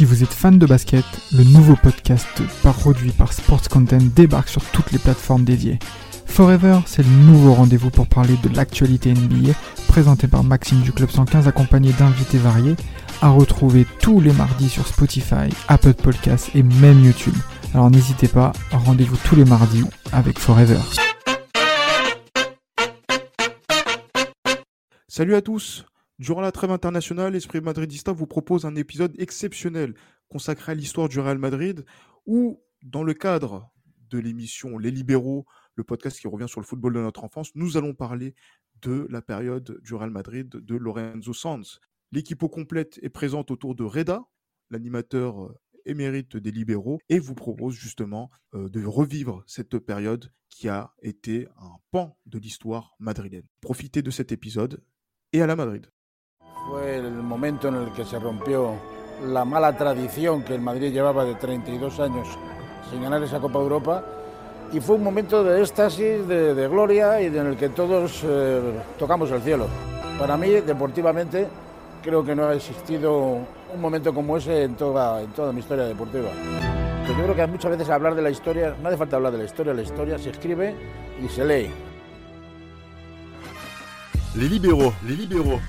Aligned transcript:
Si 0.00 0.06
vous 0.06 0.22
êtes 0.22 0.32
fan 0.32 0.58
de 0.58 0.64
basket, 0.64 1.04
le 1.30 1.44
nouveau 1.44 1.76
podcast 1.76 2.26
produit 2.62 3.10
par 3.10 3.34
Sports 3.34 3.68
Content 3.68 3.98
débarque 4.16 4.48
sur 4.48 4.64
toutes 4.64 4.92
les 4.92 4.98
plateformes 4.98 5.44
dédiées. 5.44 5.78
Forever, 6.24 6.78
c'est 6.86 7.02
le 7.02 7.10
nouveau 7.10 7.52
rendez-vous 7.52 7.90
pour 7.90 8.06
parler 8.06 8.34
de 8.42 8.48
l'actualité 8.56 9.12
NBA, 9.12 9.52
présenté 9.88 10.26
par 10.26 10.42
Maxime 10.42 10.80
du 10.80 10.92
Club 10.92 11.10
115 11.10 11.46
accompagné 11.48 11.92
d'invités 11.92 12.38
variés, 12.38 12.76
à 13.20 13.28
retrouver 13.28 13.86
tous 14.00 14.22
les 14.22 14.32
mardis 14.32 14.70
sur 14.70 14.86
Spotify, 14.86 15.50
Apple 15.68 15.92
Podcasts 15.92 16.48
et 16.54 16.62
même 16.62 17.04
YouTube. 17.04 17.36
Alors 17.74 17.90
n'hésitez 17.90 18.28
pas, 18.28 18.52
rendez-vous 18.72 19.18
tous 19.22 19.36
les 19.36 19.44
mardis 19.44 19.84
avec 20.12 20.38
Forever. 20.38 20.80
Salut 25.08 25.34
à 25.34 25.42
tous 25.42 25.84
Durant 26.20 26.42
la 26.42 26.52
trêve 26.52 26.70
internationale, 26.70 27.34
Esprit 27.34 27.62
Madridista 27.62 28.12
vous 28.12 28.26
propose 28.26 28.66
un 28.66 28.76
épisode 28.76 29.14
exceptionnel 29.18 29.94
consacré 30.28 30.72
à 30.72 30.74
l'histoire 30.74 31.08
du 31.08 31.18
Real 31.18 31.38
Madrid, 31.38 31.86
où, 32.26 32.62
dans 32.82 33.02
le 33.02 33.14
cadre 33.14 33.72
de 34.10 34.18
l'émission 34.18 34.76
Les 34.76 34.90
Libéraux, 34.90 35.46
le 35.76 35.82
podcast 35.82 36.20
qui 36.20 36.28
revient 36.28 36.46
sur 36.46 36.60
le 36.60 36.66
football 36.66 36.92
de 36.92 37.00
notre 37.00 37.24
enfance, 37.24 37.54
nous 37.54 37.78
allons 37.78 37.94
parler 37.94 38.34
de 38.82 39.06
la 39.08 39.22
période 39.22 39.80
du 39.82 39.94
Real 39.94 40.10
Madrid 40.10 40.50
de 40.50 40.76
Lorenzo 40.76 41.32
Sanz. 41.32 41.80
L'équipe 42.12 42.42
au 42.42 42.50
complète 42.50 43.00
est 43.00 43.08
présente 43.08 43.50
autour 43.50 43.74
de 43.74 43.84
Reda, 43.84 44.22
l'animateur 44.68 45.42
euh, 45.42 45.58
émérite 45.86 46.36
des 46.36 46.50
libéraux, 46.50 46.98
et 47.08 47.18
vous 47.18 47.34
propose 47.34 47.76
justement 47.76 48.30
euh, 48.52 48.68
de 48.68 48.84
revivre 48.84 49.42
cette 49.46 49.78
période 49.78 50.30
qui 50.50 50.68
a 50.68 50.92
été 51.00 51.48
un 51.56 51.76
pan 51.90 52.18
de 52.26 52.38
l'histoire 52.38 52.94
madrilène. 52.98 53.46
Profitez 53.62 54.02
de 54.02 54.10
cet 54.10 54.32
épisode 54.32 54.84
et 55.32 55.40
à 55.40 55.46
la 55.46 55.56
Madrid. 55.56 55.86
Fue 56.68 56.96
el 56.96 57.12
momento 57.12 57.68
en 57.68 57.76
el 57.76 57.92
que 57.92 58.04
se 58.04 58.18
rompió 58.18 58.74
la 59.26 59.44
mala 59.44 59.76
tradición 59.76 60.42
que 60.42 60.54
el 60.54 60.60
Madrid 60.60 60.92
llevaba 60.92 61.24
de 61.24 61.34
32 61.34 62.00
años 62.00 62.28
sin 62.90 63.02
ganar 63.02 63.22
esa 63.22 63.40
Copa 63.40 63.58
Europa 63.58 64.04
y 64.72 64.80
fue 64.80 64.96
un 64.96 65.02
momento 65.02 65.42
de 65.42 65.60
éxtasis, 65.60 66.26
de, 66.28 66.68
gloria 66.68 67.20
y 67.20 67.26
en 67.26 67.46
el 67.46 67.56
que 67.56 67.70
todos 67.70 68.22
eh, 68.24 68.60
tocamos 68.98 69.30
el 69.30 69.42
cielo. 69.42 69.66
Para 70.18 70.36
mí, 70.36 70.48
deportivamente, 70.48 71.48
creo 72.02 72.24
que 72.24 72.36
no 72.36 72.44
ha 72.44 72.54
existido 72.54 73.38
un 73.74 73.80
momento 73.80 74.14
como 74.14 74.36
ese 74.36 74.64
en 74.64 74.76
toda, 74.76 75.22
en 75.22 75.30
toda 75.32 75.52
mi 75.52 75.60
historia 75.60 75.84
deportiva. 75.84 76.28
yo 77.08 77.14
creo 77.14 77.34
que 77.34 77.46
muchas 77.46 77.70
veces 77.72 77.90
hablar 77.90 78.14
de 78.14 78.22
la 78.22 78.30
historia, 78.30 78.76
no 78.80 78.88
hace 78.88 78.96
falta 78.96 79.16
hablar 79.16 79.32
de 79.32 79.38
la 79.38 79.44
historia, 79.44 79.74
la 79.74 79.82
historia 79.82 80.18
se 80.18 80.30
escribe 80.30 80.74
y 81.22 81.28
se 81.28 81.44
lee. 81.44 81.70
Les 84.36 84.48
libéraux, 84.48 84.94
les 85.04 85.16
libéraux. 85.16 85.60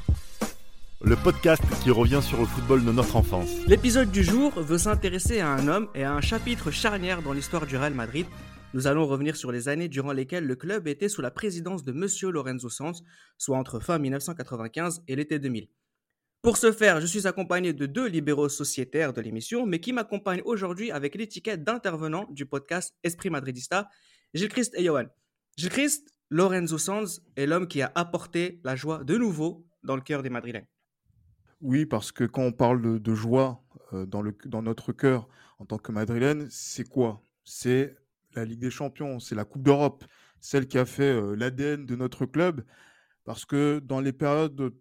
Le 1.04 1.16
podcast 1.16 1.64
qui 1.84 1.90
revient 1.90 2.20
sur 2.22 2.40
le 2.40 2.46
football 2.46 2.86
de 2.86 2.92
notre 2.92 3.16
enfance. 3.16 3.50
L'épisode 3.68 4.12
du 4.12 4.24
jour 4.24 4.52
veut 4.52 4.78
s'intéresser 4.78 5.40
à 5.40 5.50
un 5.50 5.68
homme 5.68 5.88
et 5.96 6.04
à 6.04 6.14
un 6.14 6.22
chapitre 6.22 6.70
charnière 6.70 7.24
dans 7.24 7.34
l'histoire 7.34 7.66
du 7.66 7.76
Real 7.76 7.94
Madrid. 7.94 8.28
Nous 8.74 8.88
allons 8.88 9.08
revenir 9.08 9.36
sur 9.36 9.52
les 9.52 9.68
années 9.68 9.88
durant 9.88 10.12
lesquelles 10.12 10.46
le 10.46 10.56
club 10.56 10.88
était 10.88 11.10
sous 11.10 11.22
la 11.22 11.32
présidence 11.32 11.84
de 11.84 11.92
Monsieur 11.92 12.30
Lorenzo 12.30 12.70
Sanz, 12.70 13.04
soit 13.38 13.58
entre 13.58 13.80
fin 13.80 13.98
1995 13.98 15.02
et 15.08 15.16
l'été 15.16 15.40
2000. 15.40 15.68
Pour 16.44 16.58
ce 16.58 16.72
faire, 16.72 17.02
je 17.02 17.08
suis 17.08 17.28
accompagné 17.28 17.74
de 17.74 17.86
deux 17.86 18.08
libéraux 18.08 18.50
sociétaires 18.50 19.14
de 19.14 19.22
l'émission, 19.22 19.66
mais 19.66 19.80
qui 19.80 19.94
m'accompagnent 19.94 20.42
aujourd'hui 20.46 20.92
avec 20.92 21.16
l'étiquette 21.16 21.64
d'intervenant 21.64 22.28
du 22.32 22.46
podcast 22.46 22.96
Esprit 23.04 23.30
Madridista, 23.30 23.90
Gilles 24.34 24.50
Christ 24.50 24.74
et 24.78 24.86
Johan. 24.86 25.06
Gilles 25.58 25.70
Christ, 25.70 26.14
Lorenzo 26.30 26.78
Sanz 26.78 27.22
est 27.36 27.46
l'homme 27.48 27.68
qui 27.68 27.82
a 27.82 27.92
apporté 27.96 28.62
la 28.64 28.76
joie 28.76 29.04
de 29.04 29.18
nouveau 29.18 29.66
dans 29.84 29.96
le 29.96 30.02
cœur 30.02 30.24
des 30.24 30.30
Madrilènes. 30.30 30.68
Oui, 31.62 31.86
parce 31.86 32.12
que 32.12 32.24
quand 32.24 32.42
on 32.42 32.52
parle 32.52 33.00
de, 33.00 33.16
joie 33.16 33.64
dans, 33.92 34.22
le, 34.22 34.36
dans 34.46 34.64
notre 34.64 34.94
cœur 34.94 35.28
en 35.60 35.66
tant 35.66 35.78
que 35.78 35.92
Madrilène, 35.92 36.48
c'est 36.50 36.88
quoi? 36.88 37.22
C'est 37.44 37.96
la 38.34 38.46
Ligue 38.46 38.60
des 38.62 38.72
Champions, 38.72 39.20
c'est 39.20 39.36
la 39.36 39.46
Coupe 39.46 39.62
d'Europe, 39.62 40.04
celle 40.40 40.68
qui 40.68 40.80
a 40.80 40.86
fait 40.86 41.14
l'ADN 41.36 41.86
de 41.86 41.96
notre 41.96 42.26
club. 42.26 42.66
Parce 43.26 43.46
que 43.46 43.80
dans 43.80 44.00
les 44.00 44.12
périodes 44.12 44.74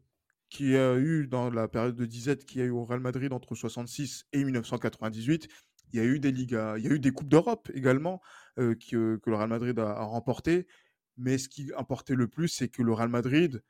qu'il 0.48 0.70
y 0.70 0.76
a 0.76 0.96
eu, 0.96 1.26
dans 1.26 1.50
la 1.50 1.69
période 1.69 1.96
de 1.96 2.06
disette 2.06 2.46
qu'il 2.46 2.60
y 2.60 2.62
a 2.62 2.66
eu 2.66 2.70
au 2.70 2.84
Real 2.84 3.00
Madrid 3.00 3.30
entre 3.32 3.54
66 3.54 4.24
et 4.32 4.42
1998, 4.42 5.48
il 5.92 5.98
y 5.98 6.00
a 6.00 6.04
eu 6.06 6.19
des 6.19 6.32
Ligas, 6.32 6.78
il 6.78 6.84
y 6.84 6.88
a 6.88 6.92
eu 6.92 6.98
des 6.98 7.10
Coupes 7.10 7.28
d'Europe 7.28 7.70
également 7.74 8.22
que 8.56 9.20
le 9.24 9.36
Real 9.36 9.48
Madrid 9.48 9.78
a, 9.78 9.90
a 9.90 10.04
remporté. 10.04 10.66
Mais 11.19 11.36
ce 11.36 11.50
qui 11.50 11.70
importait 11.76 12.14
le 12.14 12.26
plus, 12.26 12.48
c'est 12.48 12.69
que 12.69 12.82
le 12.82 12.94
Real 12.94 13.10
Madrid 13.10 13.62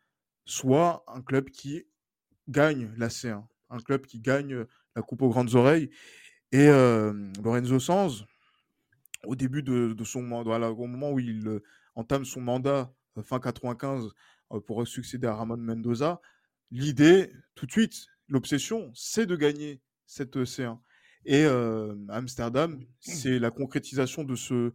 soit 0.44 1.02
un 1.08 1.22
club 1.22 1.50
qui 1.50 1.84
gagne 2.48 2.90
la 2.96 3.08
C1, 3.08 3.42
un 3.70 3.78
club 3.78 4.06
qui 4.06 4.20
gagne 4.20 4.64
la 4.96 5.02
Coupe 5.02 5.22
aux 5.22 5.28
grandes 5.28 5.54
oreilles. 5.54 5.90
Et 6.52 6.66
Lorenzo 7.42 7.78
Sanz, 7.78 8.24
au 9.24 9.36
début 9.36 9.62
de, 9.62 10.04
son 10.04 10.22
mandat, 10.22 10.70
au 10.70 10.86
moment 10.86 11.12
où 11.12 11.20
il 11.20 11.60
entame 11.94 12.24
son 12.24 12.40
mandat 12.40 12.92
fin 13.22 13.38
95 13.38 14.08
pour 14.66 14.86
succéder 14.86 15.28
à 15.28 15.34
Ramon 15.34 15.58
Mendoza, 15.58 16.20
l'idée, 16.70 17.32
tout 17.54 17.66
de 17.66 17.70
suite, 17.70 18.06
l'obsession, 18.28 18.90
c'est 18.94 19.26
de 19.26 19.36
gagner 19.36 19.80
cette 20.06 20.36
C1. 20.36 20.78
Et 21.24 21.44
Amsterdam, 22.08 22.84
c'est 22.98 23.38
la 23.38 23.50
concrétisation 23.50 24.24
de 24.24 24.34
ce 24.34 24.72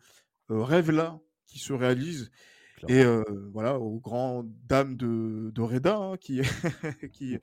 rêve-là 0.49 1.19
qui 1.45 1.59
se 1.59 1.73
réalise 1.73 2.31
et 2.87 3.03
voilà, 3.53 3.79
aux 3.79 3.99
grandes 3.99 4.51
dames 4.67 4.95
de, 4.95 5.51
de 5.51 5.61
Reda, 5.61 5.95
hein, 5.97 6.17
qui, 6.17 6.41
qui 7.13 7.37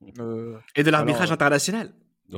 et 0.76 0.82
de 0.82 0.90
l'arbitrage 0.90 1.32
international. 1.32 1.92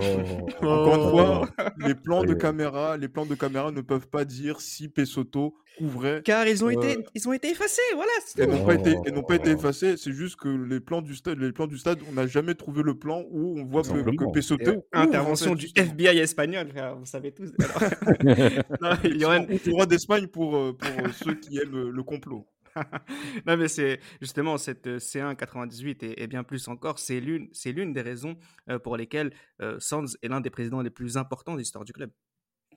Oh. 0.60 0.66
Encore 0.66 0.94
une 0.94 1.10
fois, 1.10 1.48
les 1.78 1.94
plans 1.94 2.24
de 2.24 2.34
caméra, 2.34 2.96
les 2.96 3.08
plans 3.08 3.26
de 3.26 3.34
caméra 3.34 3.70
ne 3.70 3.80
peuvent 3.80 4.08
pas 4.08 4.24
dire 4.24 4.60
si 4.60 4.88
Pesotto 4.88 5.54
couvrait. 5.78 6.22
Car 6.24 6.46
ils 6.46 6.64
ont 6.64 6.70
été, 6.70 6.98
ils 7.14 7.28
ont 7.28 7.32
été 7.32 7.50
effacés, 7.50 7.80
voilà. 7.94 8.10
Et 8.38 8.46
n'ont 8.46 8.66
pas 8.66 8.74
été, 8.74 8.96
et 9.06 9.10
n'ont 9.12 9.22
pas 9.22 9.36
été 9.36 9.50
effacés. 9.50 9.96
C'est 9.96 10.12
juste 10.12 10.36
que 10.36 10.48
les 10.48 10.80
plans 10.80 11.00
du 11.00 11.14
stade, 11.14 11.38
les 11.38 11.52
plans 11.52 11.66
du 11.66 11.78
stade, 11.78 12.00
on 12.08 12.12
n'a 12.12 12.26
jamais 12.26 12.54
trouvé 12.54 12.82
le 12.82 12.98
plan 12.98 13.22
où 13.30 13.58
on 13.58 13.64
voit 13.64 13.82
que, 13.82 14.16
que 14.16 14.32
Pesotto. 14.32 14.84
Intervention 14.92 15.54
du 15.54 15.68
FBI 15.74 16.18
espagnol, 16.18 16.68
vous 16.98 17.06
savez 17.06 17.32
tous. 17.32 17.52
il 19.04 19.16
y 19.16 19.24
aura 19.24 19.38
une 19.38 19.58
droit 19.66 19.86
d'Espagne 19.86 20.26
pour, 20.26 20.76
pour 20.76 21.14
ceux 21.14 21.34
qui 21.34 21.58
aiment 21.58 21.88
le 21.90 22.02
complot. 22.02 22.46
non, 23.46 23.56
mais 23.56 23.68
c'est 23.68 24.00
justement 24.20 24.58
cette 24.58 24.86
euh, 24.86 24.98
C1 24.98 25.36
98 25.36 26.02
et, 26.02 26.26
bien 26.26 26.44
plus 26.44 26.68
encore, 26.68 26.98
c'est 26.98 27.20
l'une, 27.20 27.48
c'est 27.52 27.72
l'une 27.72 27.92
des 27.92 28.02
raisons 28.02 28.36
euh, 28.68 28.78
pour 28.78 28.96
lesquelles 28.96 29.32
euh, 29.60 29.76
Sands 29.78 30.04
est 30.22 30.28
l'un 30.28 30.40
des 30.40 30.50
présidents 30.50 30.80
les 30.80 30.90
plus 30.90 31.16
importants 31.16 31.54
de 31.54 31.58
l'histoire 31.58 31.84
du 31.84 31.92
club. 31.92 32.10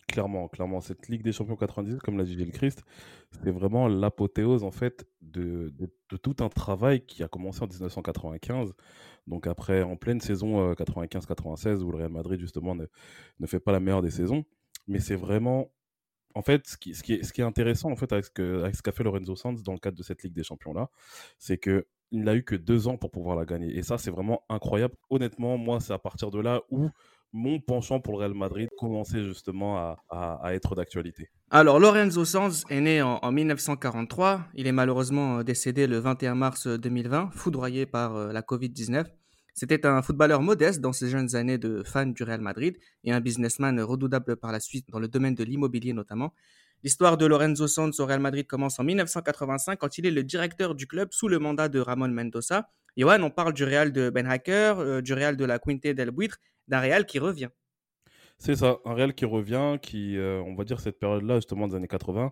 Clairement, 0.08 0.48
clairement, 0.50 0.82
cette 0.82 1.08
Ligue 1.08 1.24
des 1.24 1.32
Champions 1.32 1.56
98, 1.56 2.02
comme 2.02 2.18
l'a 2.18 2.24
dit 2.24 2.38
Gilles 2.38 2.52
Christ, 2.52 2.84
c'est 3.32 3.52
vraiment 3.52 3.88
l'apothéose 3.88 4.64
en 4.64 4.72
fait 4.72 5.06
de, 5.22 5.72
tout 6.22 6.36
un 6.40 6.50
travail 6.50 7.06
qui 7.06 7.24
a 7.24 7.28
commencé 7.28 7.62
en 7.64 7.68
1995. 7.68 8.74
Donc 9.28 9.48
après, 9.48 9.84
en 9.84 9.96
pleine 9.96 10.20
saison 10.20 10.74
95-96, 10.74 11.82
où 11.84 11.92
le 11.92 12.00
Real 12.00 12.12
Madrid 12.12 12.40
justement 12.40 12.76
ne, 12.76 12.86
ne 13.40 13.48
fait 13.48 13.60
pas 13.60 13.72
la 13.72 13.80
meilleure 13.80 14.02
des 14.02 14.12
saisons, 14.12 14.44
mais 14.88 15.00
c'est 15.00 15.16
vraiment 15.16 15.72
en 16.36 16.42
fait, 16.42 16.68
ce 16.68 16.78
qui, 16.78 16.92
est, 16.92 17.40
intéressant 17.40 17.92
en 17.92 17.96
fait 17.96 18.12
avec 18.12 18.26
ce 18.26 18.82
qu'a 18.82 18.92
fait 18.92 19.04
Lorenzo 19.04 19.36
Sanz 19.36 19.64
dans 19.64 19.74
le 19.74 19.80
cadre 19.80 19.98
de 19.98 20.04
cette 20.04 20.24
Ligue 20.24 20.34
des 20.34 20.44
Champions 20.44 20.74
là, 20.74 20.90
c'est 21.38 21.58
que 21.58 21.86
il 22.12 22.24
n'a 22.24 22.36
eu 22.36 22.44
que 22.44 22.56
deux 22.56 22.88
ans 22.88 22.98
pour 22.98 23.10
pouvoir 23.10 23.38
la 23.38 23.46
gagner. 23.46 23.78
Et 23.78 23.84
ça, 23.84 23.98
c'est 23.98 24.12
vraiment 24.12 24.44
incroyable. 24.50 24.96
Honnêtement, 25.10 25.58
moi, 25.58 25.80
c'est 25.80 25.94
à 25.94 25.98
partir 25.98 26.30
de 26.30 26.40
là 26.40 26.62
où 26.70 26.90
mon 27.34 27.62
penchant 27.62 28.02
pour 28.02 28.14
le 28.14 28.20
Real 28.20 28.34
Madrid 28.34 28.68
commençait 28.78 29.24
justement 29.24 29.96
à, 30.10 30.54
être 30.54 30.76
d'actualité. 30.76 31.30
Alors, 31.50 31.80
Lorenzo 31.80 32.26
Sanz 32.26 32.66
est 32.70 32.82
né 32.82 33.02
en, 33.02 33.20
en, 33.22 33.32
1943. 33.32 34.42
Il 34.56 34.68
est 34.68 34.74
malheureusement 34.74 35.38
euh, 35.38 35.44
décédé 35.44 35.88
le 35.88 36.00
21 36.00 36.36
mars 36.36 36.68
2020, 36.68 37.30
foudroyé 37.32 37.86
par 37.86 38.16
euh, 38.16 38.34
la 38.34 38.42
Covid-19. 38.42 39.06
C'était 39.54 39.86
un 39.86 40.02
footballeur 40.02 40.42
modeste 40.42 40.80
dans 40.80 40.94
ses 40.94 41.10
jeunes 41.10 41.36
années 41.36 41.58
de 41.58 41.84
fan 41.84 42.14
du 42.14 42.24
Real 42.24 42.42
Madrid 42.42 42.78
et 43.04 43.12
un 43.12 43.20
businessman 43.20 43.80
redoutable 43.82 44.38
par 44.38 44.52
la 44.52 44.60
suite 44.60 44.88
dans 44.90 45.00
le 45.00 45.08
domaine 45.08 45.36
de 45.36 45.44
l'immobilier 45.44 45.94
notamment. 45.94 46.34
L'histoire 46.84 47.18
de 47.18 47.28
Lorenzo 47.28 47.68
Sanz 47.68 48.00
au 48.00 48.06
Real 48.08 48.20
Madrid 48.20 48.48
commence 48.48 48.80
en 48.80 48.84
1985 48.84 49.78
quand 49.78 49.98
il 50.00 50.08
est 50.08 50.12
le 50.12 50.24
directeur 50.24 50.74
du 50.74 50.88
club 50.88 51.10
sous 51.12 51.28
le 51.28 51.38
mandat 51.38 51.70
de 51.70 51.80
Ramon 51.80 52.08
Mendoza. 52.08 52.70
Johan, 52.98 53.22
on 53.22 53.30
parle 53.30 53.54
du 53.54 53.64
Real 53.64 53.92
de 53.92 54.10
Ben 54.10 54.26
Hacker, 54.26 54.80
euh, 54.80 55.02
du 55.02 55.14
Real 55.14 55.38
de 55.38 55.46
la 55.46 55.60
Quinte 55.60 55.84
del 55.84 56.12
Buitre, 56.12 56.40
d'un 56.68 56.80
Real 56.80 57.06
qui 57.06 57.20
revient. 57.20 57.50
C'est 58.40 58.56
ça, 58.56 58.80
un 58.86 58.96
Real 58.96 59.14
qui 59.14 59.26
revient, 59.26 59.78
qui, 59.80 60.18
euh, 60.18 60.42
on 60.42 60.56
va 60.56 60.64
dire, 60.64 60.80
cette 60.80 61.00
période-là, 61.00 61.36
justement, 61.36 61.68
des 61.68 61.76
années 61.76 61.88
80, 61.88 62.32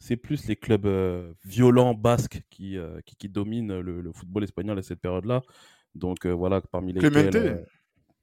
c'est 0.00 0.16
plus 0.16 0.48
les 0.48 0.56
clubs 0.56 0.86
euh, 0.86 1.32
violents 1.44 1.94
basques 1.94 2.42
qui, 2.50 2.76
dominent 3.28 3.78
le, 3.78 4.12
football 4.12 4.42
espagnol 4.42 4.78
à 4.78 4.82
cette 4.82 5.00
période-là. 5.00 5.42
Donc 5.94 6.26
voilà, 6.26 6.60
parmi 6.60 6.92
les 6.92 7.00
Clemente. 7.00 7.36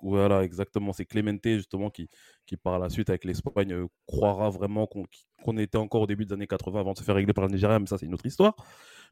voilà, 0.02 0.44
exactement. 0.44 0.94
C'est 0.94 1.06
Clemente 1.06 1.42
justement 1.46 1.90
qui, 1.90 2.10
qui 2.46 2.58
par 2.58 2.80
la 2.80 2.90
suite 2.90 3.10
avec 3.10 3.26
l'Espagne 3.26 3.86
croira 4.08 4.50
vraiment 4.50 4.88
qu'on 4.88 5.58
était 5.58 5.78
encore 5.78 6.02
au 6.02 6.08
début 6.08 6.26
des 6.26 6.34
années 6.34 6.48
80 6.48 6.80
avant 6.80 6.94
de 6.94 6.98
se 6.98 7.04
faire 7.04 7.16
régler 7.16 7.34
par 7.34 7.46
le 7.46 7.52
Nigeria, 7.52 7.80
mais 7.80 7.88
ça 7.88 7.98
c'est 7.98 8.06
une 8.06 8.14
autre 8.14 8.26
histoire. 8.26 8.56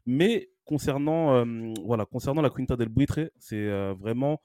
Mais 0.06 0.50
concernant, 0.64 1.44
voilà, 1.84 2.06
concernant 2.06 2.42
la 2.42 2.50
Quinta 2.50 2.76
del 2.76 2.88
Buitre, 2.88 3.30
c'est 3.38 3.92
vraiment 3.94 4.40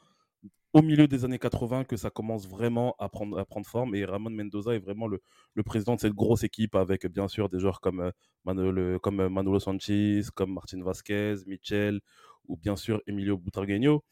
au 0.75 0.81
milieu 0.81 1.07
des 1.07 1.23
années 1.23 1.39
80 1.39 1.85
que 1.85 1.95
ça 1.95 2.09
commence 2.09 2.49
vraiment 2.49 2.95
à 2.99 3.07
prendre, 3.07 3.39
à 3.39 3.45
prendre 3.45 3.65
forme. 3.65 3.95
Et 3.95 4.03
Ramon 4.03 4.29
Mendoza 4.29 4.75
est 4.75 4.79
vraiment 4.79 5.07
le, 5.07 5.21
le 5.53 5.63
président 5.63 5.95
de 5.95 6.01
cette 6.01 6.13
grosse 6.13 6.43
équipe 6.43 6.75
avec 6.75 7.07
bien 7.07 7.29
sûr 7.29 7.47
des 7.47 7.59
joueurs 7.59 7.79
comme, 7.79 8.01
euh, 8.01 8.11
Manolo, 8.43 8.99
comme 8.99 9.21
euh, 9.21 9.29
Manolo 9.29 9.61
Sanchez, 9.61 10.23
comme 10.35 10.53
Martin 10.53 10.83
Vasquez, 10.83 11.35
Michel 11.47 12.01
ou 12.47 12.57
bien 12.57 12.75
sûr 12.75 13.01
Emilio 13.07 13.37
Butragueño. 13.37 14.03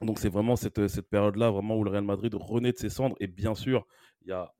Donc 0.00 0.18
c'est 0.18 0.30
vraiment 0.30 0.56
cette, 0.56 0.88
cette 0.88 1.08
période-là 1.08 1.50
vraiment 1.50 1.76
où 1.76 1.84
le 1.84 1.90
Real 1.90 2.04
Madrid 2.04 2.34
renaît 2.34 2.72
de 2.72 2.78
ses 2.78 2.88
cendres. 2.88 3.16
Et 3.20 3.26
bien 3.26 3.54
sûr, 3.54 3.86
y 4.24 4.32
a 4.32 4.52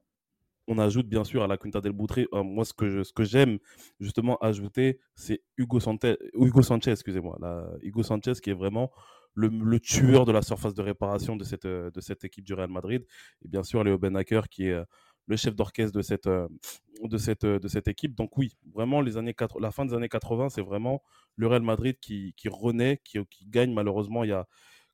on 0.71 0.79
ajoute 0.79 1.09
bien 1.09 1.25
sûr 1.25 1.43
à 1.43 1.49
la 1.49 1.57
Quinta 1.57 1.81
del 1.81 1.93
Butre. 1.93 2.21
Euh, 2.33 2.45
moi, 2.45 2.65
ce 2.65 2.73
que, 2.73 3.25
j'aime 3.25 3.59
justement 3.99 4.39
ajouter, 4.39 5.01
c'est 5.17 5.43
Hugo, 5.57 5.81
Hugo 6.35 6.63
Sanchez, 6.63 6.93
excusez-moi. 6.93 7.39
Hugo 7.83 8.03
Sanchez 8.05 8.35
qui 8.41 8.51
est 8.51 8.55
vraiment 8.55 8.93
le, 9.35 9.81
tueur 9.81 10.25
de 10.27 10.33
la 10.33 10.43
surface 10.43 10.75
de 10.75 10.83
réparation 10.83 11.37
de 11.37 11.45
cette, 11.45 11.65
euh, 11.65 11.91
de 11.91 12.01
cette 12.01 12.25
équipe 12.25 12.45
du 12.45 12.55
Real 12.55 12.71
Madrid. 12.71 13.05
Et 13.45 13.49
bien 13.49 13.65
sûr, 13.65 13.83
Léo 13.83 13.99
Benaker 13.99 14.49
qui 14.49 14.67
est 14.69 14.73
euh, 14.73 14.85
le 15.27 15.37
chef 15.37 15.55
d'orchestre 15.55 15.97
de 15.97 16.03
cette, 16.03 16.27
euh, 16.27 16.49
de, 17.03 17.19
cette, 17.19 17.45
de 17.45 17.69
cette 17.69 17.89
équipe. 17.89 18.15
Donc 18.15 18.37
oui, 18.37 18.57
vraiment, 18.75 19.01
les 19.01 19.17
années 19.17 19.35
la 19.59 19.71
fin 19.71 19.85
des 19.85 19.95
années 19.95 20.09
80, 20.09 20.51
c'est 20.51 20.63
vraiment 20.63 21.03
le 21.37 21.47
Real 21.47 21.63
Madrid 21.63 21.97
qui, 22.01 22.35
qui 22.37 22.49
renaît, 22.49 23.01
qui, 23.05 23.19
qui, 23.31 23.47
gagne. 23.47 23.73
Malheureusement, 23.73 24.25
il 24.25 24.31
y 24.31 24.33
a, 24.33 24.47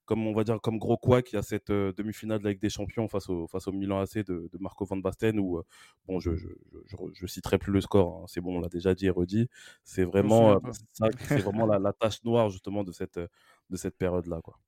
comme 0.05 0.27
on 0.27 0.35
va 0.35 0.45
dire, 0.45 0.61
comme 0.61 0.79
gros 0.79 0.97
quoi, 0.97 1.23
qu'il 1.23 1.37
y 1.37 1.39
a 1.39 1.43
cette 1.43 1.71
demi-finale 1.71 2.39
de 2.39 2.45
la 2.45 2.51
Ligue 2.51 2.61
des 2.61 2.71
Champions 2.71 3.09
face 3.09 3.29
au, 3.29 3.47
face 3.47 3.67
au 3.67 3.73
Milan 3.73 3.99
AC 4.01 4.19
de, 4.19 4.49
de 4.53 4.59
Marco 4.61 4.85
van 4.85 4.99
Basten, 4.99 5.39
où, 5.41 5.63
bon, 6.07 6.21
je, 6.21 6.37
je, 6.37 6.49
je, 7.13 7.27
citerai 7.27 7.59
plus 7.59 7.73
le 7.73 7.81
score, 7.81 8.23
hein. 8.23 8.25
c'est 8.29 8.41
bon, 8.41 8.59
on 8.59 8.61
l'a 8.61 8.69
déjà 8.69 8.95
dit 8.95 9.07
et 9.07 9.11
redit. 9.11 9.49
C'est 9.83 10.05
vraiment, 10.05 10.61
c'est 10.93 11.39
vraiment 11.39 11.67
la, 11.67 11.79
la, 11.79 11.93
tâche 11.93 12.23
noire, 12.25 12.51
justement, 12.51 12.85
de 12.85 12.93
cette, 12.93 13.19
de 13.19 13.77
cette 13.77 13.97
période-là. 13.97 14.41
Quoi. 14.43 14.59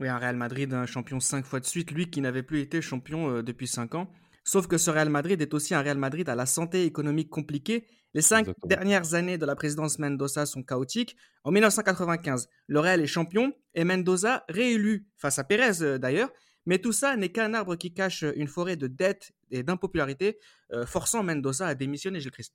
Oui, 0.00 0.06
un 0.06 0.18
Real 0.18 0.36
Madrid, 0.36 0.72
un 0.74 0.86
champion 0.86 1.18
cinq 1.18 1.44
fois 1.44 1.58
de 1.58 1.64
suite, 1.64 1.90
lui 1.90 2.08
qui 2.08 2.20
n'avait 2.20 2.44
plus 2.44 2.60
été 2.60 2.80
champion 2.80 3.30
euh, 3.30 3.42
depuis 3.42 3.66
cinq 3.66 3.96
ans. 3.96 4.08
Sauf 4.48 4.66
que 4.66 4.78
ce 4.78 4.90
Real 4.90 5.10
Madrid 5.10 5.42
est 5.42 5.52
aussi 5.52 5.74
un 5.74 5.82
Real 5.82 5.98
Madrid 5.98 6.26
à 6.26 6.34
la 6.34 6.46
santé 6.46 6.84
économique 6.84 7.28
compliquée. 7.28 7.84
Les 8.14 8.22
cinq 8.22 8.48
dernières 8.64 9.12
années 9.12 9.36
de 9.36 9.44
la 9.44 9.54
présidence 9.54 9.98
Mendoza 9.98 10.46
sont 10.46 10.62
chaotiques. 10.62 11.18
En 11.44 11.50
1995, 11.50 12.48
le 12.66 12.80
Real 12.80 13.02
est 13.02 13.06
champion 13.06 13.52
et 13.74 13.84
Mendoza 13.84 14.46
réélu 14.48 15.06
face 15.18 15.38
à 15.38 15.44
Pérez 15.44 15.82
euh, 15.82 15.98
d'ailleurs. 15.98 16.30
Mais 16.64 16.78
tout 16.78 16.92
ça 16.92 17.14
n'est 17.18 17.28
qu'un 17.28 17.52
arbre 17.52 17.76
qui 17.76 17.92
cache 17.92 18.24
une 18.36 18.48
forêt 18.48 18.76
de 18.76 18.86
dettes 18.86 19.32
et 19.50 19.62
d'impopularité, 19.62 20.38
euh, 20.72 20.86
forçant 20.86 21.22
Mendoza 21.22 21.66
à 21.66 21.74
démissionner, 21.74 22.18
Gilles 22.18 22.30
Christ. 22.30 22.54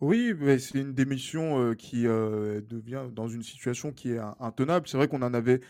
Oui, 0.00 0.34
c'est 0.58 0.80
une 0.80 0.94
démission 0.94 1.76
qui 1.76 2.02
devient 2.02 3.04
dans 3.12 3.28
une 3.28 3.44
situation 3.44 3.92
qui 3.92 4.12
est 4.12 4.20
intenable. 4.40 4.88
C'est 4.88 4.96
vrai 4.96 5.06
qu'on 5.06 5.22
en 5.22 5.34
avait 5.34 5.60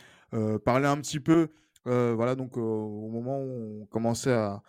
parlé 0.65 0.87
un 0.87 0.99
petit 0.99 1.21
peu, 1.21 1.49
voilà, 1.85 2.35
donc 2.35 2.59
au 2.59 3.09
moment 3.09 3.43
où 3.43 3.83
on 3.83 3.87
commençait 3.87 4.35
à, 4.35 4.63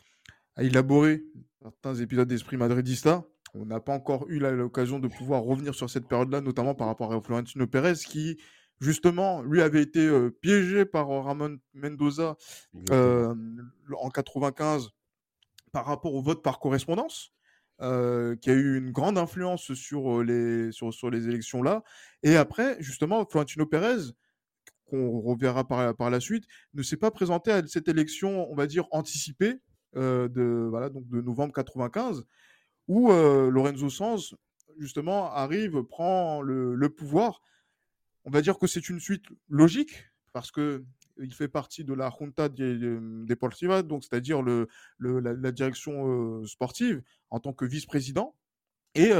élaborer 0.64 1.24
certains 1.62 1.96
épisodes 1.96 2.28
d'Esprit 2.28 2.58
Madridista. 2.58 3.24
On 3.54 3.66
n'a 3.66 3.80
pas 3.80 3.94
encore 3.94 4.30
eu 4.30 4.40
l'occasion 4.40 5.00
de 5.00 5.08
pouvoir 5.08 5.42
revenir 5.44 5.74
sur 5.74 5.90
cette 5.90 6.08
période-là, 6.08 6.42
notamment 6.42 6.76
par 6.76 6.88
rapport 6.88 7.12
à 7.14 7.22
Florentino 7.22 7.66
Pérez, 7.68 7.96
qui 7.96 8.38
justement, 8.80 9.42
lui 9.42 9.62
avait 9.62 9.82
été 9.82 10.10
piégé 10.42 10.86
par 10.86 11.08
Ramon 11.08 11.58
Mendoza 11.74 12.38
en 12.92 14.10
95 14.14 14.90
par 15.72 15.86
rapport 15.86 16.14
au 16.14 16.22
vote 16.22 16.44
par 16.44 16.60
correspondance. 16.60 17.34
Euh, 17.82 18.36
qui 18.36 18.50
a 18.50 18.54
eu 18.54 18.78
une 18.78 18.92
grande 18.92 19.18
influence 19.18 19.74
sur 19.74 20.22
les, 20.22 20.70
sur, 20.74 20.94
sur 20.94 21.10
les 21.10 21.30
élections 21.30 21.64
là. 21.64 21.82
Et 22.24 22.36
après, 22.36 22.76
justement, 22.82 23.26
Florentino 23.26 23.66
Pérez, 23.66 24.12
qu'on 24.90 25.22
reverra 25.22 25.66
par, 25.66 25.96
par 25.96 26.10
la 26.10 26.20
suite, 26.20 26.44
ne 26.74 26.84
s'est 26.84 26.98
pas 26.98 27.10
présenté 27.10 27.52
à 27.52 27.66
cette 27.68 27.88
élection, 27.88 28.52
on 28.52 28.56
va 28.56 28.68
dire, 28.68 28.86
anticipée 28.92 29.62
de, 29.96 30.68
voilà, 30.70 30.90
donc 30.90 31.08
de 31.08 31.22
novembre 31.22 31.54
95, 31.54 32.26
où 32.88 33.10
Lorenzo 33.12 33.90
Sanz, 33.90 34.36
justement, 34.78 35.32
arrive, 35.32 35.84
prend 35.84 36.42
le, 36.42 36.76
le 36.76 36.90
pouvoir. 36.90 37.42
On 38.26 38.32
va 38.32 38.42
dire 38.42 38.58
que 38.58 38.68
c'est 38.68 38.90
une 38.90 39.00
suite 39.00 39.26
logique, 39.50 40.10
parce 40.34 40.52
que 40.52 40.84
il 41.20 41.34
fait 41.34 41.48
partie 41.48 41.84
de 41.84 41.94
la 41.94 42.12
Junta 42.18 42.50
Deportiva, 42.50 43.84
donc 43.84 44.04
c'est-à-dire 44.04 44.42
le, 44.42 44.68
la, 45.00 45.52
direction 45.52 46.46
sportive 46.46 47.02
en 47.30 47.40
tant 47.40 47.54
que 47.54 47.66
vice-président. 47.66 48.36
Et, 48.96 49.12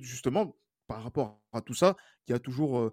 justement, 0.00 0.56
par 0.86 1.02
rapport 1.02 1.40
à 1.52 1.60
tout 1.60 1.74
ça, 1.74 1.96
il 2.26 2.32
y 2.32 2.34
a 2.34 2.38
toujours 2.38 2.92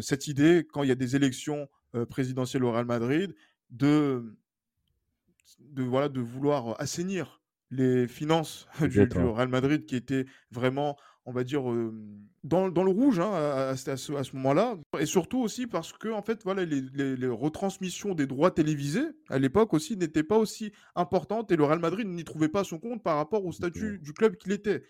cette 0.00 0.28
idée, 0.28 0.66
quand 0.72 0.82
il 0.82 0.88
y 0.88 0.92
a 0.92 0.96
des 0.96 1.16
élections 1.16 1.68
présidentielles 2.08 2.64
au 2.64 2.72
Real 2.72 2.86
Madrid, 2.86 3.34
de, 3.70 4.36
de, 5.58 5.82
voilà, 5.82 6.08
de 6.08 6.20
vouloir 6.20 6.80
assainir 6.80 7.40
les 7.70 8.08
finances 8.08 8.66
du, 8.80 9.06
du, 9.06 9.18
Real 9.18 9.48
Madrid 9.48 9.86
qui 9.86 9.96
étaient 9.96 10.26
vraiment 10.50 10.96
on 11.26 11.32
va 11.32 11.44
dire, 11.44 11.62
dans, 12.42 12.66
le 12.66 12.90
rouge 12.90 13.20
hein, 13.20 13.32
à, 13.32 13.76
ce, 13.76 14.36
moment-là. 14.36 14.76
Et 14.98 15.06
surtout 15.06 15.38
aussi 15.38 15.66
parce 15.66 15.92
que, 15.92 16.08
en 16.08 16.22
fait, 16.22 16.42
voilà, 16.44 16.64
les, 16.64 17.26
retransmissions 17.26 18.14
des 18.14 18.26
droits 18.26 18.50
télévisés, 18.50 19.06
à 19.28 19.38
l'époque 19.38 19.74
aussi, 19.74 19.96
n'étaient 19.96 20.22
pas 20.22 20.38
aussi 20.38 20.72
importantes 20.94 21.52
et 21.52 21.56
le 21.56 21.64
Real 21.64 21.78
Madrid 21.78 22.06
n'y 22.06 22.24
trouvait 22.24 22.48
pas 22.48 22.64
son 22.64 22.78
compte 22.78 23.02
par 23.02 23.16
rapport 23.16 23.44
au 23.44 23.52
statut 23.52 23.98
du 23.98 24.12
club 24.12 24.36
qu'il 24.36 24.52
était. 24.52 24.82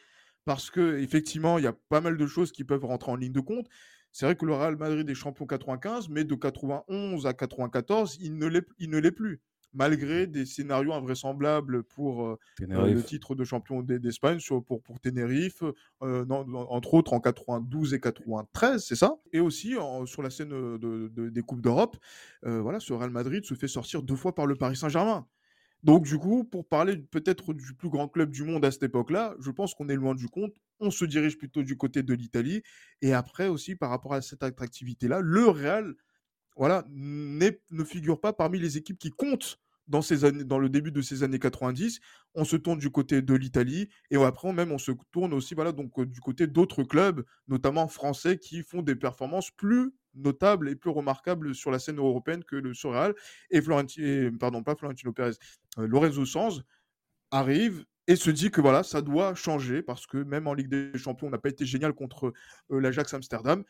Parce 0.44 0.70
que 0.70 0.98
effectivement, 0.98 1.58
il 1.58 1.64
y 1.64 1.68
a 1.68 1.74
pas 1.88 2.00
mal 2.00 2.16
de 2.16 2.26
choses 2.26 2.52
qui 2.52 2.64
peuvent 2.64 2.84
rentrer 2.84 3.12
en 3.12 3.16
ligne 3.16 3.32
de 3.32 3.40
compte. 3.40 3.66
C'est 4.12 4.24
vrai 4.24 4.34
que 4.34 4.46
le 4.46 4.54
Real 4.54 4.76
Madrid 4.76 5.08
est 5.08 5.14
champion 5.14 5.46
95, 5.46 6.08
mais 6.08 6.24
de 6.24 6.34
91 6.34 7.26
à 7.26 7.34
94, 7.34 8.16
il 8.20 8.36
ne 8.38 8.46
l'est 8.46 9.12
plus 9.12 9.40
malgré 9.72 10.26
des 10.26 10.46
scénarios 10.46 10.92
invraisemblables 10.92 11.82
pour 11.84 12.26
euh, 12.26 12.38
euh, 12.62 12.92
le 12.92 13.02
titre 13.02 13.34
de 13.34 13.44
champion 13.44 13.82
d'Espagne 13.82 14.38
pour, 14.66 14.82
pour 14.82 15.00
Tenerife, 15.00 15.62
euh, 16.02 16.24
entre 16.28 16.94
autres 16.94 17.12
en 17.12 17.20
92 17.20 17.94
et 17.94 18.00
93, 18.00 18.84
c'est 18.84 18.96
ça? 18.96 19.16
Et 19.32 19.40
aussi 19.40 19.76
sur 20.06 20.22
la 20.22 20.30
scène 20.30 20.78
des 20.78 21.42
Coupes 21.42 21.60
d'Europe, 21.62 21.96
voilà, 22.42 22.80
ce 22.80 22.92
Real 22.92 23.10
Madrid 23.10 23.44
se 23.44 23.54
fait 23.54 23.68
sortir 23.68 24.02
deux 24.02 24.16
fois 24.16 24.34
par 24.34 24.46
le 24.46 24.56
Paris 24.56 24.76
Saint-Germain. 24.76 25.26
Donc 25.82 26.04
du 26.04 26.18
coup, 26.18 26.44
pour 26.44 26.66
parler 26.68 26.98
peut-être 26.98 27.54
du 27.54 27.74
plus 27.74 27.88
grand 27.88 28.06
club 28.08 28.30
du 28.30 28.44
monde 28.44 28.64
à 28.64 28.70
cette 28.70 28.82
époque-là, 28.82 29.34
je 29.40 29.50
pense 29.50 29.74
qu'on 29.74 29.88
est 29.88 29.96
loin 29.96 30.14
du 30.14 30.28
compte. 30.28 30.54
On 30.78 30.90
se 30.90 31.04
dirige 31.06 31.38
plutôt 31.38 31.62
du 31.62 31.76
côté 31.76 32.02
de 32.02 32.12
l'Italie. 32.12 32.62
Et 33.00 33.14
après 33.14 33.48
aussi, 33.48 33.76
par 33.76 33.88
rapport 33.88 34.12
à 34.12 34.20
cette 34.20 34.42
attractivité-là, 34.42 35.20
le 35.20 35.46
Real 35.46 35.94
voilà, 36.56 36.84
ne 36.90 37.84
figure 37.84 38.20
pas 38.20 38.32
parmi 38.32 38.58
les 38.58 38.76
équipes 38.76 38.98
qui 38.98 39.10
comptent 39.10 39.58
dans, 39.90 40.02
ces 40.02 40.24
années, 40.24 40.44
dans 40.44 40.58
le 40.58 40.68
début 40.68 40.92
de 40.92 41.02
ces 41.02 41.22
années 41.22 41.38
90. 41.38 42.00
On 42.34 42.44
se 42.44 42.56
tourne 42.56 42.78
du 42.78 42.90
côté 42.90 43.22
de 43.22 43.34
l'Italie 43.34 43.90
et 44.10 44.16
après 44.16 44.52
même 44.52 44.72
on 44.72 44.78
se 44.78 44.92
tourne 45.12 45.34
aussi 45.34 45.54
voilà, 45.54 45.72
donc, 45.72 45.98
euh, 45.98 46.06
du 46.06 46.20
côté 46.20 46.46
d'autres 46.46 46.84
clubs, 46.84 47.24
notamment 47.48 47.88
français, 47.88 48.38
qui 48.38 48.62
font 48.62 48.82
des 48.82 48.94
performances 48.94 49.50
plus 49.50 49.92
notables 50.14 50.68
et 50.68 50.76
plus 50.76 50.90
remarquables 50.90 51.54
sur 51.54 51.70
la 51.70 51.78
scène 51.78 51.98
européenne 51.98 52.44
que 52.44 52.56
le 52.56 52.72
Surreal. 52.72 53.14
Et 53.50 53.60
Florentino, 53.60 54.30
pardon, 54.38 54.62
pas 54.62 54.76
Florentino 54.76 55.12
Pérez, 55.12 55.32
euh, 55.78 55.86
Lorenzo 55.86 56.24
Sanz 56.24 56.62
arrive 57.32 57.84
et 58.06 58.16
se 58.16 58.30
dit 58.30 58.50
que 58.50 58.60
voilà, 58.60 58.82
ça 58.82 59.02
doit 59.02 59.34
changer 59.34 59.82
parce 59.82 60.06
que 60.06 60.18
même 60.18 60.46
en 60.46 60.54
Ligue 60.54 60.68
des 60.68 60.98
Champions, 60.98 61.28
on 61.28 61.30
n'a 61.30 61.38
pas 61.38 61.48
été 61.48 61.64
génial 61.64 61.92
contre 61.92 62.32
euh, 62.70 62.80
l'Ajax 62.80 63.12
Amsterdam. 63.14 63.64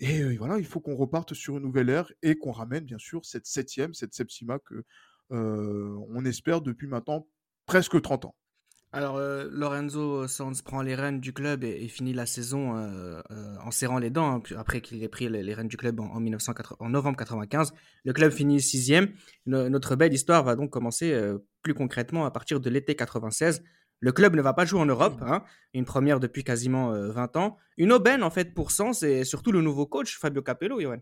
Et 0.00 0.36
voilà, 0.36 0.58
il 0.58 0.66
faut 0.66 0.80
qu'on 0.80 0.96
reparte 0.96 1.34
sur 1.34 1.56
une 1.56 1.62
nouvelle 1.62 1.88
ère 1.88 2.12
et 2.22 2.36
qu'on 2.36 2.52
ramène 2.52 2.84
bien 2.84 2.98
sûr 2.98 3.24
cette 3.24 3.46
septième, 3.46 3.94
cette 3.94 4.14
Septima 4.14 4.58
que 4.58 4.84
on 5.30 6.24
espère 6.24 6.60
depuis 6.60 6.86
maintenant 6.86 7.26
presque 7.66 8.00
30 8.00 8.26
ans. 8.26 8.34
Alors, 8.92 9.18
Lorenzo 9.18 10.28
Sanz 10.28 10.62
prend 10.62 10.80
les 10.80 10.94
rênes 10.94 11.18
du 11.18 11.32
club 11.32 11.64
et, 11.64 11.88
finit 11.88 12.12
la 12.12 12.26
saison 12.26 12.76
en 13.60 13.70
serrant 13.72 13.98
les 13.98 14.10
dents, 14.10 14.36
hein, 14.36 14.42
après 14.56 14.80
qu'il 14.80 15.02
ait 15.02 15.08
pris 15.08 15.28
les, 15.28 15.52
rênes 15.52 15.66
du 15.66 15.76
club 15.76 15.98
en, 15.98 16.20
novembre 16.88 17.16
95. 17.16 17.72
Le 18.04 18.12
club 18.12 18.30
finit 18.30 18.60
sixième. 18.60 19.08
notre 19.46 19.96
belle 19.96 20.12
histoire 20.12 20.44
va 20.44 20.54
donc 20.54 20.70
commencer 20.70 21.12
plus 21.62 21.74
concrètement 21.74 22.24
à 22.24 22.30
partir 22.30 22.60
de 22.60 22.70
l'été 22.70 22.94
96. 22.94 23.64
Le 24.04 24.12
club 24.12 24.36
ne 24.36 24.42
va 24.42 24.52
pas 24.52 24.66
jouer 24.66 24.80
en 24.80 24.84
Europe, 24.84 25.18
mmh. 25.18 25.32
hein, 25.32 25.44
une 25.72 25.86
première 25.86 26.20
depuis 26.20 26.44
quasiment 26.44 26.92
20 26.92 27.38
ans. 27.38 27.56
Une 27.78 27.90
aubaine 27.90 28.22
en 28.22 28.28
fait 28.28 28.52
pour 28.52 28.70
Sanz 28.70 29.02
et 29.02 29.24
surtout 29.24 29.50
le 29.50 29.62
nouveau 29.62 29.86
coach 29.86 30.18
Fabio 30.18 30.42
Capello, 30.42 30.78
Johan. 30.78 30.98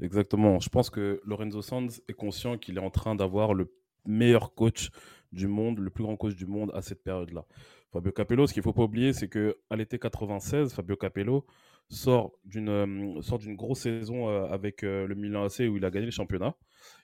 Exactement. 0.00 0.58
Je 0.58 0.70
pense 0.70 0.88
que 0.88 1.20
Lorenzo 1.26 1.60
Sanz 1.60 2.00
est 2.08 2.14
conscient 2.14 2.56
qu'il 2.56 2.78
est 2.78 2.80
en 2.80 2.88
train 2.88 3.14
d'avoir 3.14 3.52
le 3.52 3.70
meilleur 4.06 4.54
coach 4.54 4.88
du 5.30 5.46
monde, 5.46 5.78
le 5.78 5.90
plus 5.90 6.04
grand 6.04 6.16
coach 6.16 6.34
du 6.34 6.46
monde 6.46 6.70
à 6.74 6.80
cette 6.80 7.04
période-là. 7.04 7.44
Fabio 7.92 8.12
Capello, 8.12 8.46
ce 8.46 8.54
qu'il 8.54 8.60
ne 8.60 8.64
faut 8.64 8.72
pas 8.72 8.84
oublier, 8.84 9.12
c'est 9.12 9.28
qu'à 9.28 9.76
l'été 9.76 9.98
96, 9.98 10.72
Fabio 10.72 10.96
Capello 10.96 11.44
sort 11.90 12.32
d'une 12.44 12.70
euh, 12.70 13.20
sort 13.20 13.40
d'une 13.40 13.56
grosse 13.56 13.80
saison 13.80 14.30
euh, 14.30 14.46
avec 14.46 14.84
euh, 14.84 15.06
le 15.06 15.14
Milan 15.14 15.44
AC 15.44 15.60
où 15.68 15.76
il 15.76 15.84
a 15.84 15.90
gagné 15.90 16.06
le 16.06 16.12
championnat. 16.12 16.56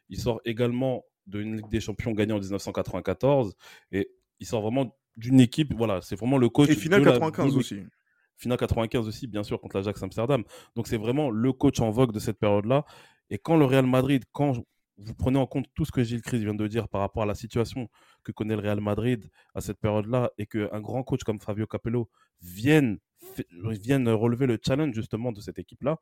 Il 0.09 0.19
sort 0.19 0.41
également 0.47 1.05
d'une 1.27 1.57
Ligue 1.57 1.69
des 1.69 1.81
Champions 1.81 2.13
gagnée 2.13 2.33
en 2.33 2.39
1994 2.39 3.55
et 3.93 4.11
il 4.41 4.47
sort 4.47 4.63
vraiment 4.63 4.98
d'une 5.19 5.41
équipe. 5.41 5.75
Voilà, 5.77 6.01
c'est 6.01 6.17
vraiment 6.17 6.39
le 6.39 6.49
coach. 6.49 6.71
Et 6.71 6.75
finale 6.75 7.05
95 7.05 7.57
aussi. 7.57 7.83
Finale 8.37 8.59
95 8.59 9.07
aussi, 9.07 9.27
bien 9.27 9.43
sûr, 9.43 9.61
contre 9.61 9.77
l'Ajax 9.77 10.03
Amsterdam. 10.03 10.45
Donc 10.77 10.87
c'est 10.87 10.97
vraiment 10.97 11.31
le 11.31 11.53
coach 11.53 11.81
en 11.81 11.91
vogue 11.91 12.13
de 12.13 12.21
cette 12.21 12.39
période-là. 12.39 12.85
Et 13.31 13.39
quand 13.39 13.57
le 13.57 13.65
Real 13.65 13.87
Madrid, 13.87 14.25
quand 14.33 14.55
vous 14.99 15.15
prenez 15.15 15.39
en 15.39 15.47
compte 15.47 15.67
tout 15.75 15.85
ce 15.85 15.93
que 15.93 16.03
Gilles 16.03 16.23
Chris 16.23 16.39
vient 16.39 16.55
de 16.55 16.67
dire 16.67 16.89
par 16.89 17.01
rapport 17.01 17.23
à 17.23 17.27
la 17.27 17.35
situation 17.35 17.89
que 18.25 18.33
connaît 18.33 18.57
le 18.57 18.63
Real 18.63 18.81
Madrid 18.81 19.29
à 19.55 19.61
cette 19.61 19.79
période-là 19.79 20.31
et 20.39 20.47
qu'un 20.47 20.81
grand 20.81 21.03
coach 21.03 21.23
comme 21.23 21.39
Fabio 21.41 21.67
Capello 21.67 22.09
vienne, 22.41 22.99
vienne 23.53 24.09
relever 24.09 24.47
le 24.47 24.59
challenge 24.65 24.95
justement 24.95 25.31
de 25.31 25.41
cette 25.41 25.59
équipe-là, 25.59 25.99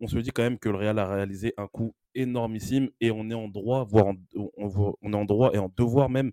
on 0.00 0.08
se 0.08 0.18
dit 0.18 0.30
quand 0.30 0.42
même 0.42 0.58
que 0.58 0.68
le 0.68 0.76
Real 0.76 0.98
a 0.98 1.06
réalisé 1.06 1.54
un 1.56 1.68
coup 1.68 1.94
énormissime 2.14 2.90
et 3.00 3.12
on 3.12 3.30
est 3.30 3.34
en 3.34 3.48
droit, 3.48 3.84
voire 3.84 4.06
on, 4.34 5.12
est 5.12 5.14
en 5.14 5.24
droit 5.24 5.50
et 5.52 5.58
en 5.58 5.72
devoir 5.76 6.10
même 6.10 6.32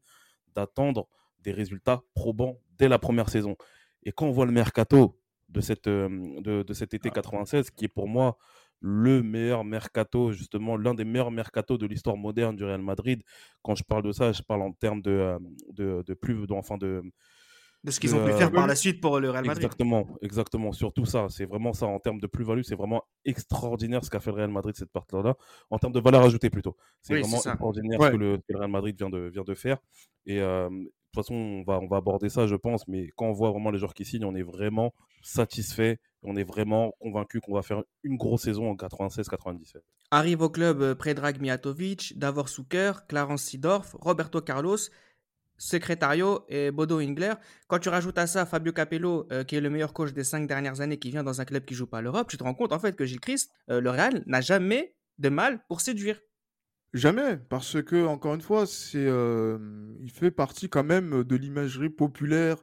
d'attendre 0.56 1.08
des 1.42 1.52
résultats 1.52 2.02
probants 2.14 2.58
dès 2.78 2.88
la 2.88 3.00
première 3.00 3.30
saison. 3.30 3.56
Et 4.04 4.12
quand 4.12 4.26
on 4.28 4.32
voit 4.32 4.46
le 4.46 4.52
mercato 4.52 5.20
de, 5.50 5.62
cette, 5.62 5.88
euh, 5.88 6.10
de, 6.42 6.64
de 6.64 6.74
cet 6.74 6.94
été 6.94 7.10
96, 7.10 7.68
ah. 7.68 7.74
qui 7.76 7.86
est 7.86 7.90
pour 7.90 8.08
moi 8.08 8.38
le 8.82 9.22
meilleur 9.22 9.66
mercato, 9.66 10.32
justement, 10.32 10.78
l'un 10.78 10.94
des 10.94 11.04
meilleurs 11.04 11.32
mercatos 11.32 11.78
de 11.78 11.86
l'histoire 11.86 12.16
moderne 12.16 12.56
du 12.56 12.64
Real 12.64 12.82
Madrid. 12.82 13.22
Quand 13.62 13.76
je 13.76 13.84
parle 13.84 14.04
de 14.04 14.14
ça, 14.14 14.32
je 14.32 14.42
parle 14.42 14.62
en 14.62 14.72
termes 14.72 15.02
de, 15.02 15.12
euh, 15.12 15.40
de, 15.74 16.04
de 16.06 16.14
plus, 16.14 16.46
enfin 16.52 16.78
de, 16.78 17.04
de 17.86 17.92
ce 17.92 18.00
qu'ils 18.00 18.14
ont 18.14 18.26
pu 18.26 18.34
faire 18.34 18.52
par 18.52 18.68
la 18.68 18.76
suite 18.76 19.00
pour 19.00 19.20
le 19.20 19.30
Real 19.30 19.46
Madrid. 19.46 19.64
Exactement, 19.64 20.08
exactement. 20.22 20.72
Surtout 20.74 21.06
ça, 21.06 21.28
c'est 21.30 21.46
vraiment 21.46 21.72
ça 21.72 21.86
en 21.86 22.00
termes 22.00 22.20
de 22.20 22.28
plus-value, 22.28 22.62
c'est 22.64 22.76
vraiment 22.76 23.04
extraordinaire 23.24 24.04
ce 24.04 24.10
qu'a 24.10 24.20
fait 24.20 24.32
le 24.32 24.38
Real 24.38 24.50
Madrid 24.50 24.76
cette 24.76 24.92
partie-là, 24.92 25.36
en 25.70 25.80
termes 25.80 25.94
de 25.94 26.00
valeur 26.02 26.24
ajoutée 26.24 26.50
plutôt. 26.50 26.76
C'est 27.02 27.20
vraiment 27.20 27.38
extraordinaire 27.38 28.02
ce 28.02 28.10
que 28.10 28.18
le, 28.18 28.40
Real 28.54 28.70
Madrid 28.70 28.98
vient 28.98 29.10
de, 29.10 29.30
vient 29.30 29.44
de 29.44 29.54
faire. 29.54 29.78
Et 30.26 30.42
euh, 30.42 30.70
de 31.10 31.16
toute 31.22 31.26
façon, 31.26 31.64
on 31.68 31.88
va, 31.88 31.98
aborder 31.98 32.30
ça, 32.30 32.46
je 32.46 32.56
pense, 32.56 32.88
mais 32.88 33.10
quand 33.16 33.26
on 33.26 33.32
voit 33.32 33.50
vraiment 33.50 33.72
les 33.72 33.80
joueurs 33.80 33.96
qui 33.96 34.06
signent, 34.06 34.26
on 34.26 34.36
est 34.36 34.44
vraiment 34.44 34.94
satisfait, 35.24 36.00
on 36.22 36.36
est 36.36 36.44
vraiment 36.44 36.94
convaincu 37.00 37.42
qu'on 37.42 37.56
va 37.56 37.64
faire 37.64 37.82
une 38.04 38.16
grosse 38.16 38.44
saison 38.44 38.70
en 38.70 38.76
96-97. 38.76 39.78
Arrive 40.12 40.42
au 40.42 40.50
club 40.50 40.82
euh, 40.82 40.94
Predrag 40.94 41.42
Mijatovic, 41.42 42.18
Davor 42.18 42.48
Suker, 42.48 43.08
Clarence 43.08 43.42
Sidorf, 43.42 43.96
Roberto 44.00 44.40
Carlos, 44.42 44.78
Secretario 45.58 46.46
et 46.48 46.70
Bodo 46.70 47.00
Ingler. 47.00 47.34
Quand 47.68 47.80
tu 47.80 47.90
rajoutes 47.90 48.18
à 48.20 48.28
ça 48.28 48.46
Fabio 48.46 48.72
Capello, 48.72 49.28
euh, 49.32 49.44
qui 49.44 49.56
est 49.56 49.62
le 49.62 49.70
meilleur 49.72 49.94
coach 49.94 50.14
des 50.14 50.24
cinq 50.24 50.48
dernières 50.48 50.82
années, 50.82 51.00
qui 51.00 51.10
vient 51.10 51.24
dans 51.24 51.42
un 51.42 51.46
club 51.46 51.66
qui 51.66 51.74
joue 51.74 51.88
pas 51.88 52.02
l'Europe, 52.02 52.28
tu 52.30 52.38
te 52.38 52.44
rends 52.44 52.54
compte 52.54 52.72
en 52.72 52.80
fait 52.80 52.96
que 52.96 53.06
Gilles 53.06 53.20
Christ, 53.20 53.52
euh, 53.72 53.82
le 53.82 53.90
Real, 53.90 54.24
n'a 54.28 54.42
jamais 54.42 54.96
de 55.18 55.30
mal 55.30 55.64
pour 55.68 55.82
séduire. 55.82 56.22
Jamais, 56.94 57.38
parce 57.38 57.82
que 57.84 58.04
encore 58.08 58.34
une 58.34 58.42
fois, 58.42 58.66
c'est, 58.66 58.98
euh, 59.06 59.60
il 60.02 60.10
fait 60.10 60.32
partie 60.32 60.70
quand 60.70 60.84
même 60.84 61.24
de 61.24 61.36
l'imagerie 61.36 61.90
populaire 61.90 62.58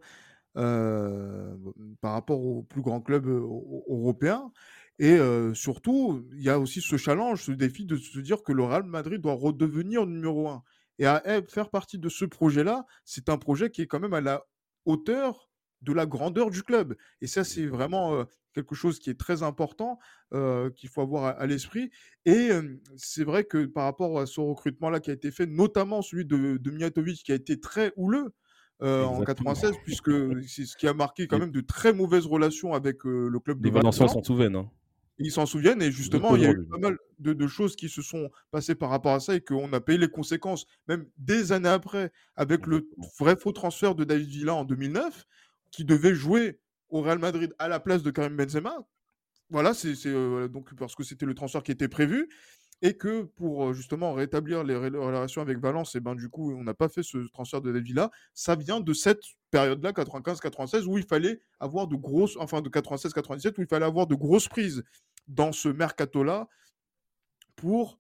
par 2.01 2.13
rapport 2.13 2.41
aux 2.41 2.63
plus 2.63 2.81
grands 2.83 3.01
clubs 3.03 3.27
européens. 3.27 4.51
Et 4.99 5.19
surtout, 5.55 6.27
il 6.33 6.43
y 6.43 6.49
a 6.51 6.59
aussi 6.59 6.81
ce 6.81 6.97
challenge, 6.97 7.43
ce 7.45 7.53
défi 7.53 7.85
de 7.85 7.97
se 7.97 8.19
dire 8.21 8.43
que 8.43 8.53
le 8.53 8.65
Real 8.65 8.85
Madrid 8.85 9.21
doit 9.21 9.35
redevenir 9.35 10.07
numéro 10.07 10.49
un. 10.49 10.63
Et 10.99 11.07
à 11.07 11.23
faire 11.49 11.69
partie 11.71 11.99
de 11.99 12.09
ce 12.09 12.25
projet-là, 12.25 12.87
c'est 13.05 13.29
un 13.29 13.37
projet 13.37 13.71
qui 13.71 13.83
est 13.83 13.87
quand 13.87 14.01
même 14.01 14.15
à 14.15 14.23
la 14.23 14.45
hauteur 14.87 15.51
de 15.83 15.93
la 15.93 16.07
grandeur 16.07 16.51
du 16.51 16.63
club. 16.63 16.97
Et 17.21 17.27
ça, 17.27 17.45
c'est 17.45 17.67
vraiment 17.67 18.25
quelque 18.55 18.75
chose 18.75 18.99
qui 18.99 19.11
est 19.11 19.19
très 19.19 19.43
important, 19.43 19.99
qu'il 20.33 20.89
faut 20.89 21.03
avoir 21.03 21.39
à, 21.39 21.47
l'esprit. 21.47 21.91
Et 22.25 22.51
c'est 22.97 23.25
vrai 23.25 23.45
que 23.45 23.67
par 23.67 23.85
rapport 23.85 24.19
à 24.19 24.27
ce 24.27 24.41
recrutement-là 24.41 25.01
qui 25.01 25.11
a 25.11 25.15
été 25.15 25.31
fait, 25.31 25.47
notamment 25.47 26.03
celui 26.03 26.25
de, 26.25 26.57
de 26.57 26.71
Mijatovic, 26.71 27.23
qui 27.23 27.33
a 27.33 27.35
été 27.35 27.61
très 27.61 27.93
houleux, 27.97 28.33
en 28.81 29.23
96, 29.23 29.73
puisque 29.85 30.11
c'est 30.49 30.67
ce 30.67 30.77
qui 30.77 30.87
a 30.87 30.95
marqué 30.95 31.27
quand 31.27 31.39
même 31.39 31.53
de 31.53 31.61
très 31.61 31.93
mauvaises 31.93 32.27
relations 32.27 32.75
avec 32.75 33.05
le 33.05 33.39
club 33.41 33.61
de 33.61 33.71
Valenciennes. 33.71 34.09
s'en 34.09 34.23
souviennent. 34.23 34.57
Hein. 34.57 34.71
Ils 35.19 35.33
s'en 35.33 35.47
souviennent 35.47 35.81
et 35.81 35.91
justement, 35.91 36.37
il 36.37 36.43
y 36.43 36.47
a 36.47 36.51
eu 36.51 36.65
pas 36.65 36.79
mal 36.79 36.99
de, 37.19 37.47
choses 37.47 37.75
qui 37.75 37.89
se 37.89 38.03
sont 38.03 38.31
passées 38.51 38.75
par 38.75 38.91
rapport 38.91 39.15
à 39.15 39.21
ça 39.21 39.35
et 39.35 39.41
qu'on 39.41 39.73
a 39.73 39.81
payé 39.81 39.99
les 39.99 40.09
conséquences, 40.09 40.67
même 40.89 41.07
des 41.17 41.53
années 41.53 41.71
après, 41.71 42.13
avec 42.35 42.67
le 42.67 42.89
vrai 43.19 43.35
faux 43.37 43.53
transfert 43.53 43.95
de 43.95 44.05
David 44.05 44.29
Villa 44.29 44.55
en 44.55 44.65
2009, 44.65 45.27
qui 45.77 45.85
devait 45.85 46.15
jouer 46.15 46.59
au 46.89 47.03
Real 47.03 47.19
Madrid 47.19 47.55
à 47.59 47.69
la 47.69 47.81
place 47.81 48.03
de 48.03 48.11
Karim 48.11 48.35
Benzema. 48.35 48.79
Voilà, 49.51 49.75
c'est 49.75 49.95
euh, 50.07 50.49
donc 50.49 50.75
parce 50.75 50.95
que 50.95 51.05
c'était 51.05 51.27
le 51.27 51.35
transfert 51.35 51.63
qui 51.63 51.71
était 51.71 51.87
prévu 51.87 52.31
et 52.81 52.97
que 52.97 53.25
pour 53.25 53.75
justement 53.75 54.15
rétablir 54.15 54.65
les 54.65 54.75
relations 54.75 55.43
avec 55.43 55.59
Valence, 55.59 55.95
et 55.95 56.01
ben 56.01 56.15
du 56.15 56.29
coup, 56.31 56.53
on 56.53 56.65
n'a 56.65 56.75
pas 56.75 56.89
fait 56.89 57.03
ce 57.03 57.19
transfert 57.29 57.61
de 57.61 57.71
David 57.71 57.87
Villa. 57.87 58.11
Ça 58.33 58.55
vient 58.55 58.81
de 58.81 58.93
cette 58.95 59.23
période-là, 59.51 59.93
95-96, 59.93 60.85
où 60.85 60.97
il 60.99 61.05
fallait 61.05 61.41
avoir 61.61 61.87
de 61.87 61.97
grosses, 61.97 62.37
enfin 62.39 62.63
de 62.63 62.69
96-97, 62.69 63.55
où 63.59 63.63
il 63.63 63.69
fallait 63.69 63.87
avoir 63.87 64.07
de 64.07 64.15
grosses 64.15 64.49
prises 64.49 64.83
dans 65.29 65.53
ce 65.53 65.69
mercato-là 65.69 66.49
pour 67.55 67.99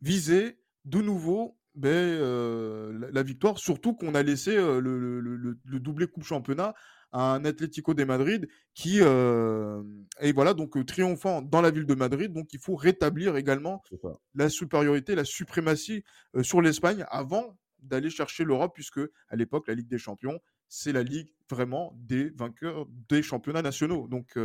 viser 0.00 0.58
de 0.86 1.00
nouveau 1.00 1.58
ben, 1.74 1.88
euh, 1.88 3.10
la, 3.12 3.22
victoire, 3.22 3.58
surtout 3.58 3.94
qu'on 3.94 4.14
a 4.14 4.22
laissé 4.22 4.56
euh, 4.56 4.80
le, 4.80 5.20
le, 5.20 5.80
doublé 5.80 6.06
coupe 6.06 6.24
championnat 6.24 6.74
à 7.12 7.34
un 7.34 7.44
Atlético 7.44 7.94
de 7.94 8.04
Madrid 8.04 8.48
qui 8.74 8.98
euh, 9.00 9.82
est 10.18 10.32
voilà 10.32 10.54
donc 10.54 10.84
triomphant 10.86 11.42
dans 11.42 11.60
la 11.60 11.70
ville 11.70 11.86
de 11.86 11.94
Madrid. 11.94 12.32
Donc 12.32 12.52
il 12.52 12.60
faut 12.60 12.74
rétablir 12.74 13.36
également 13.36 13.82
la 14.34 14.48
supériorité, 14.48 15.14
la 15.14 15.24
suprématie 15.24 16.04
sur 16.42 16.60
l'Espagne 16.60 17.04
avant 17.08 17.56
d'aller 17.82 18.10
chercher 18.10 18.44
l'Europe, 18.44 18.72
puisque 18.74 19.00
à 19.28 19.36
l'époque 19.36 19.66
la 19.68 19.74
Ligue 19.74 19.88
des 19.88 19.98
Champions 19.98 20.38
c'est 20.68 20.92
la 20.92 21.02
ligue 21.02 21.32
vraiment 21.48 21.96
des 21.96 22.30
vainqueurs 22.30 22.86
des 23.08 23.22
championnats 23.22 23.62
nationaux. 23.62 24.06
Donc 24.06 24.36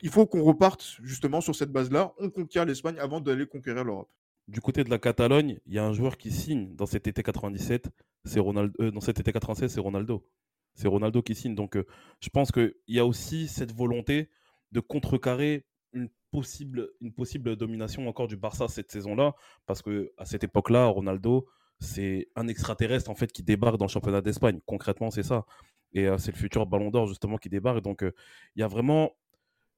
il 0.00 0.10
faut 0.10 0.26
qu'on 0.26 0.42
reparte 0.42 0.98
justement 1.02 1.40
sur 1.40 1.56
cette 1.56 1.72
base-là. 1.72 2.12
On 2.18 2.30
conquiert 2.30 2.64
l'Espagne 2.64 2.98
avant 2.98 3.20
d'aller 3.20 3.46
conquérir 3.46 3.84
l'Europe. 3.84 4.10
Du 4.48 4.60
côté 4.60 4.84
de 4.84 4.90
la 4.90 4.98
Catalogne, 4.98 5.60
il 5.66 5.74
y 5.74 5.78
a 5.78 5.84
un 5.84 5.92
joueur 5.92 6.16
qui 6.16 6.30
signe 6.30 6.74
dans 6.74 6.86
cet 6.86 7.06
été 7.06 7.22
97, 7.22 7.90
c'est 8.24 8.40
Ronaldo. 8.40 8.72
Euh, 8.80 8.90
dans 8.90 9.00
cet 9.00 9.20
été 9.20 9.32
96, 9.32 9.72
c'est 9.72 9.80
Ronaldo. 9.80 10.26
C'est 10.74 10.88
Ronaldo 10.88 11.22
qui 11.22 11.34
signe. 11.34 11.54
Donc, 11.54 11.76
euh, 11.76 11.86
je 12.20 12.28
pense 12.28 12.50
qu'il 12.50 12.74
y 12.88 12.98
a 12.98 13.06
aussi 13.06 13.46
cette 13.46 13.72
volonté 13.72 14.30
de 14.72 14.80
contrecarrer 14.80 15.66
une 15.92 16.08
possible, 16.30 16.90
une 17.00 17.12
possible 17.12 17.56
domination 17.56 18.08
encore 18.08 18.26
du 18.26 18.36
Barça 18.36 18.66
cette 18.66 18.90
saison-là, 18.90 19.34
parce 19.66 19.82
que 19.82 20.12
à 20.16 20.24
cette 20.24 20.44
époque-là, 20.44 20.86
Ronaldo, 20.86 21.46
c'est 21.78 22.28
un 22.36 22.48
extraterrestre 22.48 23.10
en 23.10 23.14
fait 23.14 23.30
qui 23.30 23.42
débarque 23.42 23.76
dans 23.76 23.84
le 23.84 23.90
championnat 23.90 24.22
d'Espagne. 24.22 24.60
Concrètement, 24.66 25.10
c'est 25.10 25.22
ça. 25.22 25.44
Et 25.92 26.08
euh, 26.08 26.18
c'est 26.18 26.32
le 26.32 26.38
futur 26.38 26.66
Ballon 26.66 26.90
d'Or 26.90 27.06
justement 27.06 27.36
qui 27.36 27.48
débarque. 27.48 27.82
Donc, 27.82 28.02
il 28.02 28.60
y 28.60 28.62
a 28.62 28.68
vraiment 28.68 29.12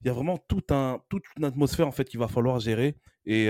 il 0.01 0.09
y 0.09 0.11
a 0.11 0.13
vraiment 0.13 0.39
tout 0.49 0.65
un, 0.71 1.03
toute 1.09 1.25
une 1.37 1.45
atmosphère 1.45 1.89
en 1.89 1.93
fait 1.93 2.05
qu'il 2.05 2.21
va 2.21 2.29
falloir 2.29 2.61
gérer. 2.61 2.97
Et 3.25 3.49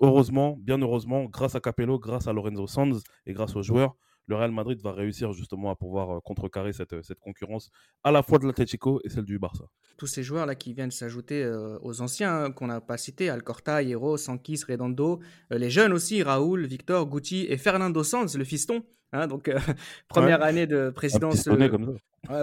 heureusement, 0.00 0.56
bien 0.58 0.78
heureusement, 0.78 1.24
grâce 1.24 1.54
à 1.54 1.60
Capello, 1.60 1.98
grâce 1.98 2.26
à 2.26 2.32
Lorenzo 2.32 2.66
Sanz 2.66 3.02
et 3.26 3.32
grâce 3.32 3.56
aux 3.56 3.62
joueurs, 3.62 3.96
le 4.26 4.36
Real 4.36 4.52
Madrid 4.52 4.78
va 4.82 4.92
réussir 4.92 5.32
justement 5.32 5.70
à 5.70 5.76
pouvoir 5.76 6.10
euh, 6.10 6.20
contrecarrer 6.20 6.74
cette, 6.74 6.92
euh, 6.92 7.02
cette 7.02 7.18
concurrence 7.18 7.70
à 8.04 8.10
la 8.10 8.22
fois 8.22 8.38
de 8.38 8.46
l'Atlético 8.46 9.00
et 9.04 9.08
celle 9.08 9.24
du 9.24 9.38
Barça. 9.38 9.64
Tous 9.96 10.06
ces 10.06 10.22
joueurs 10.22 10.44
là 10.44 10.54
qui 10.54 10.74
viennent 10.74 10.90
s'ajouter 10.90 11.44
aux 11.82 12.02
anciens 12.02 12.44
hein, 12.44 12.52
qu'on 12.52 12.68
n'a 12.68 12.80
pas 12.80 12.96
cités, 12.98 13.30
Alcorta, 13.30 13.82
Hierro, 13.82 14.16
Sankis, 14.16 14.62
Redondo, 14.68 15.18
les 15.50 15.70
jeunes 15.70 15.92
aussi, 15.92 16.22
Raoul, 16.22 16.66
Victor, 16.66 17.08
Guti 17.08 17.46
et 17.48 17.56
Fernando 17.56 18.04
Sanz, 18.04 18.36
le 18.38 18.44
fiston. 18.44 18.84
Hein, 19.12 19.26
donc 19.26 19.50
première 20.08 20.42
année 20.42 20.66
de 20.66 20.90
présidence. 20.90 21.48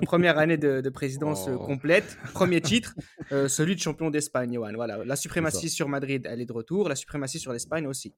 première 0.04 0.38
année 0.38 0.58
de, 0.58 0.90
présidence 0.90 1.48
oh. 1.48 1.58
complète, 1.60 2.18
premier 2.34 2.62
titre, 2.72 2.96
celui 3.30 3.76
de 3.76 3.80
champion 3.80 4.10
d'Espagne. 4.10 4.58
Voilà, 4.58 5.04
la 5.04 5.16
suprématie 5.16 5.70
sur 5.70 5.88
Madrid, 5.88 6.28
elle 6.30 6.42
est 6.42 6.46
de 6.46 6.54
retour, 6.54 6.90
la 6.90 6.96
suprématie 6.96 7.40
sur 7.40 7.54
l'Espagne 7.54 7.88
aussi. 7.88 8.14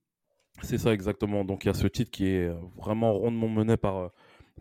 C'est 0.64 0.78
ça 0.78 0.94
exactement. 0.94 1.44
Donc 1.44 1.66
il 1.66 1.68
y 1.68 1.72
a 1.72 1.74
ce 1.74 1.88
titre 1.88 2.10
qui 2.10 2.28
est 2.28 2.50
vraiment 2.76 3.14
rondement 3.14 3.50
mené 3.50 3.78
par, 3.78 4.12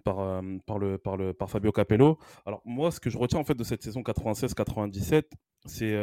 par, 0.04 0.42
par, 0.66 0.78
le, 0.78 0.98
par, 0.98 1.16
le, 1.16 1.32
par 1.32 1.48
Fabio 1.48 1.72
Capello. 1.72 2.18
Alors 2.44 2.60
moi, 2.64 2.90
ce 2.90 3.00
que 3.00 3.08
je 3.08 3.16
retiens 3.16 3.38
en 3.38 3.44
fait 3.44 3.54
de 3.54 3.64
cette 3.64 3.82
saison 3.82 4.00
96-97, 4.02 5.24
c'est 5.64 5.96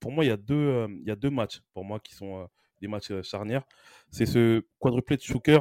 pour 0.00 0.10
moi 0.10 0.24
il 0.24 0.28
y 0.28 0.32
a 0.32 0.36
deux 0.36 0.86
il 0.90 1.06
y 1.06 1.10
a 1.10 1.16
deux 1.16 1.30
matchs 1.30 1.60
pour 1.72 1.84
moi 1.84 2.00
qui 2.00 2.14
sont 2.14 2.48
des 2.80 2.88
matchs 2.88 3.12
charnières. 3.22 3.62
C'est 4.10 4.26
ce 4.26 4.62
quadruplé 4.80 5.16
de 5.16 5.22
Schuker 5.22 5.60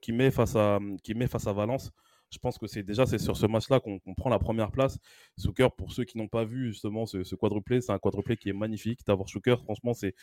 qui 0.00 0.12
met 0.12 0.30
face 0.30 0.56
à 0.56 0.78
qui 1.02 1.14
met 1.14 1.26
face 1.26 1.46
à 1.46 1.52
Valence. 1.52 1.90
Je 2.30 2.38
pense 2.38 2.58
que 2.58 2.68
c'est 2.68 2.84
déjà 2.84 3.06
c'est 3.06 3.18
sur 3.18 3.36
ce 3.36 3.46
match-là 3.46 3.80
qu'on 3.80 3.98
prend 4.16 4.30
la 4.30 4.38
première 4.38 4.70
place. 4.70 4.98
Schuker, 5.36 5.72
pour 5.72 5.92
ceux 5.92 6.04
qui 6.04 6.16
n'ont 6.16 6.28
pas 6.28 6.44
vu 6.44 6.68
justement 6.68 7.04
ce, 7.04 7.24
ce 7.24 7.34
quadruplé, 7.34 7.80
c'est 7.80 7.92
un 7.92 7.98
quadruplé 7.98 8.36
qui 8.36 8.48
est 8.48 8.52
magnifique. 8.52 9.00
D'avoir 9.06 9.26
Schuker, 9.28 9.60
franchement, 9.62 9.94
c'est 9.94 10.14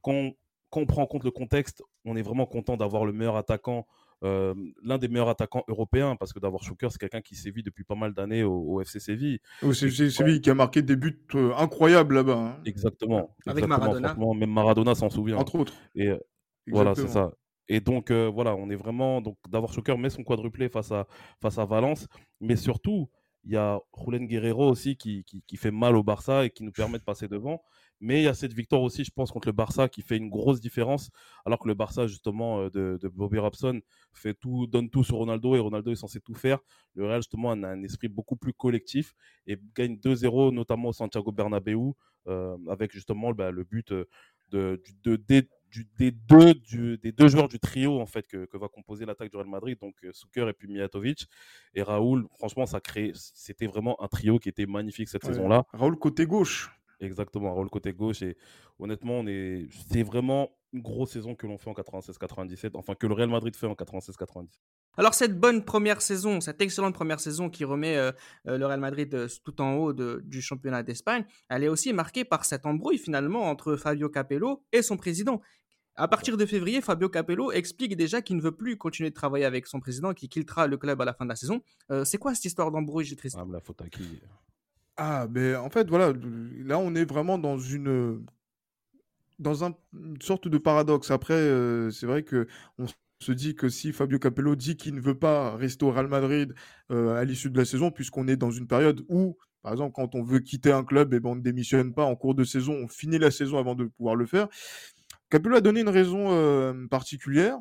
quand 0.00 0.32
quand 0.70 0.80
on 0.80 0.86
prend 0.86 1.02
en 1.02 1.06
compte 1.06 1.24
le 1.24 1.30
contexte, 1.30 1.82
on 2.04 2.16
est 2.16 2.22
vraiment 2.22 2.46
content 2.46 2.76
d'avoir 2.76 3.04
le 3.04 3.12
meilleur 3.12 3.36
attaquant, 3.36 3.86
euh, 4.22 4.54
l'un 4.82 4.98
des 4.98 5.08
meilleurs 5.08 5.28
attaquants 5.28 5.64
européens, 5.68 6.16
parce 6.16 6.32
que 6.32 6.38
d'avoir 6.38 6.62
Schuker, 6.62 6.90
c'est 6.90 6.98
quelqu'un 6.98 7.20
qui 7.20 7.34
sévit 7.34 7.62
depuis 7.62 7.84
pas 7.84 7.96
mal 7.96 8.14
d'années 8.14 8.44
au, 8.44 8.80
FC 8.80 9.00
Séville. 9.00 9.40
C'est 9.72 9.90
Séville 9.90 10.40
qui 10.40 10.50
a 10.50 10.54
marqué 10.54 10.82
des 10.82 10.96
buts 10.96 11.20
euh, 11.34 11.52
incroyables 11.56 12.14
là-bas. 12.14 12.36
Hein. 12.36 12.62
Exactement. 12.64 13.34
Avec 13.46 13.66
Maradona. 13.66 14.16
Même 14.34 14.50
Maradona 14.50 14.94
s'en 14.94 15.10
souvient. 15.10 15.36
Entre 15.36 15.56
autres. 15.56 15.74
Et 15.94 16.08
euh, 16.08 16.18
voilà, 16.68 16.94
c'est 16.94 17.08
ça. 17.08 17.32
Et 17.72 17.80
donc, 17.80 18.10
voilà, 18.10 18.56
on 18.56 18.68
est 18.68 18.74
vraiment. 18.74 19.20
Donc, 19.20 19.38
d'avoir 19.48 19.72
Schuker 19.72 19.96
met 19.96 20.10
son 20.10 20.24
quadruplé 20.24 20.68
face 20.68 20.90
à, 20.90 21.06
face 21.40 21.56
à 21.56 21.64
Valence, 21.64 22.08
mais 22.40 22.56
surtout, 22.56 23.08
Il 23.44 23.52
y 23.52 23.56
a 23.56 23.80
Julen 23.96 24.26
Guerrero 24.26 24.68
aussi 24.68 24.96
qui, 24.96 25.24
qui, 25.24 25.56
fait 25.56 25.70
mal 25.70 25.96
au 25.96 26.02
Barça 26.02 26.44
et 26.44 26.50
qui 26.50 26.62
nous 26.62 26.72
permet 26.72 26.98
de 26.98 27.04
passer 27.04 27.28
devant. 27.28 27.62
Mais 28.00 28.20
il 28.20 28.24
y 28.24 28.28
a 28.28 28.34
cette 28.34 28.54
victoire 28.54 28.82
aussi, 28.82 29.04
je 29.04 29.10
pense, 29.10 29.30
contre 29.30 29.48
le 29.48 29.52
Barça 29.52 29.88
qui 29.88 30.02
fait 30.02 30.16
une 30.16 30.30
grosse 30.30 30.60
différence. 30.60 31.10
Alors 31.46 31.58
que 31.58 31.68
le 31.68 31.74
Barça, 31.74 32.06
justement, 32.06 32.62
euh, 32.62 32.70
de, 32.70 33.08
Bobby 33.08 33.38
Robson 33.38 33.80
fait 34.12 34.34
tout, 34.34 34.66
donne 34.66 34.90
tout 34.90 35.04
sur 35.04 35.16
Ronaldo 35.16 35.54
et 35.54 35.58
Ronaldo 35.58 35.92
est 35.92 35.96
censé 35.96 36.20
tout 36.20 36.34
faire. 36.34 36.58
Le 36.94 37.06
Real, 37.06 37.20
justement, 37.20 37.50
a 37.52 37.54
un 37.54 37.82
esprit 37.82 38.08
beaucoup 38.08 38.36
plus 38.36 38.54
collectif 38.54 39.14
et 39.46 39.58
gagne 39.74 39.96
2-0, 39.96 40.52
notamment 40.52 40.88
au 40.88 40.92
Santiago 40.92 41.30
Bernabéu, 41.30 41.92
euh, 42.26 42.56
avec 42.68 42.92
justement 42.92 43.32
bah, 43.32 43.50
le 43.50 43.64
but 43.64 43.92
euh, 43.92 44.06
de, 44.50 44.82
de, 45.04 45.16
de, 45.74 45.84
des, 45.98 46.10
deux, 46.10 46.96
des 46.98 47.12
deux 47.12 47.28
joueurs 47.28 47.48
du 47.48 47.58
trio 47.58 48.00
en 48.00 48.06
fait 48.06 48.26
que, 48.26 48.56
va 48.56 48.68
composer 48.68 49.06
l'attaque 49.06 49.30
du 49.30 49.36
Real 49.36 49.48
Madrid, 49.48 49.78
donc 49.80 49.94
euh, 50.04 50.12
Suker 50.12 50.48
et 50.48 50.52
puis 50.52 50.68
Mijatovic. 50.68 51.26
Et 51.74 51.82
Raoul, 51.82 52.26
franchement, 52.36 52.66
ça 52.66 52.80
crée, 52.80 53.12
c'était 53.14 53.66
vraiment 53.66 54.00
un 54.02 54.08
trio 54.08 54.38
qui 54.38 54.48
était 54.48 54.66
magnifique 54.66 55.08
cette 55.08 55.24
saison-là. 55.24 55.64
Raoul 55.72 55.98
côté 55.98 56.26
gauche. 56.26 56.70
Exactement, 57.00 57.54
Raoul 57.54 57.70
côté 57.70 57.92
gauche. 57.92 58.22
Et 58.22 58.36
honnêtement, 58.78 59.14
on 59.14 59.26
est, 59.26 59.68
c'est 59.90 60.02
vraiment 60.02 60.50
une 60.72 60.82
grosse 60.82 61.12
saison 61.12 61.34
que 61.34 61.46
l'on 61.46 61.58
fait 61.58 61.70
en 61.70 61.72
96-97, 61.72 62.70
enfin 62.74 62.94
que 62.94 63.06
le 63.06 63.14
Real 63.14 63.28
Madrid 63.28 63.54
fait 63.56 63.66
en 63.66 63.72
96-97. 63.72 64.46
Alors 64.96 65.14
cette 65.14 65.38
bonne 65.38 65.64
première 65.64 66.02
saison, 66.02 66.40
cette 66.40 66.60
excellente 66.60 66.94
première 66.94 67.20
saison 67.20 67.48
qui 67.48 67.64
remet 67.64 67.96
euh, 67.96 68.12
euh, 68.48 68.58
le 68.58 68.66
Real 68.66 68.80
Madrid 68.80 69.28
tout 69.44 69.60
en 69.60 69.74
haut 69.74 69.92
du 69.92 70.42
championnat 70.42 70.82
d'Espagne, 70.82 71.24
elle 71.48 71.64
est 71.64 71.68
aussi 71.68 71.92
marquée 71.92 72.24
par 72.24 72.44
cette 72.44 72.66
embrouille 72.66 72.98
finalement 72.98 73.44
entre 73.44 73.76
Fabio 73.76 74.08
Capello 74.08 74.64
et 74.72 74.82
son 74.82 74.96
président, 74.96 75.40
à 75.96 76.08
partir 76.08 76.36
de 76.36 76.46
février, 76.46 76.80
Fabio 76.80 77.08
Capello 77.08 77.52
explique 77.52 77.96
déjà 77.96 78.22
qu'il 78.22 78.36
ne 78.36 78.42
veut 78.42 78.52
plus 78.52 78.76
continuer 78.76 79.10
de 79.10 79.14
travailler 79.14 79.44
avec 79.44 79.66
son 79.66 79.80
président, 79.80 80.14
qui 80.14 80.28
quittera 80.28 80.66
le 80.66 80.76
club 80.76 81.00
à 81.00 81.04
la 81.04 81.12
fin 81.12 81.24
de 81.24 81.30
la 81.30 81.36
saison. 81.36 81.62
Euh, 81.90 82.04
c'est 82.04 82.18
quoi 82.18 82.34
cette 82.34 82.44
histoire 82.44 82.70
d'embrouille, 82.70 83.14
Ah, 83.34 83.44
la 83.50 83.60
faute 83.60 83.82
à 83.82 83.88
qui 83.88 84.20
Ah, 84.96 85.26
mais 85.30 85.54
en 85.56 85.68
fait, 85.68 85.88
voilà, 85.88 86.12
là, 86.64 86.78
on 86.78 86.94
est 86.94 87.04
vraiment 87.04 87.38
dans 87.38 87.58
une 87.58 88.24
dans 89.38 89.64
un, 89.64 89.74
une 89.94 90.20
sorte 90.20 90.48
de 90.48 90.58
paradoxe. 90.58 91.10
Après, 91.10 91.34
euh, 91.34 91.90
c'est 91.90 92.06
vrai 92.06 92.22
que 92.22 92.46
on 92.78 92.86
se 93.20 93.32
dit 93.32 93.54
que 93.54 93.68
si 93.68 93.92
Fabio 93.92 94.18
Capello 94.18 94.54
dit 94.54 94.76
qu'il 94.76 94.94
ne 94.94 95.00
veut 95.00 95.18
pas 95.18 95.56
rester 95.56 95.84
au 95.84 95.90
Real 95.90 96.08
Madrid 96.08 96.54
euh, 96.90 97.14
à 97.14 97.24
l'issue 97.24 97.50
de 97.50 97.58
la 97.58 97.64
saison, 97.64 97.90
puisqu'on 97.90 98.28
est 98.28 98.36
dans 98.36 98.50
une 98.50 98.66
période 98.66 99.04
où, 99.08 99.36
par 99.62 99.72
exemple, 99.72 99.92
quand 99.94 100.14
on 100.14 100.22
veut 100.22 100.40
quitter 100.40 100.72
un 100.72 100.84
club, 100.84 101.12
et 101.12 101.16
eh 101.16 101.20
ben, 101.20 101.30
on 101.30 101.36
ne 101.36 101.42
démissionne 101.42 101.92
pas 101.92 102.04
en 102.04 102.16
cours 102.16 102.34
de 102.34 102.44
saison, 102.44 102.74
on 102.74 102.88
finit 102.88 103.18
la 103.18 103.30
saison 103.30 103.58
avant 103.58 103.74
de 103.74 103.84
pouvoir 103.84 104.14
le 104.14 104.26
faire. 104.26 104.48
Capello 105.30 105.56
a 105.56 105.60
donné 105.60 105.80
une 105.80 105.88
raison 105.88 106.86
particulière 106.88 107.58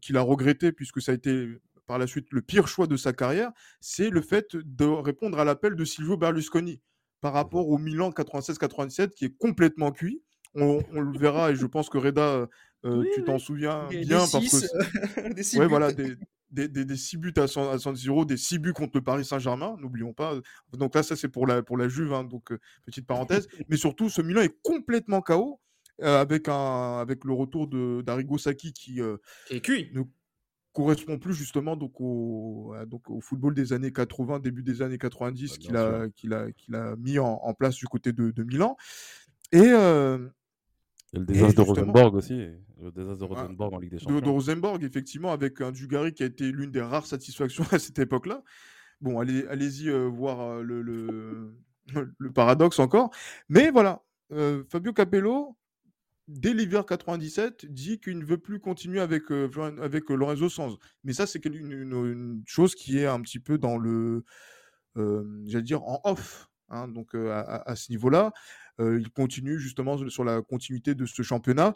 qu'il 0.00 0.16
a 0.16 0.22
regretté 0.22 0.72
puisque 0.72 1.00
ça 1.00 1.12
a 1.12 1.14
été 1.14 1.48
par 1.86 1.98
la 1.98 2.06
suite 2.06 2.26
le 2.30 2.42
pire 2.42 2.66
choix 2.66 2.86
de 2.86 2.96
sa 2.96 3.12
carrière, 3.12 3.52
c'est 3.80 4.10
le 4.10 4.20
fait 4.20 4.56
de 4.56 4.84
répondre 4.84 5.38
à 5.38 5.44
l'appel 5.44 5.76
de 5.76 5.84
Silvio 5.84 6.16
Berlusconi 6.16 6.80
par 7.20 7.32
mmh 7.32 7.36
rapport 7.36 7.68
au 7.68 7.78
Milan 7.78 8.10
96-97 8.10 9.10
qui 9.10 9.24
est 9.26 9.36
complètement 9.36 9.92
cuit. 9.92 10.22
On, 10.54 10.80
le 10.92 11.18
verra 11.18 11.50
et 11.50 11.54
je 11.54 11.66
pense 11.66 11.90
que 11.90 11.98
Reda, 11.98 12.48
tu 12.82 13.24
t'en 13.24 13.38
souviens 13.38 13.86
bien 13.88 14.24
parce 14.30 14.50
que 14.50 15.32
des 15.34 15.42
six 15.42 15.60
voilà 15.60 15.92
des, 15.92 16.68
des, 16.68 16.96
six 16.96 17.18
buts 17.18 17.34
à 17.36 17.46
San, 17.46 17.96
Siro, 17.96 18.24
des 18.24 18.36
six 18.36 18.58
buts 18.58 18.72
contre 18.72 18.92
le 18.94 19.02
Paris 19.02 19.24
Saint-Germain, 19.24 19.76
n'oublions 19.78 20.12
pas. 20.12 20.34
Donc 20.72 20.94
là, 20.94 21.02
ça 21.02 21.16
c'est 21.16 21.28
pour 21.28 21.46
la 21.46 21.62
pour 21.62 21.76
la 21.76 21.88
Juve, 21.88 22.14
hein, 22.14 22.24
donc 22.24 22.52
petite 22.84 23.06
parenthèse. 23.06 23.48
Mais 23.68 23.76
surtout, 23.76 24.08
ce 24.08 24.22
Milan 24.22 24.42
est 24.42 24.56
complètement 24.62 25.20
chaos 25.20 25.60
euh, 26.02 26.20
avec, 26.20 26.48
un, 26.48 26.98
avec 26.98 27.24
le 27.24 27.32
retour 27.32 27.68
d'Arigo 28.02 28.36
Saki 28.36 28.74
qui, 28.74 29.00
euh, 29.00 29.16
ne 29.50 30.02
correspond 30.74 31.18
plus 31.18 31.32
justement 31.32 31.74
donc 31.74 31.98
au, 32.00 32.74
donc 32.86 33.08
au 33.08 33.22
football 33.22 33.54
des 33.54 33.72
années 33.72 33.92
80, 33.92 34.40
début 34.40 34.62
des 34.62 34.82
années 34.82 34.98
90 34.98 35.56
qu'il 35.56 35.74
a, 35.74 36.10
qu'il 36.10 36.34
a, 36.34 36.52
qu'il 36.52 36.74
a 36.74 36.96
mis 36.96 37.18
en, 37.18 37.54
place 37.54 37.76
du 37.76 37.86
côté 37.86 38.12
de, 38.12 38.42
Milan. 38.42 38.76
Et, 39.52 39.62
euh, 39.62 40.28
le 41.14 41.24
désastre 41.24 41.62
de 41.62 41.66
Rosenborg 41.66 42.14
aussi, 42.14 42.46
le 42.82 42.90
désastre 42.90 43.20
de 43.20 43.32
Rosenborg 43.32 43.72
en 43.72 43.78
Ligue 43.78 43.92
des 43.92 43.98
Champions. 43.98 44.20
De, 44.20 44.28
Rosenborg, 44.28 44.84
effectivement, 44.84 45.32
avec 45.32 45.62
un 45.62 45.72
Dugarry 45.72 46.12
qui 46.12 46.24
a 46.24 46.26
été 46.26 46.52
l'une 46.52 46.72
des 46.72 46.82
rares 46.82 47.06
satisfactions 47.06 47.64
à 47.72 47.78
cette 47.78 47.98
époque-là. 47.98 48.42
Bon, 49.00 49.18
allez, 49.18 49.46
allez-y 49.46 49.90
voir 50.10 50.62
le, 50.62 50.82
le, 50.82 51.54
le, 52.18 52.32
paradoxe 52.32 52.80
encore. 52.80 53.10
Mais 53.48 53.70
voilà, 53.70 54.02
Fabio 54.68 54.92
Capello, 54.92 55.56
dès 56.28 56.52
l'hiver 56.52 56.84
97, 56.86 57.66
dit 57.66 58.00
qu'il 58.00 58.18
ne 58.18 58.24
veut 58.24 58.38
plus 58.38 58.60
continuer 58.60 59.00
avec, 59.00 59.30
euh, 59.30 59.48
avec 59.80 60.10
euh, 60.10 60.14
Lorenzo 60.14 60.48
Sanz. 60.48 60.76
Mais 61.04 61.12
ça, 61.12 61.26
c'est 61.26 61.44
une, 61.44 62.42
chose 62.46 62.74
qui 62.74 62.98
est 62.98 63.06
un 63.06 63.20
petit 63.20 63.38
peu 63.38 63.58
dans 63.58 63.78
le, 63.78 64.24
euh, 64.96 65.24
j'allais 65.46 65.64
dire, 65.64 65.82
en 65.84 66.00
off. 66.04 66.48
Hein, 66.68 66.88
donc 66.88 67.14
à, 67.14 67.76
ce 67.76 67.92
niveau-là, 67.92 68.32
il 68.80 69.08
continue 69.10 69.58
justement 69.60 69.96
sur 70.08 70.24
la 70.24 70.42
continuité 70.42 70.96
de 70.96 71.06
ce 71.06 71.22
championnat. 71.22 71.74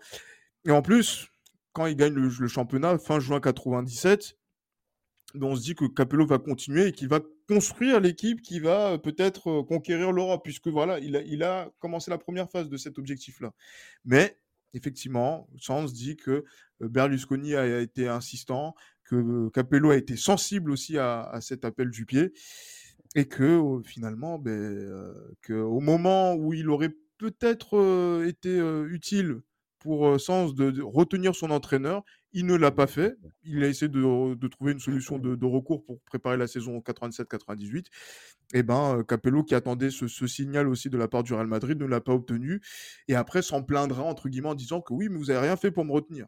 Et 0.65 0.73
en 0.73 0.83
plus, 0.83 1.29
quand 1.73 1.87
il 1.87 1.95
gagne 1.95 2.15
le, 2.15 2.49
championnat 2.49 2.99
fin 2.99 3.21
juin 3.21 3.41
97, 3.41 4.21
ben, 4.21 4.37
on 5.41 5.57
se 5.57 5.63
dit 5.63 5.75
que 5.75 5.85
Capello 5.87 6.27
va 6.27 6.39
continuer 6.39 6.89
et 6.89 6.93
qu'il 6.93 7.09
va 7.09 7.21
construire 7.49 8.01
l'équipe 8.01 8.43
qui 8.43 8.61
va 8.61 8.99
peut-être 8.99 9.63
conquérir 9.63 10.13
l'Europe, 10.13 10.43
puisque 10.45 10.69
voilà, 10.69 10.99
il 10.99 11.43
a, 11.43 11.71
commencé 11.79 12.11
la 12.11 12.19
première 12.19 12.51
phase 12.51 12.69
de 12.69 12.77
cet 12.77 12.99
objectif-là. 12.99 13.53
Mais 14.05 14.39
effectivement, 14.75 15.49
Sans 15.59 15.85
dit 15.93 16.17
que 16.17 16.45
Berlusconi 16.81 17.55
a 17.55 17.81
été 17.81 18.09
insistant, 18.09 18.75
que 19.05 19.49
Capello 19.51 19.91
a 19.91 19.97
été 19.97 20.17
sensible 20.17 20.71
aussi 20.71 20.99
à, 20.99 21.39
cet 21.41 21.65
appel 21.65 21.91
du 21.91 22.07
pied, 22.07 22.33
et 23.17 23.27
que 23.27 23.81
finalement, 23.85 24.39
ben, 24.39 25.13
au 25.51 25.81
moment 25.81 26.35
où 26.35 26.55
il 26.55 26.69
aurait 26.69 26.95
peut-être 27.19 28.25
été 28.27 28.59
utile 28.89 29.41
pour 29.81 30.21
Sens 30.21 30.55
de, 30.55 30.81
retenir 30.83 31.35
son 31.35 31.51
entraîneur. 31.51 32.05
Il 32.33 32.47
ne 32.47 32.55
l'a 32.55 32.71
pas 32.71 32.87
fait. 32.87 33.17
Il 33.43 33.65
a 33.65 33.69
essayé 33.69 33.89
de, 33.89 34.47
trouver 34.49 34.73
une 34.73 34.79
solution 34.79 35.19
de, 35.19 35.45
recours 35.45 35.85
pour 35.85 36.01
préparer 36.03 36.37
la 36.37 36.47
saison 36.47 36.79
87-98. 36.79 37.87
Et 38.55 38.63
ben, 38.63 39.03
Capello, 39.07 39.43
qui 39.43 39.55
attendait 39.55 39.91
ce, 39.91 40.07
signal 40.27 40.69
aussi 40.69 40.91
de 40.91 40.99
la 40.99 41.09
part 41.09 41.23
du 41.23 41.35
Real 41.35 41.47
Madrid, 41.47 41.79
ne 41.79 41.87
l'a 41.87 42.01
pas 42.01 42.13
obtenu. 42.13 42.61
Et 43.09 43.15
après, 43.15 43.43
s'en 43.43 43.63
plaindra, 43.63 44.03
entre 44.03 44.29
guillemets, 44.29 44.49
en 44.49 44.55
disant 44.55 44.81
que 44.81 44.93
oui, 44.93 45.09
mais 45.09 45.19
vous 45.19 45.27
n'avez 45.27 45.41
rien 45.41 45.57
fait 45.57 45.71
pour 45.71 45.85
me 45.85 45.93
retenir. 45.93 46.27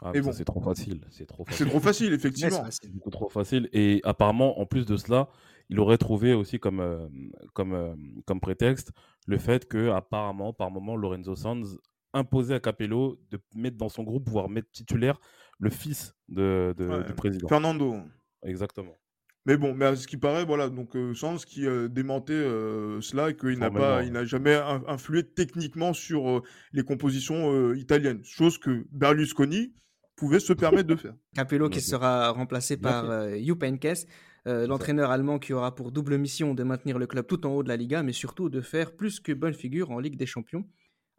Ah, 0.00 0.12
bon. 0.12 0.32
c'est 0.32 0.44
trop 0.44 0.60
facile. 0.60 1.06
C'est 1.10 1.26
trop 1.26 1.44
facile. 1.44 1.58
C'est 1.64 1.70
trop 1.70 1.80
facile, 1.80 2.12
effectivement. 2.14 2.64
c'est 2.70 2.90
beaucoup 2.90 3.10
trop 3.10 3.28
facile. 3.28 3.68
Et 3.72 4.00
apparemment, 4.04 4.60
en 4.60 4.66
plus 4.66 4.86
de 4.86 4.96
cela, 4.96 5.28
il 5.70 5.78
aurait 5.80 5.98
trouvé 5.98 6.34
aussi 6.34 6.58
comme, 6.58 7.10
comme, 7.52 7.96
comme 8.26 8.40
prétexte 8.40 8.92
le 9.26 9.38
fait 9.38 9.66
que, 9.66 9.90
apparemment, 9.90 10.52
par 10.52 10.70
moment, 10.70 10.96
Lorenzo 10.96 11.36
Sanz 11.36 11.78
imposer 12.12 12.54
à 12.54 12.60
Capello 12.60 13.18
de 13.30 13.38
mettre 13.54 13.76
dans 13.76 13.88
son 13.88 14.02
groupe, 14.02 14.28
voire 14.28 14.48
mettre 14.48 14.70
titulaire 14.70 15.18
le 15.58 15.70
fils 15.70 16.14
de, 16.28 16.74
du 17.06 17.14
président. 17.14 17.48
Fernando. 17.48 17.96
Exactement. 18.42 18.96
Mais 19.44 19.56
bon, 19.56 19.74
mais 19.74 19.86
à 19.86 19.96
ce 19.96 20.06
qui 20.06 20.16
paraît, 20.16 20.44
voilà, 20.44 20.68
donc 20.68 20.94
euh, 20.94 21.14
Sans 21.14 21.44
qui 21.44 21.66
euh, 21.66 21.88
démentait 21.88 22.32
euh, 22.32 23.00
cela 23.00 23.30
et 23.30 23.36
qu'il 23.36 23.58
n'a 23.58 23.70
pas, 23.70 24.04
il 24.04 24.12
n'a 24.12 24.24
jamais 24.24 24.54
influé 24.86 25.24
techniquement 25.24 25.92
sur 25.92 26.42
les 26.72 26.84
compositions 26.84 27.72
italiennes, 27.74 28.22
chose 28.24 28.58
que 28.58 28.84
Berlusconi 28.92 29.74
pouvait 30.14 30.38
se 30.38 30.52
permettre 30.52 30.88
de 30.88 30.96
faire. 30.96 31.14
Capello 31.34 31.68
qui 31.68 31.80
sera 31.80 32.30
remplacé 32.30 32.76
par 32.76 33.28
Jupp 33.36 33.62
Heynckes, 33.64 34.06
l'entraîneur 34.46 35.10
allemand 35.10 35.40
qui 35.40 35.52
aura 35.52 35.74
pour 35.74 35.90
double 35.90 36.18
mission 36.18 36.54
de 36.54 36.62
maintenir 36.62 36.98
le 37.00 37.08
club 37.08 37.26
tout 37.26 37.44
en 37.44 37.50
haut 37.50 37.64
de 37.64 37.68
la 37.68 37.76
Liga, 37.76 38.04
mais 38.04 38.12
surtout 38.12 38.48
de 38.48 38.60
faire 38.60 38.94
plus 38.94 39.18
que 39.18 39.32
bonne 39.32 39.54
figure 39.54 39.90
en 39.90 39.98
Ligue 39.98 40.16
des 40.16 40.26
Champions. 40.26 40.64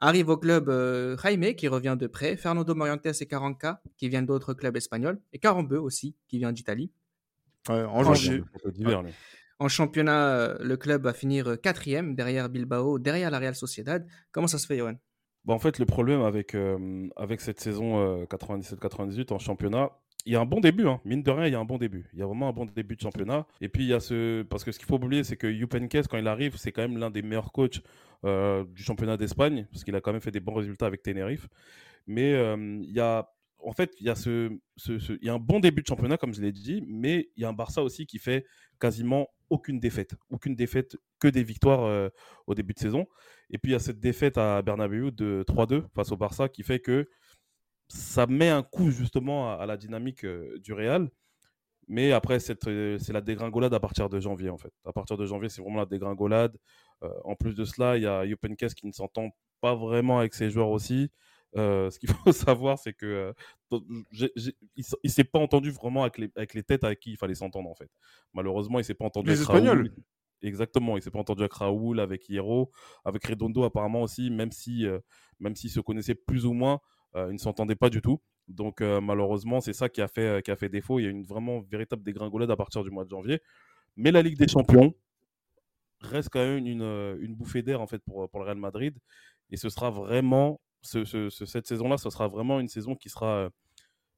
Arrive 0.06 0.28
au 0.28 0.36
club 0.36 0.68
euh, 0.68 1.16
Jaime, 1.18 1.56
qui 1.56 1.70
revient 1.70 1.96
de 1.98 2.08
près, 2.08 2.36
Fernando 2.36 2.76
Morientes 2.76 3.22
et 3.22 3.26
Caranca, 3.26 3.82
qui 3.96 4.10
viennent 4.10 4.26
d'autres 4.26 4.54
clubs 4.54 4.76
espagnols, 4.76 5.18
et 5.32 5.40
Carambeu 5.40 5.80
aussi, 5.80 6.14
qui 6.28 6.40
vient 6.40 6.52
d'Italie. 6.52 6.92
en, 7.70 9.06
en 9.60 9.68
championnat, 9.70 10.28
euh, 10.28 10.58
le 10.60 10.76
club 10.76 11.04
va 11.04 11.14
finir 11.14 11.52
euh, 11.52 11.56
quatrième, 11.56 12.16
derrière 12.16 12.50
Bilbao, 12.50 13.00
derrière 13.00 13.32
la 13.32 13.40
Real 13.40 13.56
Sociedad. 13.56 14.06
Comment 14.34 14.48
ça 14.48 14.58
se 14.58 14.68
fait, 14.68 14.78
Johan? 14.78 14.96
Bah, 15.46 15.54
En 15.54 15.60
fait, 15.60 15.80
le 15.80 15.86
problème 15.86 16.20
avec, 16.20 16.54
avec 17.16 17.40
cette 17.40 17.62
saison 17.62 18.26
97-98 18.26 19.32
en 19.32 19.40
championnat, 19.40 19.90
il 20.26 20.34
y 20.34 20.36
a 20.36 20.42
un 20.42 20.46
bon 20.46 20.62
début, 20.62 20.88
hein. 20.88 21.02
mine 21.04 21.22
de 21.22 21.32
rien, 21.32 21.48
il 21.48 21.52
y 21.52 21.56
a 21.56 21.60
un 21.60 21.66
bon 21.66 21.78
début. 21.78 22.06
Il 22.14 22.20
y 22.20 22.22
a 22.22 22.26
vraiment 22.26 22.48
un 22.48 22.54
bon 22.54 22.66
début 22.66 22.96
de 22.96 23.02
championnat. 23.02 23.46
Et 23.60 23.68
puis, 23.68 23.84
il 23.84 23.90
y 23.90 23.94
a 23.94 24.00
ce. 24.00 24.44
Parce 24.44 24.64
que 24.64 24.72
ce 24.72 24.80
qu'il 24.80 24.88
faut 24.88 24.96
oublier, 24.96 25.24
c'est 25.24 25.36
que 25.36 25.48
Youpenkes, 25.48 26.08
quand 26.10 26.18
il 26.18 26.28
arrive, 26.28 26.56
c'est 26.56 26.72
quand 26.72 26.82
même 26.82 26.98
l'un 26.98 27.10
des 27.10 27.22
meilleurs 27.22 27.52
coachs 27.52 27.82
euh, 28.24 28.64
du 28.64 28.84
championnat 28.84 29.18
d'Espagne, 29.18 29.68
parce 29.72 29.84
qu'il 29.84 29.96
a 29.96 30.02
quand 30.02 30.14
même 30.14 30.22
fait 30.22 30.32
des 30.32 30.40
bons 30.40 30.54
résultats 30.54 30.86
avec 30.86 31.04
Tenerife. 31.04 31.48
Mais 32.08 32.34
euh, 32.34 32.80
il 32.82 32.92
y 32.92 33.00
a. 33.00 33.30
En 33.66 33.72
fait, 33.72 33.94
il 34.02 34.08
y, 34.08 34.10
a 34.10 34.16
ce, 34.16 34.52
il 34.90 35.20
y 35.22 35.30
a 35.30 35.34
un 35.34 35.40
bon 35.40 35.62
début 35.62 35.82
de 35.82 35.88
championnat, 35.88 36.18
comme 36.18 36.34
je 36.34 36.42
l'ai 36.42 36.52
dit, 36.52 36.84
mais 36.86 37.30
il 37.38 37.44
y 37.44 37.46
a 37.46 37.50
un 37.50 37.54
Barça 37.54 37.82
aussi 37.82 38.06
qui 38.06 38.20
fait 38.20 38.46
quasiment 38.78 39.30
aucune 39.50 39.80
défaite. 39.80 40.16
Aucune 40.30 40.54
défaite, 40.54 40.98
que 41.18 41.30
des 41.30 41.44
victoires 41.44 41.86
euh, 41.86 42.10
au 42.46 42.56
début 42.56 42.74
de 42.74 42.80
saison. 42.80 43.08
Et 43.50 43.58
puis 43.58 43.72
il 43.72 43.74
y 43.74 43.76
a 43.76 43.80
cette 43.80 44.02
défaite 44.02 44.38
à 44.38 44.62
Bernabeu 44.62 45.12
de 45.12 45.46
3-2 45.48 45.86
face 45.96 46.12
au 46.12 46.18
Barça 46.18 46.50
qui 46.50 46.64
fait 46.64 46.80
que 46.80 47.08
ça 47.88 48.28
met 48.28 48.50
un 48.50 48.64
coup 48.64 48.92
justement 48.92 49.58
à, 49.58 49.66
la 49.66 49.78
dynamique 49.78 50.26
du 50.26 50.74
Real. 50.74 51.10
Mais 51.88 52.12
après, 52.12 52.38
euh, 52.68 52.98
c'est 53.00 53.14
la 53.14 53.22
dégringolade 53.22 53.74
à 53.74 53.80
partir 53.80 54.10
de 54.10 54.20
janvier, 54.20 54.50
en 54.50 54.58
fait. 54.58 54.74
À 54.86 54.94
partir 54.94 55.18
de 55.18 55.26
janvier, 55.26 55.50
c'est 55.50 55.62
vraiment 55.62 55.80
la 55.80 55.86
dégringolade. 55.86 56.58
Euh, 57.04 57.10
en 57.26 57.36
plus 57.36 57.56
de 57.56 57.66
cela, 57.66 57.98
il 57.98 58.04
y 58.04 58.08
a 58.08 58.26
Yopenkes 58.26 58.74
qui 58.74 58.88
ne 58.88 58.92
s'entend 58.92 59.30
pas 59.62 59.76
vraiment 59.76 60.20
avec 60.20 60.34
ses 60.34 60.50
joueurs 60.50 60.70
aussi. 60.70 61.10
Euh, 61.56 61.90
ce 61.90 62.00
qu'il 62.00 62.10
faut 62.26 62.32
savoir, 62.32 62.80
c'est 62.80 62.94
que 62.94 63.34
il 63.72 64.32
ne 65.04 65.10
s'est 65.10 65.24
pas 65.24 65.40
entendu 65.40 65.72
vraiment 65.72 66.04
avec 66.04 66.18
les, 66.18 66.32
avec 66.36 66.54
les, 66.54 66.64
têtes 66.64 66.84
avec 66.84 67.00
qui 67.00 67.12
il 67.12 67.18
fallait 67.18 67.36
s'entendre, 67.36 67.70
en 67.70 67.76
fait. 67.76 67.90
Malheureusement, 68.34 68.80
il 68.80 68.86
s'est 68.86 68.94
pas 68.94 69.06
entendu 69.06 69.30
les 69.30 69.36
avec 69.36 69.50
Espagnols. 69.50 69.94
Exactement, 70.42 70.98
il 70.98 71.04
s'est 71.04 71.12
pas 71.12 71.20
entendu 71.20 71.42
avec 71.42 71.54
Raoul, 71.54 72.02
avec 72.02 72.28
Hierro, 72.28 72.72
avec 73.06 73.26
Redondo 73.26 73.64
apparemment 73.64 74.02
aussi, 74.02 74.30
même 74.30 74.52
si 74.52 74.86
même 75.40 75.56
s'ils 75.56 75.70
se 75.70 75.80
connaissaient 75.80 76.16
plus 76.16 76.46
ou 76.46 76.52
moins, 76.52 76.82
ils 77.16 77.34
ne 77.34 77.38
s'entendaient 77.38 77.76
pas 77.76 77.90
du 77.90 78.02
tout. 78.02 78.20
Donc 78.48 78.82
euh, 78.82 79.00
malheureusement, 79.02 79.62
c'est 79.62 79.74
ça 79.74 79.90
qui 79.90 80.02
a, 80.02 80.08
fait, 80.08 80.44
qui 80.44 80.52
a 80.52 80.56
fait 80.56 80.70
défaut. 80.70 81.00
Il 81.00 81.04
y 81.04 81.08
a 81.08 81.10
une 81.10 81.24
vraiment 81.24 81.62
véritable 81.62 82.04
dégringolade 82.04 82.52
à 82.52 82.56
partir 82.56 82.84
du 82.84 82.90
mois 82.90 83.06
de 83.06 83.10
janvier. 83.10 83.42
Mais 83.96 84.12
la 84.12 84.22
Ligue 84.22 84.38
des 84.38 84.48
Champions 84.48 84.94
reste 86.02 86.30
quand 86.30 86.40
même 86.40 86.66
une, 86.66 86.82
euh, 86.82 87.18
une 87.22 87.36
bouffée 87.36 87.62
d'air 87.62 87.80
en 87.80 87.88
fait 87.88 88.00
pour, 88.00 88.30
pour 88.30 88.40
le 88.40 88.46
Real 88.46 88.58
Madrid. 88.58 88.98
Et 89.50 89.58
ce 89.58 89.70
sera 89.70 89.90
vraiment, 89.92 90.60
ce, 90.82 91.30
cette 91.30 91.68
saison-là, 91.68 91.98
ce 91.98 92.10
sera 92.10 92.28
vraiment 92.28 92.60
une 92.60 92.68
saison 92.68 92.96
qui 92.96 93.10
sera 93.10 93.46
euh, 93.46 93.50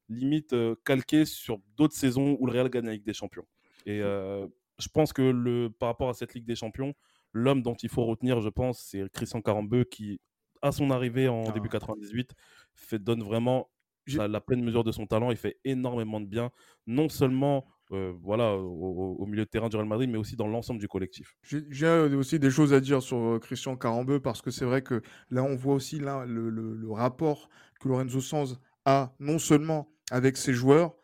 limite 0.09 0.55
calquée 0.85 1.25
sur 1.25 1.59
d'autres 1.77 1.95
saisons 1.95 2.37
où 2.39 2.45
le 2.45 2.53
Real 2.53 2.69
gagne 2.69 2.85
la 2.85 2.93
Ligue 2.93 3.05
des 3.05 3.13
Champions. 3.13 3.45
Et 3.85 3.99
je 3.99 4.87
pense 4.93 5.13
que 5.13 5.21
le, 5.21 5.69
par 5.69 5.89
rapport 5.89 6.09
à 6.09 6.13
cette 6.13 6.33
Ligue 6.33 6.45
des 6.45 6.55
Champions, 6.55 6.93
l'homme 7.33 7.63
dont 7.63 7.75
il 7.75 7.89
faut 7.89 8.05
retenir, 8.05 8.39
je 8.39 8.49
pense, 8.49 8.79
c'est 8.79 9.11
Christian 9.11 9.41
Carambeu 9.41 9.83
qui, 9.83 10.19
à 10.65 10.71
son 10.71 10.89
arrivée 10.89 11.27
en 11.27 11.51
début 11.51 11.69
98, 11.69 12.31
ah. 12.31 12.41
fait, 12.73 12.99
donne 12.99 13.23
vraiment 13.23 13.69
la, 14.07 14.41
pleine 14.41 14.63
mesure 14.63 14.83
de 14.83 14.91
son 14.91 15.05
talent. 15.05 15.31
Il 15.31 15.37
fait 15.37 15.57
énormément 15.63 16.19
de 16.19 16.25
bien, 16.25 16.51
non 16.87 17.09
seulement 17.09 17.65
euh, 17.91 18.13
voilà, 18.23 18.55
au, 18.55 19.25
milieu 19.27 19.45
de 19.45 19.49
terrain 19.49 19.69
du 19.69 19.75
Real 19.75 19.87
Madrid, 19.87 20.09
mais 20.09 20.17
aussi 20.17 20.35
dans 20.35 20.47
l'ensemble 20.47 20.79
du 20.79 20.87
collectif. 20.87 21.37
J'ai 21.43 21.87
aussi 22.15 22.39
des 22.39 22.49
choses 22.49 22.73
à 22.73 22.79
dire 22.79 23.01
sur 23.01 23.17
euh, 23.17 23.39
Christian 23.39 23.75
Carambeu 23.75 24.19
parce 24.19 24.41
que 24.41 24.49
c'est 24.49 24.65
vrai 24.65 24.81
que 24.81 25.01
là, 25.29 25.43
on 25.43 25.55
voit 25.55 25.75
aussi 25.75 25.99
là, 25.99 26.25
le, 26.25 26.91
rapport 26.91 27.49
que 27.79 27.87
Lorenzo 27.87 28.21
Sanz 28.21 28.59
a 28.85 29.13
non 29.19 29.37
seulement 29.37 29.91
avec 30.09 30.37
ses 30.37 30.53
joueurs, 30.53 30.95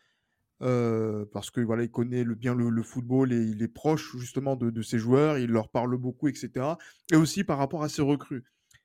euh, 0.63 1.25
parce 1.31 1.49
que 1.51 1.61
voilà, 1.61 1.83
il 1.83 1.91
connaît 1.91 2.23
le, 2.23 2.35
bien 2.35 2.55
le, 2.55 2.83
football 2.83 3.33
et 3.33 3.41
il 3.41 3.61
est 3.61 3.67
proche 3.67 4.15
justement 4.17 4.55
de, 4.55 4.69
de, 4.69 4.81
ses 4.81 4.99
joueurs, 4.99 5.37
il 5.37 5.49
leur 5.51 5.69
parle 5.69 5.97
beaucoup, 5.97 6.27
etc. 6.27 6.73
Et 7.11 7.15
aussi 7.15 7.43
par 7.43 7.57
rapport 7.57 7.83
à 7.83 7.89
ses 7.89 8.01
recrues. 8.01 8.43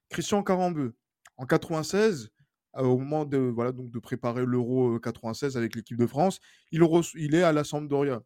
Christian 0.09 0.43
Carambeu, 0.43 0.95
en 1.37 1.47
96, 1.47 2.31
au 2.75 2.99
moment 2.99 3.25
de, 3.25 3.39
voilà, 3.39 3.73
donc 3.73 3.91
de 3.91 3.99
préparer 3.99 4.45
l'Euro 4.45 4.99
96 5.01 5.57
avec 5.57 5.75
l'équipe 5.75 5.97
de 5.97 6.07
France, 6.07 6.41
il, 6.73 6.83
il 7.15 7.35
est 7.35 7.43
à 7.43 7.53
la 7.53 7.65
Sampdoria. 7.65 8.23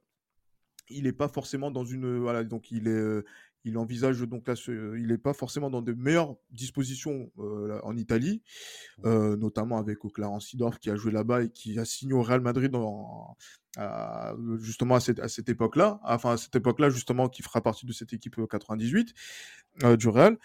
Il 0.89 1.05
n'est 1.05 1.13
pas 1.13 1.29
forcément 1.29 1.71
dans 1.71 1.85
une. 1.85 2.19
Voilà, 2.19 2.43
donc 2.43 2.73
il 2.73 2.89
est. 2.89 3.25
il 3.65 3.79
envisage 3.79 4.21
donc 4.23 4.49
là, 4.49 4.55
il 4.67 5.07
n'est 5.07 5.19
pas 5.19 5.33
forcément 5.35 5.71
dans 5.71 5.83
de 5.83 5.93
meilleures 5.93 6.35
dispositions 6.51 7.31
en 7.37 7.97
Italie, 7.97 8.43
notamment 9.05 9.79
avec 9.79 9.99
Clarence 10.13 10.49
Sidorf 10.49 10.81
qui 10.81 10.91
a 10.91 10.97
joué 10.97 11.13
là-bas 11.13 11.45
et 11.45 11.51
qui 11.51 11.79
a 11.79 11.85
signé 11.85 12.13
au 12.13 12.23
Real 12.23 12.41
Madrid 12.41 12.73
justement 14.59 14.97
à 14.97 15.01
cette, 15.01 15.21
à 15.21 15.29
cette 15.29 15.49
époque-là, 15.49 16.01
enfin 16.03 16.33
à 16.33 16.37
cette 16.37 16.57
époque-là 16.57 16.91
justement 16.91 17.29
qui 17.29 17.43
fera 17.43 17.61
partie 17.61 17.87
de 17.87 17.93
cette 17.93 18.13
équipe 18.13 18.35
98 18.51 19.15
du 19.97 20.09
Real. 20.09 20.37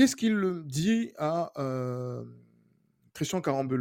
Qu'est-ce 0.00 0.16
qu'il 0.16 0.62
dit 0.64 1.12
à 1.18 1.52
Christian 3.12 3.42
Carambeu 3.42 3.78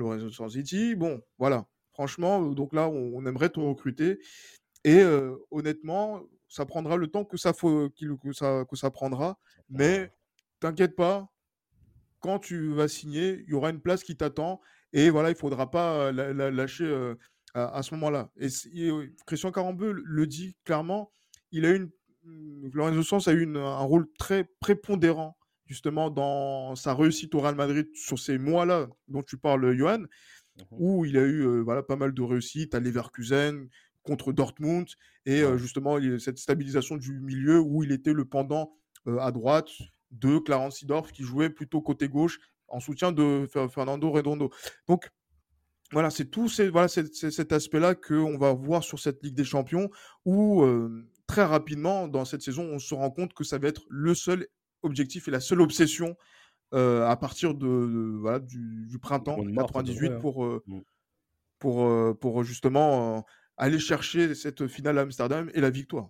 Il 0.54 0.64
dit 0.64 0.96
bon, 0.96 1.22
voilà, 1.38 1.66
franchement, 1.94 2.42
donc 2.42 2.74
là, 2.74 2.90
on, 2.90 3.26
aimerait 3.26 3.48
te 3.48 3.62
recruter. 3.62 4.20
Et 4.84 5.02
honnêtement, 5.50 6.22
ça 6.50 6.66
prendra 6.66 6.98
le 6.98 7.08
temps 7.08 7.24
que 7.24 7.38
ça, 7.38 7.54
faut, 7.54 7.90
que 7.92 8.34
ça, 8.34 8.66
que 8.70 8.76
ça 8.76 8.92
prendra. 8.92 9.40
Mais 9.70 10.12
t'inquiète 10.60 10.98
pas, 10.98 11.30
quand 12.20 12.38
tu 12.38 12.74
vas 12.74 12.90
signer, 12.90 13.42
il 13.48 13.52
y 13.52 13.54
aura 13.54 13.70
une 13.70 13.80
place 13.80 14.04
qui 14.04 14.18
t'attend. 14.18 14.60
Et 14.92 15.10
voilà, 15.12 15.30
il 15.30 15.36
ne 15.36 15.38
faudra 15.38 15.72
pas 15.72 16.12
la, 16.12 16.52
lâcher 16.52 17.14
à, 17.54 17.82
ce 17.82 17.94
moment-là. 17.96 18.30
Et, 18.42 18.50
Christian 19.26 19.54
Carambeu 19.54 19.94
le 19.94 20.28
dit 20.28 20.58
clairement, 20.66 21.14
il 21.54 21.64
a 21.64 21.70
une, 21.70 21.90
Lorenzo 22.74 23.04
Sens 23.04 23.30
a 23.30 23.32
eu 23.32 23.48
un 23.56 23.84
rôle 23.84 24.06
très 24.18 24.44
prépondérant 24.60 25.38
justement 25.70 26.10
dans 26.10 26.76
sa 26.76 26.94
réussite 26.94 27.34
au 27.36 27.40
Real 27.40 27.56
Madrid 27.56 27.88
sur 27.94 28.20
ces 28.20 28.38
mois-là 28.38 28.90
dont 29.08 29.22
tu 29.24 29.38
parles, 29.38 29.76
Johan, 29.78 30.00
mmh 30.00 30.06
où 30.72 31.06
il 31.06 31.18
a 31.18 31.22
eu 31.22 31.46
euh, 31.46 31.62
voilà, 31.62 31.84
pas 31.84 31.96
mal 31.96 32.14
de 32.14 32.22
réussites 32.22 32.76
à 32.76 32.82
Leverkusen, 32.82 33.70
contre 34.04 34.34
Dortmund, 34.34 34.88
et 35.26 35.42
euh, 35.42 35.58
justement 35.58 35.98
cette 36.20 36.38
stabilisation 36.38 36.98
du 36.98 37.18
milieu 37.22 37.60
où 37.60 37.82
il 37.82 37.94
était 37.94 38.12
le 38.12 38.26
pendant 38.26 38.76
euh, 39.08 39.20
à 39.20 39.32
droite 39.32 39.70
de 40.12 40.38
Clarence 40.40 40.80
Sidorf 40.80 41.14
qui 41.14 41.24
jouait 41.24 41.50
plutôt 41.50 41.82
côté 41.82 42.10
gauche 42.10 42.40
en 42.68 42.82
soutien 42.82 43.14
de 43.14 43.48
Fernando 43.72 44.12
Redondo. 44.12 44.50
Donc 44.88 45.10
voilà, 45.94 46.10
c'est 46.10 46.26
tout 46.26 46.50
voilà, 46.72 46.88
cet 46.90 47.54
aspect-là 47.54 47.96
qu'on 47.96 48.38
va 48.38 48.54
voir 48.54 48.84
sur 48.84 49.00
cette 49.00 49.24
Ligue 49.24 49.36
des 49.36 49.46
Champions 49.46 49.90
où 50.26 50.66
très 51.26 51.46
rapidement 51.46 52.08
dans 52.08 52.26
cette 52.26 52.42
saison, 52.42 52.64
on 52.64 52.80
se 52.80 52.94
rend 52.94 53.12
compte 53.12 53.34
que 53.34 53.44
ça 53.44 53.60
va 53.60 53.70
être 53.70 53.84
le 53.90 54.14
seul 54.14 54.48
objectif 54.84 55.28
et 55.28 55.32
la 55.32 55.40
seule 55.40 55.62
obsession 55.62 56.16
à 56.72 57.18
partir 57.20 57.56
de, 57.56 58.18
voilà, 58.20 58.40
du, 58.40 59.00
printemps 59.02 59.44
98 59.44 60.20
pour, 60.20 60.46
mmh. 60.46 60.82
pour, 61.58 62.20
pour 62.20 62.44
justement 62.44 63.26
aller 63.58 63.80
chercher 63.80 64.36
cette 64.36 64.68
finale 64.68 65.00
à 65.00 65.02
Amsterdam 65.02 65.50
et 65.54 65.62
la 65.62 65.72
victoire. 65.72 66.10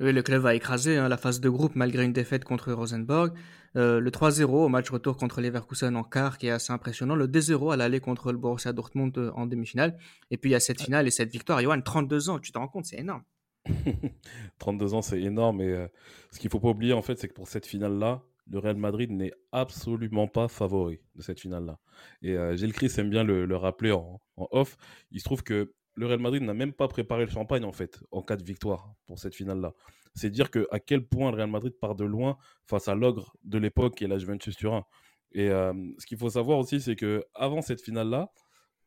Oui, 0.00 0.12
le 0.12 0.22
club 0.22 0.42
va 0.42 0.54
écraser 0.54 0.96
hein, 0.96 1.08
la 1.08 1.16
phase 1.16 1.40
de 1.40 1.48
groupe 1.48 1.76
malgré 1.76 2.04
une 2.04 2.12
défaite 2.12 2.44
contre 2.44 2.72
Rosenborg. 2.72 3.32
le 3.74 4.10
3-0 4.10 4.44
au 4.44 4.68
match 4.68 4.90
retour 4.90 5.16
contre 5.16 5.40
Leverkusen 5.40 5.94
en 5.96 6.02
quart 6.02 6.38
qui 6.38 6.48
est 6.48 6.50
assez 6.50 6.72
impressionnant. 6.72 7.14
Le 7.14 7.28
2-0 7.28 7.72
à 7.72 7.76
l'aller 7.76 8.00
contre 8.00 8.32
le 8.32 8.38
Borussia 8.38 8.72
Dortmund 8.72 9.32
en 9.34 9.46
demi-finale. 9.46 9.96
Et 10.30 10.38
puis 10.38 10.50
il 10.50 10.52
y 10.54 10.56
a 10.56 10.60
cette 10.60 10.82
finale 10.82 11.06
et 11.06 11.10
cette 11.10 11.30
victoire. 11.30 11.60
Johan, 11.60 11.80
32 11.80 12.30
ans, 12.30 12.38
tu 12.38 12.52
te 12.52 12.58
rends 12.58 12.68
compte, 12.68 12.86
c'est 12.86 12.98
énorme. 12.98 13.22
32 14.58 14.94
ans, 14.94 15.02
c'est 15.02 15.20
énorme. 15.20 15.60
Et 15.60 15.86
ce 16.30 16.38
qu'il 16.38 16.50
faut 16.50 16.60
pas 16.60 16.70
oublier, 16.70 16.92
en 16.92 17.02
fait, 17.02 17.18
c'est 17.18 17.28
que 17.28 17.34
pour 17.34 17.48
cette 17.48 17.66
finale-là, 17.66 18.22
le 18.50 18.58
Real 18.58 18.76
Madrid 18.76 19.10
n'est 19.10 19.32
absolument 19.52 20.26
pas 20.26 20.48
favori 20.48 21.00
de 21.14 21.22
cette 21.22 21.40
finale-là. 21.40 21.78
Et 22.22 22.36
Gilles 22.56 22.72
Chris 22.72 22.92
aime 22.98 23.10
bien 23.10 23.24
le, 23.24 23.56
rappeler 23.56 23.92
en, 23.92 24.20
off. 24.36 24.76
Il 25.10 25.20
se 25.20 25.24
trouve 25.24 25.42
que 25.42 25.72
le 25.94 26.06
Real 26.06 26.18
Madrid 26.18 26.42
n'a 26.42 26.54
même 26.54 26.72
pas 26.72 26.88
préparé 26.88 27.24
le 27.24 27.30
champagne, 27.30 27.64
en 27.64 27.72
fait, 27.72 28.00
en 28.10 28.22
cas 28.22 28.36
de 28.36 28.44
victoire 28.44 28.94
pour 29.06 29.18
cette 29.18 29.34
finale-là. 29.34 29.74
C'est 30.14 30.30
dire 30.30 30.50
que, 30.50 30.66
à 30.70 30.80
quel 30.80 31.06
point 31.06 31.30
le 31.30 31.36
Real 31.36 31.50
Madrid 31.50 31.72
part 31.80 31.94
de 31.94 32.04
loin 32.04 32.36
face 32.66 32.88
à 32.88 32.94
l'ogre 32.94 33.36
de 33.44 33.58
l'époque 33.58 34.02
et 34.02 34.06
la 34.06 34.18
Juventus 34.18 34.56
Turin. 34.56 34.84
Et 35.32 35.48
ce 35.48 36.06
qu'il 36.06 36.18
faut 36.18 36.30
savoir 36.30 36.58
aussi, 36.58 36.80
c'est 36.80 36.96
que 36.96 37.24
avant 37.34 37.62
cette 37.62 37.80
finale-là, 37.80 38.32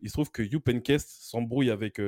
il 0.01 0.09
se 0.09 0.13
trouve 0.13 0.29
que 0.29 0.43
Jupp 0.43 0.69
s'embrouille 0.99 1.71
avec, 1.71 2.01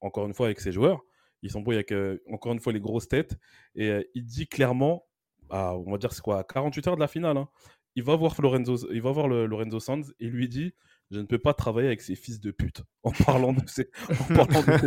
encore 0.00 0.26
une 0.26 0.34
fois, 0.34 0.46
avec 0.46 0.60
ses 0.60 0.72
joueurs 0.72 1.04
il 1.44 1.50
s'embrouille 1.50 1.74
avec, 1.76 1.92
euh, 1.92 2.18
encore 2.32 2.52
une 2.52 2.58
fois, 2.58 2.72
les 2.72 2.80
grosses 2.80 3.06
têtes. 3.06 3.36
Et 3.74 3.90
euh, 3.90 4.02
il 4.14 4.24
dit 4.24 4.48
clairement, 4.48 5.06
à, 5.50 5.76
on 5.76 5.90
va 5.92 5.98
dire, 5.98 6.12
c'est 6.12 6.22
quoi, 6.22 6.42
48 6.42 6.88
heures 6.88 6.96
de 6.96 7.00
la 7.00 7.06
finale, 7.06 7.36
hein, 7.36 7.48
il 7.94 8.02
va 8.02 8.16
voir 8.16 8.34
Lorenzo, 8.40 8.90
il 8.90 9.02
va 9.02 9.12
voir 9.12 9.28
le, 9.28 9.46
Lorenzo 9.46 9.78
Sanz 9.78 10.12
et 10.18 10.26
lui 10.26 10.48
dit 10.48 10.72
je 11.10 11.20
ne 11.20 11.26
peux 11.26 11.38
pas 11.38 11.52
travailler 11.52 11.86
avec 11.86 12.00
ces 12.00 12.16
fils 12.16 12.40
de 12.40 12.50
pute 12.50 12.82
en 13.02 13.12
parlant 13.24 13.52
de 13.52 13.60
ces, 13.66 13.90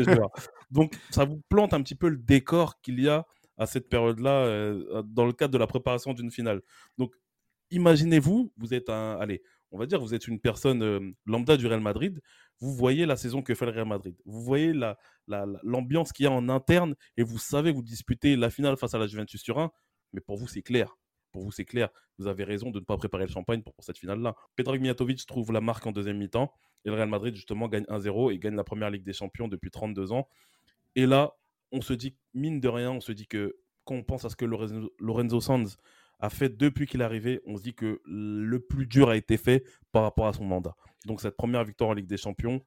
joueurs. 0.04 0.32
Donc 0.72 0.98
ça 1.12 1.26
vous 1.26 1.42
plante 1.48 1.74
un 1.74 1.82
petit 1.84 1.96
peu 1.96 2.10
le 2.10 2.18
décor 2.18 2.82
qu'il 2.82 3.00
y 3.00 3.08
a 3.08 3.26
à 3.58 3.68
cette 3.68 3.88
période-là 3.88 4.46
euh, 4.46 5.04
dans 5.04 5.28
le 5.28 5.34
cadre 5.34 5.54
de 5.54 5.60
la 5.60 5.68
préparation 5.68 6.14
d'une 6.14 6.32
finale. 6.32 6.62
Donc 6.98 7.14
imaginez-vous, 7.70 8.52
vous 8.58 8.74
êtes 8.74 8.90
un, 8.90 9.18
allez, 9.22 9.44
on 9.72 9.78
va 9.78 9.86
dire, 9.86 10.02
vous 10.02 10.16
êtes 10.16 10.28
une 10.28 10.40
personne 10.40 11.14
lambda 11.28 11.56
du 11.56 11.68
Real 11.68 11.82
Madrid, 11.82 12.20
vous 12.60 12.74
voyez 12.74 13.06
la 13.06 13.16
saison 13.16 13.42
que 13.42 13.54
fait 13.54 13.66
le 13.66 13.72
Real 13.72 13.88
Madrid. 13.88 14.16
Vous 14.26 14.42
voyez 14.42 14.74
l'ambiance 15.28 16.12
qu'il 16.12 16.26
y 16.26 16.28
a 16.28 16.32
en 16.32 16.50
interne 16.50 16.96
et 17.16 17.24
vous 17.24 17.38
savez 17.38 17.72
vous 17.72 17.84
disputez 17.84 18.36
la 18.36 18.50
finale 18.50 18.78
face 18.78 18.94
à 18.94 18.98
la 18.98 19.08
Juventus 19.08 19.44
Turin. 19.44 19.72
Mais 20.14 20.22
pour 20.22 20.38
vous, 20.38 20.48
c'est 20.48 20.62
clair. 20.62 20.98
Pour 21.32 21.44
vous, 21.44 21.52
c'est 21.52 21.66
clair. 21.66 21.90
Vous 22.18 22.28
avez 22.28 22.44
raison 22.44 22.72
de 22.72 22.80
ne 22.80 22.86
pas 22.86 22.98
préparer 22.98 23.26
le 23.26 23.32
champagne 23.32 23.62
pour, 23.62 23.74
cette 23.80 23.98
finale-là. 23.98 24.36
Pedrag 24.56 24.82
Mijatovic 24.82 25.26
trouve 25.26 25.52
la 25.52 25.62
marque 25.62 25.86
en 25.86 25.92
deuxième 25.92 26.18
mi-temps 26.18 26.52
et 26.86 26.90
le 26.90 26.96
Real 26.96 27.10
Madrid, 27.10 27.36
justement, 27.36 27.68
gagne 27.68 27.84
1-0 27.84 28.34
et 28.34 28.40
gagne 28.40 28.56
la 28.56 28.64
première 28.64 28.90
Ligue 28.90 29.04
des 29.04 29.14
Champions 29.14 29.48
depuis 29.48 29.70
32 29.70 30.12
ans. 30.14 30.28
Et 30.96 31.06
là, 31.06 31.34
on 31.72 31.82
se 31.82 31.94
dit, 31.94 32.16
mine 32.34 32.60
de 32.60 32.68
rien, 32.70 32.92
on 32.92 33.02
se 33.02 33.12
dit 33.12 33.28
que 33.28 33.58
quand 33.84 33.96
on 33.96 34.04
pense 34.04 34.26
à 34.26 34.30
ce 34.30 34.36
que 34.36 34.46
Lorenzo 34.46 35.42
Sanz 35.42 35.78
a 36.20 36.30
fait 36.30 36.50
depuis 36.50 36.88
qu'il 36.88 37.02
est 37.02 37.04
arrivé, 37.04 37.42
on 37.46 37.58
se 37.58 37.64
dit 37.64 37.74
que 37.74 38.02
le 38.06 38.60
plus 38.60 38.88
dur 38.88 39.10
a 39.10 39.16
été 39.16 39.38
fait 39.38 39.64
par 39.92 40.04
rapport 40.04 40.28
à 40.28 40.34
son 40.34 40.46
mandat. 40.46 40.76
Donc 41.06 41.22
cette 41.22 41.38
première 41.38 41.64
victoire 41.64 41.92
en 41.92 41.94
Ligue 41.94 42.08
des 42.08 42.18
Champions, 42.18 42.62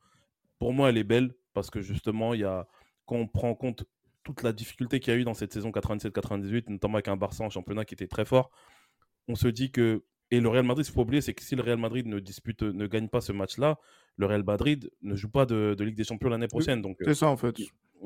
pour 0.58 0.72
moi, 0.72 0.90
elle 0.90 0.98
est 0.98 1.04
belle 1.04 1.34
parce 1.52 1.70
que 1.70 1.80
justement, 1.80 2.34
il 2.34 2.40
y 2.40 2.44
a, 2.44 2.68
quand 3.06 3.16
on 3.16 3.26
prend 3.26 3.50
en 3.50 3.54
compte 3.54 3.84
toute 4.22 4.42
la 4.42 4.52
difficulté 4.52 5.00
qu'il 5.00 5.12
y 5.12 5.16
a 5.16 5.18
eu 5.18 5.24
dans 5.24 5.34
cette 5.34 5.52
saison 5.52 5.70
97-98, 5.70 6.70
notamment 6.70 6.94
avec 6.94 7.08
un 7.08 7.16
Barça 7.16 7.42
en 7.42 7.50
championnat 7.50 7.84
qui 7.84 7.94
était 7.94 8.06
très 8.06 8.24
fort, 8.24 8.50
on 9.28 9.34
se 9.34 9.48
dit 9.48 9.72
que 9.72 10.04
et 10.32 10.40
le 10.40 10.48
Real 10.48 10.64
Madrid, 10.64 10.86
il 10.86 10.92
faut 10.92 11.00
oublier, 11.00 11.20
c'est 11.20 11.34
que 11.34 11.42
si 11.42 11.56
le 11.56 11.62
Real 11.62 11.78
Madrid 11.78 12.06
ne 12.06 12.20
dispute, 12.20 12.62
ne 12.62 12.86
gagne 12.86 13.08
pas 13.08 13.20
ce 13.20 13.32
match-là, 13.32 13.80
le 14.16 14.26
Real 14.26 14.44
Madrid 14.44 14.90
ne 15.02 15.16
joue 15.16 15.28
pas 15.28 15.44
de, 15.44 15.76
Ligue 15.80 15.96
des 15.96 16.04
Champions 16.04 16.28
l'année 16.28 16.46
prochaine. 16.46 16.80
Donc, 16.82 16.98
c'est 17.00 17.14
ça 17.14 17.26
en 17.26 17.36
fait. 17.36 17.56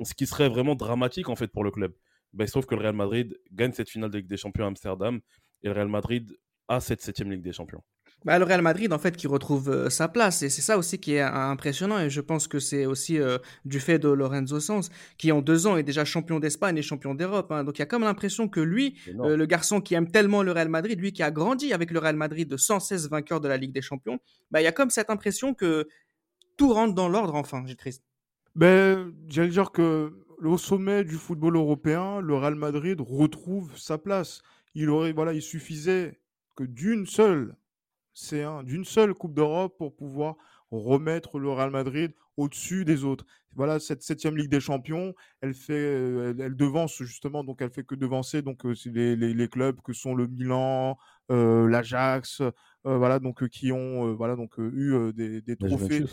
Ce 0.03 0.15
qui 0.15 0.27
serait 0.27 0.49
vraiment 0.49 0.75
dramatique 0.75 1.29
en 1.29 1.37
fait 1.37 1.49
pour 1.49 1.65
le 1.65 1.71
club. 1.71 1.93
Ben, 2.35 2.47
sauf 2.47 2.67
que 2.67 2.75
le 2.75 2.81
Real 2.83 2.95
Madrid 2.95 3.39
gagne 3.53 3.73
cette 3.73 3.89
finale 3.89 4.11
de 4.11 4.19
Ligue 4.19 4.27
des 4.27 4.37
Champions 4.37 4.65
à 4.65 4.69
Amsterdam 4.69 5.21
et 5.63 5.69
le 5.69 5.73
Real 5.73 5.89
Madrid 5.89 6.37
a 6.69 6.81
cette 6.81 7.01
septième 7.01 7.31
Ligue 7.31 7.43
des 7.43 7.53
Champions. 7.53 7.83
Bah, 8.25 8.39
le 8.39 8.45
Real 8.45 8.63
Madrid, 8.63 8.91
en 8.93 8.99
fait, 8.99 9.17
qui 9.17 9.27
retrouve 9.27 9.69
euh, 9.69 9.91
sa 9.91 10.09
place. 10.09 10.43
Et 10.43 10.49
c'est 10.49 10.63
ça 10.63 10.79
aussi 10.79 10.99
qui 10.99 11.15
est 11.15 11.21
impressionnant. 11.21 12.01
Et 12.01 12.09
je 12.09 12.23
pense 12.23 12.49
que 12.49 12.59
c'est 12.59 12.87
aussi 12.87 13.19
euh, 13.19 13.39
du 13.67 13.81
fait 13.81 13.99
de 13.99 14.09
Lorenzo 14.09 14.61
Sanz, 14.61 14.91
qui 15.19 15.31
en 15.31 15.43
deux 15.43 15.67
ans 15.67 15.77
est 15.77 15.83
déjà 15.83 16.07
champion 16.07 16.41
d'Espagne 16.41 16.79
et 16.79 16.83
champion 16.83 17.15
d'Europe. 17.15 17.53
Hein. 17.53 17.65
Donc 17.65 17.79
il 17.79 17.81
y 17.81 17.83
a 17.83 17.87
comme 17.87 18.03
l'impression 18.03 18.49
que 18.49 18.61
lui, 18.61 18.99
euh, 19.21 19.37
le 19.37 19.47
garçon 19.47 19.83
qui 19.83 19.95
aime 19.95 20.11
tellement 20.11 20.43
le 20.43 20.53
Real 20.53 20.71
Madrid, 20.71 20.99
lui 20.99 21.13
qui 21.13 21.23
a 21.23 21.31
grandi 21.31 21.75
avec 21.75 21.91
le 21.91 21.99
Real 21.99 22.17
Madrid 22.17 22.49
de 22.49 22.57
116 22.57 23.11
vainqueurs 23.11 23.43
de 23.43 23.49
la 23.49 23.59
Ligue 23.59 23.73
des 23.73 23.83
Champions, 23.83 24.19
bah, 24.51 24.63
il 24.63 24.65
y 24.65 24.69
a 24.69 24.73
comme 24.73 24.91
cette 24.91 25.11
impression 25.11 25.53
que 25.53 25.87
tout 26.57 26.73
rentre 26.73 26.95
dans 26.95 27.09
l'ordre 27.09 27.35
enfin, 27.35 27.63
j'ai 27.67 27.77
triste. 27.77 28.03
Ben, 28.55 29.13
j'allais 29.29 29.49
dire 29.49 29.71
que 29.71 30.24
au 30.43 30.59
sommet 30.59 31.05
du 31.05 31.17
football 31.17 31.57
européen, 31.57 32.21
le 32.21 32.35
Real 32.35 32.55
Madrid 32.55 33.01
retrouve 33.01 33.77
sa 33.77 33.99
place. 33.99 34.43
Il 34.75 34.91
aurait, 34.91 35.13
voilà, 35.13 35.33
il 35.33 35.43
suffisait 35.43 36.21
que 36.57 36.65
d'une 36.65 37.07
seule 37.07 37.57
c'est 38.15 38.45
d'une 38.65 38.85
seule 38.85 39.13
Coupe 39.13 39.35
d'Europe 39.35 39.77
pour 39.77 39.95
pouvoir 39.95 40.37
remettre 40.71 41.39
le 41.39 41.51
Real 41.51 41.71
Madrid 41.71 42.13
au-dessus 42.37 42.85
des 42.85 43.05
autres. 43.05 43.27
Voilà, 43.55 43.79
cette 43.79 44.03
septième 44.03 44.37
Ligue 44.37 44.51
des 44.51 44.61
Champions, 44.61 45.15
elle 45.41 45.55
fait, 45.55 45.75
elle, 46.39 46.57
devance 46.57 47.01
justement, 47.03 47.45
donc 47.45 47.63
elle 47.63 47.71
fait 47.71 47.85
que 47.85 47.95
devancer 47.95 48.43
donc 48.43 48.65
les, 48.87 49.15
les, 49.15 49.49
clubs 49.49 49.81
que 49.83 49.93
sont 49.93 50.15
le 50.15 50.27
Milan, 50.27 50.97
l'Ajax, 51.29 52.43
voilà 52.85 53.21
donc 53.21 53.49
qui 53.49 53.71
ont 53.71 54.15
voilà 54.15 54.35
donc 54.35 54.59
eu 54.59 55.13
des, 55.13 55.41
des 55.41 55.57
trophées. 55.57 56.05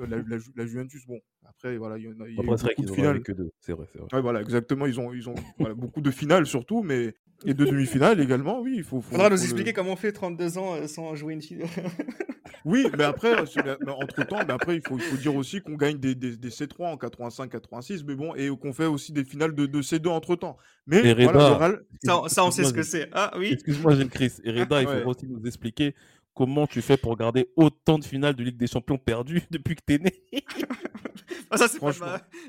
La, 0.00 0.66
Juventus, 0.66 1.06
bon 1.06 1.20
après 1.48 1.76
voilà 1.76 1.98
il 1.98 2.04
y, 2.04 2.08
en 2.08 2.20
a, 2.20 2.28
y 2.28 2.38
a 2.38 2.42
beaucoup 2.42 2.82
de 2.82 2.92
finales 2.92 3.22
que 3.22 3.32
deux, 3.32 3.50
c'est 3.60 3.72
vrai, 3.72 3.86
c'est 3.92 4.00
vrai. 4.00 4.20
voilà 4.20 4.40
exactement, 4.40 4.86
ils 4.86 5.00
ont 5.00 5.12
ils 5.12 5.28
ont 5.28 5.34
beaucoup 5.76 6.00
de 6.00 6.10
finales 6.10 6.46
surtout, 6.46 6.82
mais 6.82 7.14
et 7.44 7.54
de 7.54 7.64
demi-finale 7.64 8.20
également, 8.20 8.60
oui. 8.60 8.74
Il 8.76 8.82
faut, 8.82 9.00
faut, 9.00 9.12
faudra 9.12 9.30
nous 9.30 9.42
expliquer 9.42 9.72
comment 9.72 9.92
on 9.92 9.96
fait 9.96 10.12
32 10.12 10.58
ans 10.58 10.74
euh, 10.74 10.86
sans 10.86 11.14
jouer 11.14 11.34
une 11.34 11.42
finale. 11.42 11.68
oui, 12.64 12.86
mais 12.96 13.04
après, 13.04 13.38
entre-temps, 13.38 14.38
mais 14.46 14.52
après 14.52 14.76
il, 14.76 14.82
faut, 14.86 14.96
il 14.96 15.02
faut 15.02 15.16
dire 15.16 15.36
aussi 15.36 15.60
qu'on 15.60 15.74
gagne 15.74 15.98
des, 15.98 16.14
des, 16.14 16.36
des, 16.36 16.48
C3 16.48 16.86
en 16.86 16.96
85-86, 16.96 18.02
mais 18.06 18.16
bon, 18.16 18.34
et 18.34 18.48
qu'on 18.48 18.72
fait 18.72 18.86
aussi 18.86 19.12
des 19.12 19.24
finales 19.24 19.54
de, 19.54 19.66
de 19.66 19.82
C2 19.82 20.08
entre-temps. 20.08 20.56
Mais 20.86 21.14
voilà, 21.14 21.78
ça, 22.02 22.22
ça, 22.26 22.44
on 22.44 22.50
sait 22.50 22.64
ce 22.64 22.72
que 22.72 22.82
c'est. 22.82 23.08
Ah 23.12 23.32
oui. 23.38 23.52
Excuse-moi, 23.52 23.94
j'ai 23.94 24.08
Chris. 24.08 24.32
Et 24.42 24.50
Reda, 24.50 24.82
il 24.82 24.88
faut 24.88 25.10
aussi 25.10 25.26
nous 25.26 25.46
expliquer 25.46 25.94
comment 26.38 26.68
tu 26.68 26.82
fais 26.82 26.96
pour 26.96 27.16
garder 27.16 27.50
autant 27.56 27.98
de 27.98 28.04
finales 28.04 28.36
de 28.36 28.44
Ligue 28.44 28.56
des 28.56 28.68
Champions 28.68 28.96
perdues 28.96 29.42
depuis 29.50 29.74
que 29.74 29.82
t'es 29.84 29.98
né 29.98 30.12
ah, 31.50 31.56
ça, 31.56 31.66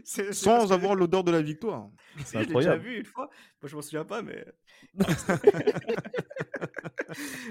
c'est 0.03 0.31
Sans 0.31 0.71
avoir 0.71 0.93
l'odeur 0.93 1.23
de 1.23 1.31
la 1.31 1.41
victoire. 1.41 1.89
C'est 2.23 2.37
incroyable. 2.37 2.83
J'ai 2.83 2.87
déjà 2.87 2.93
vu 2.93 2.99
une 2.99 3.05
fois. 3.05 3.31
Moi, 3.59 3.67
je 3.67 3.75
m'en 3.75 3.81
souviens 3.81 4.05
pas, 4.05 4.21
mais. 4.21 4.45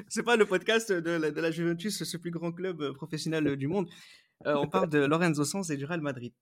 c'est 0.09 0.23
pas 0.23 0.37
le 0.37 0.47
podcast 0.47 0.93
de 0.93 1.11
la, 1.11 1.33
de 1.33 1.41
la, 1.41 1.51
Juventus, 1.51 2.05
ce 2.05 2.17
plus 2.17 2.31
grand 2.31 2.53
club 2.53 2.83
euh, 2.83 2.93
professionnel 2.93 3.57
du 3.57 3.67
monde. 3.67 3.89
Euh, 4.47 4.55
on 4.55 4.69
parle 4.69 4.91
de 4.91 4.99
Lorenzo 4.99 5.45
Sanz 5.45 5.73
et 5.73 5.77
du 5.77 5.87
Real 5.87 6.03
Madrid. 6.03 6.33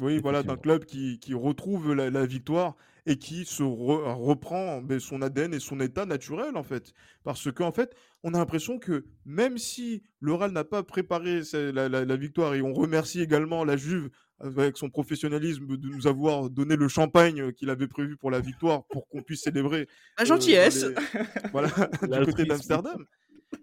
oui, 0.00 0.20
voilà, 0.22 0.42
d'un 0.42 0.56
club 0.56 0.86
qui, 0.86 1.20
qui 1.20 1.34
retrouve 1.34 1.92
la, 1.92 2.08
la, 2.08 2.24
victoire 2.24 2.76
et 3.06 3.16
qui 3.16 3.44
se 3.44 3.62
reprend 3.62 4.82
son 4.98 5.22
ADN 5.22 5.54
et 5.54 5.60
son 5.60 5.80
état 5.80 6.06
naturel, 6.06 6.56
en 6.56 6.64
fait. 6.64 6.92
Parce 7.22 7.50
qu'en 7.52 7.72
fait, 7.72 7.94
on 8.24 8.34
a 8.34 8.38
l'impression 8.38 8.78
que 8.78 9.04
même 9.24 9.58
si 9.58 10.02
le 10.20 10.34
Real 10.34 10.50
n'a 10.50 10.64
pas 10.64 10.82
préparé 10.82 11.42
la, 11.52 12.16
victoire, 12.16 12.54
et 12.54 12.62
on 12.62 12.72
remercie 12.72 13.20
également 13.20 13.64
la 13.64 13.76
Juve 13.76 14.10
avec 14.40 14.76
son 14.76 14.90
professionnalisme 14.90 15.76
de 15.76 15.88
nous 15.88 16.06
avoir 16.06 16.50
donné 16.50 16.76
le 16.76 16.88
champagne 16.88 17.52
qu'il 17.52 17.70
avait 17.70 17.86
prévu 17.86 18.16
pour 18.16 18.30
la 18.30 18.40
victoire 18.40 18.84
pour 18.86 19.08
qu'on 19.08 19.22
puisse 19.22 19.42
célébrer. 19.42 19.88
La 20.18 20.24
euh, 20.24 20.26
gentillesse 20.26 20.84
Voilà, 21.52 21.68
du 22.02 22.26
côté 22.26 22.44
d'Amsterdam. 22.44 23.06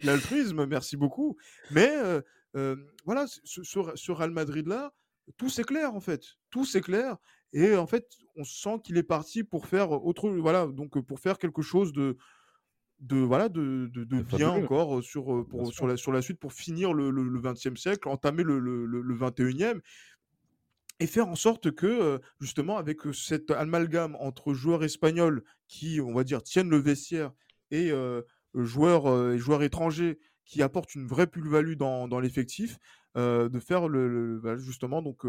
L'altruisme, 0.01 0.65
merci 0.65 0.97
beaucoup. 0.97 1.37
Mais 1.71 1.91
euh, 1.91 2.21
euh, 2.55 2.75
voilà, 3.05 3.25
ce, 3.27 4.11
Real 4.11 4.31
Madrid-là, 4.31 4.93
tout 5.37 5.49
s'éclaire 5.49 5.93
en 5.93 5.99
fait. 5.99 6.23
Tout 6.49 6.65
s'éclaire. 6.65 7.17
Et 7.53 7.75
en 7.75 7.87
fait, 7.87 8.07
on 8.35 8.43
sent 8.43 8.79
qu'il 8.83 8.97
est 8.97 9.03
parti 9.03 9.43
pour 9.43 9.67
faire 9.67 9.91
autre, 9.91 10.29
voilà, 10.29 10.65
donc 10.67 10.99
pour 11.01 11.19
faire 11.19 11.37
quelque 11.37 11.61
chose 11.61 11.93
de, 11.93 12.17
de 12.99 13.17
voilà 13.17 13.49
de, 13.49 13.89
de, 13.93 14.21
bien 14.21 14.49
encore 14.49 15.03
sur, 15.03 15.45
pour, 15.47 15.71
sur, 15.71 15.87
la, 15.87 15.97
sur 15.97 16.11
la 16.11 16.21
suite 16.21 16.39
pour 16.39 16.53
finir 16.53 16.93
le, 16.93 17.11
le, 17.11 17.39
20e 17.39 17.75
siècle, 17.75 18.07
entamer 18.07 18.43
le, 18.43 18.59
le, 18.59 18.85
le 18.85 19.15
21e 19.15 19.81
et 20.99 21.07
faire 21.07 21.27
en 21.27 21.35
sorte 21.35 21.71
que 21.71 22.21
justement 22.39 22.77
avec 22.77 23.01
cet 23.13 23.51
amalgame 23.51 24.15
entre 24.19 24.53
joueurs 24.53 24.83
espagnols 24.83 25.43
qui 25.67 25.99
on 26.01 26.13
va 26.13 26.23
dire 26.23 26.41
tiennent 26.43 26.69
le 26.69 26.77
vestiaire 26.77 27.31
et 27.71 27.91
joueurs 28.53 29.37
joueurs 29.37 29.63
étrangers 29.63 30.19
qui 30.45 30.61
apportent 30.61 30.95
une 30.95 31.07
vraie 31.07 31.27
plus-value 31.27 31.73
dans, 31.75 32.07
dans 32.07 32.19
l'effectif 32.19 32.77
de 33.15 33.59
faire 33.59 33.89
le, 33.89 34.57
justement 34.59 35.01
donc 35.01 35.25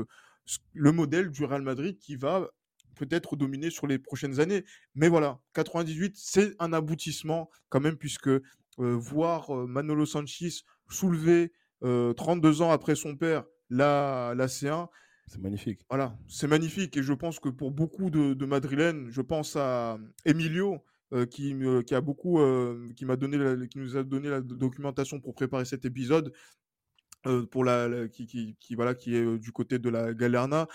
le 0.73 0.93
modèle 0.93 1.31
du 1.31 1.45
Real 1.45 1.63
Madrid 1.63 1.99
qui 1.99 2.17
va 2.17 2.51
peut-être 2.95 3.37
dominer 3.37 3.71
sur 3.71 3.87
les 3.87 3.99
prochaines 3.99 4.41
années. 4.41 4.65
Mais 4.95 5.09
voilà, 5.09 5.41
98, 5.55 6.15
c'est 6.17 6.55
un 6.59 6.73
aboutissement 6.73 7.51
quand 7.69 7.81
même, 7.81 7.97
puisque 7.97 8.31
voir 8.79 9.53
Manolo 9.67 10.07
Sanchez 10.07 10.51
soulever 10.89 11.53
32 11.83 12.63
ans 12.63 12.71
après 12.71 12.95
son 12.95 13.17
père 13.17 13.45
la, 13.71 14.35
la 14.37 14.47
C1, 14.47 14.89
c'est 15.27 15.41
magnifique. 15.41 15.81
Voilà, 15.89 16.17
c'est 16.29 16.47
magnifique. 16.47 16.97
Et 16.97 17.03
je 17.03 17.13
pense 17.13 17.41
que 17.41 17.49
pour 17.49 17.71
beaucoup 17.71 18.11
de, 18.11 18.35
de 18.35 18.47
Madrilènes, 18.47 19.09
je 19.11 19.23
pense 19.23 19.57
à 19.57 19.99
Emilio, 20.25 20.85
qui, 21.31 21.55
qui, 21.87 21.95
a 21.95 22.01
beaucoup, 22.01 22.41
qui 22.97 23.05
m'a 23.05 23.17
donné, 23.17 23.69
qui 23.69 23.79
nous 23.79 23.97
a 23.97 24.03
donné 24.03 24.29
la 24.29 24.41
documentation 24.41 25.21
pour 25.21 25.35
préparer 25.35 25.65
cet 25.65 25.85
épisode, 25.85 26.33
pour 27.51 27.65
la, 27.65 28.09
qui, 28.09 28.27
qui, 28.27 28.57
qui, 28.61 28.75
voilà, 28.75 28.95
qui 28.95 29.17
est 29.17 29.39
du 29.39 29.53
côté 29.53 29.79
de 29.79 29.89
la 29.89 30.15
Galerna, 30.15 30.67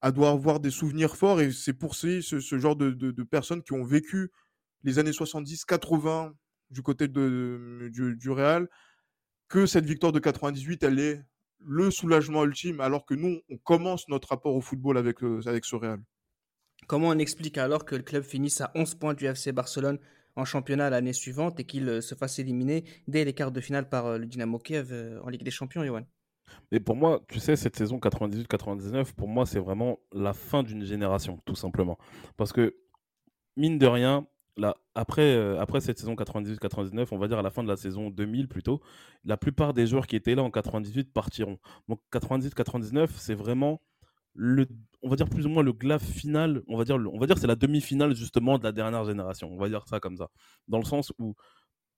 à 0.00 0.10
doit 0.10 0.30
avoir 0.30 0.60
des 0.60 0.70
souvenirs 0.70 1.16
forts. 1.16 1.40
Et 1.40 1.52
c'est 1.52 1.72
pour 1.72 1.94
ce, 1.94 2.20
ce 2.20 2.58
genre 2.58 2.76
de, 2.76 2.90
de, 2.90 3.22
personnes 3.22 3.62
qui 3.62 3.72
ont 3.72 3.84
vécu 3.84 4.30
les 4.82 4.98
années 4.98 5.12
70-80 5.12 6.32
du 6.70 6.82
côté 6.82 7.06
de, 7.08 7.88
du, 7.92 8.16
du 8.16 8.30
Real, 8.30 8.68
que 9.48 9.66
cette 9.66 9.84
victoire 9.84 10.12
de 10.12 10.18
98, 10.18 10.82
elle 10.82 10.98
est 10.98 11.24
le 11.64 11.90
soulagement 11.90 12.44
ultime, 12.44 12.80
alors 12.80 13.06
que 13.06 13.14
nous, 13.14 13.40
on 13.48 13.56
commence 13.58 14.08
notre 14.08 14.28
rapport 14.28 14.56
au 14.56 14.60
football 14.60 14.98
avec, 14.98 15.18
avec 15.46 15.64
ce 15.64 15.76
Real. 15.76 16.00
Comment 16.88 17.08
on 17.08 17.18
explique 17.18 17.58
alors 17.58 17.84
que 17.84 17.94
le 17.94 18.02
club 18.02 18.24
finisse 18.24 18.60
à 18.60 18.72
11 18.74 18.96
points 18.96 19.14
du 19.14 19.26
FC 19.26 19.52
Barcelone 19.52 19.98
en 20.36 20.44
championnat 20.44 20.90
l'année 20.90 21.12
suivante 21.12 21.60
et 21.60 21.64
qu'il 21.64 21.88
euh, 21.88 22.00
se 22.00 22.14
fasse 22.14 22.38
éliminer 22.38 22.84
dès 23.06 23.24
les 23.24 23.32
quarts 23.32 23.52
de 23.52 23.60
finale 23.60 23.88
par 23.88 24.06
euh, 24.06 24.18
le 24.18 24.26
Dynamo 24.26 24.58
Kiev 24.58 24.88
euh, 24.92 25.20
en 25.22 25.28
Ligue 25.28 25.42
des 25.42 25.50
Champions, 25.50 25.84
Johan 25.84 26.04
Mais 26.70 26.80
pour 26.80 26.96
moi, 26.96 27.20
tu 27.28 27.38
sais, 27.38 27.56
cette 27.56 27.76
saison 27.76 27.98
98-99, 27.98 29.12
pour 29.14 29.28
moi, 29.28 29.46
c'est 29.46 29.58
vraiment 29.58 29.98
la 30.12 30.32
fin 30.32 30.62
d'une 30.62 30.84
génération, 30.84 31.40
tout 31.44 31.54
simplement. 31.54 31.98
Parce 32.36 32.52
que, 32.52 32.74
mine 33.56 33.78
de 33.78 33.86
rien, 33.86 34.26
là, 34.56 34.76
après, 34.94 35.36
après 35.58 35.80
cette 35.80 35.98
saison 35.98 36.14
98-99, 36.14 37.08
on 37.12 37.18
va 37.18 37.28
dire 37.28 37.38
à 37.38 37.42
la 37.42 37.50
fin 37.50 37.62
de 37.62 37.68
la 37.68 37.76
saison 37.76 38.10
2000 38.10 38.48
plutôt, 38.48 38.80
la 39.24 39.36
plupart 39.36 39.74
des 39.74 39.86
joueurs 39.86 40.06
qui 40.06 40.16
étaient 40.16 40.34
là 40.34 40.42
en 40.42 40.50
98 40.50 41.12
partiront. 41.12 41.58
Donc 41.88 42.00
98-99, 42.12 43.08
c'est 43.16 43.34
vraiment 43.34 43.82
le, 44.34 44.66
on 45.02 45.08
va 45.08 45.16
dire 45.16 45.28
plus 45.28 45.46
ou 45.46 45.48
moins 45.48 45.62
le 45.62 45.72
glaive 45.72 46.02
final, 46.02 46.62
on 46.68 46.76
va 46.76 46.84
dire, 46.84 46.96
on 46.96 47.18
va 47.18 47.26
dire 47.26 47.38
c'est 47.38 47.46
la 47.46 47.56
demi-finale 47.56 48.14
justement 48.14 48.58
de 48.58 48.64
la 48.64 48.72
dernière 48.72 49.04
génération, 49.04 49.50
on 49.52 49.58
va 49.58 49.68
dire 49.68 49.86
ça 49.86 50.00
comme 50.00 50.16
ça, 50.16 50.28
dans 50.68 50.78
le 50.78 50.84
sens 50.84 51.12
où 51.18 51.34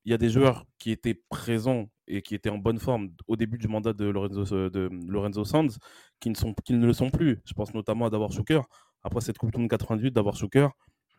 il 0.04 0.10
y 0.10 0.14
a 0.14 0.18
des 0.18 0.28
joueurs 0.28 0.66
qui 0.78 0.90
étaient 0.90 1.14
présents 1.30 1.88
et 2.06 2.20
qui 2.22 2.34
étaient 2.34 2.50
en 2.50 2.58
bonne 2.58 2.78
forme 2.78 3.10
au 3.26 3.36
début 3.36 3.56
du 3.56 3.68
mandat 3.68 3.94
de 3.94 4.04
Lorenzo, 4.04 4.44
de 4.68 4.90
Lorenzo 5.08 5.44
Sanz, 5.44 5.78
qui 6.20 6.28
ne, 6.28 6.34
sont, 6.34 6.54
qui 6.64 6.74
ne 6.74 6.86
le 6.86 6.92
sont 6.92 7.10
plus. 7.10 7.40
Je 7.46 7.54
pense 7.54 7.72
notamment 7.72 8.06
à 8.06 8.10
Davor 8.10 8.30
Schuker. 8.30 8.60
Après 9.02 9.22
cette 9.22 9.38
Coupe 9.38 9.52
du 9.52 9.58
Monde 9.58 9.70
98, 9.70 10.12
Davor 10.12 10.36
Schuker, 10.36 10.68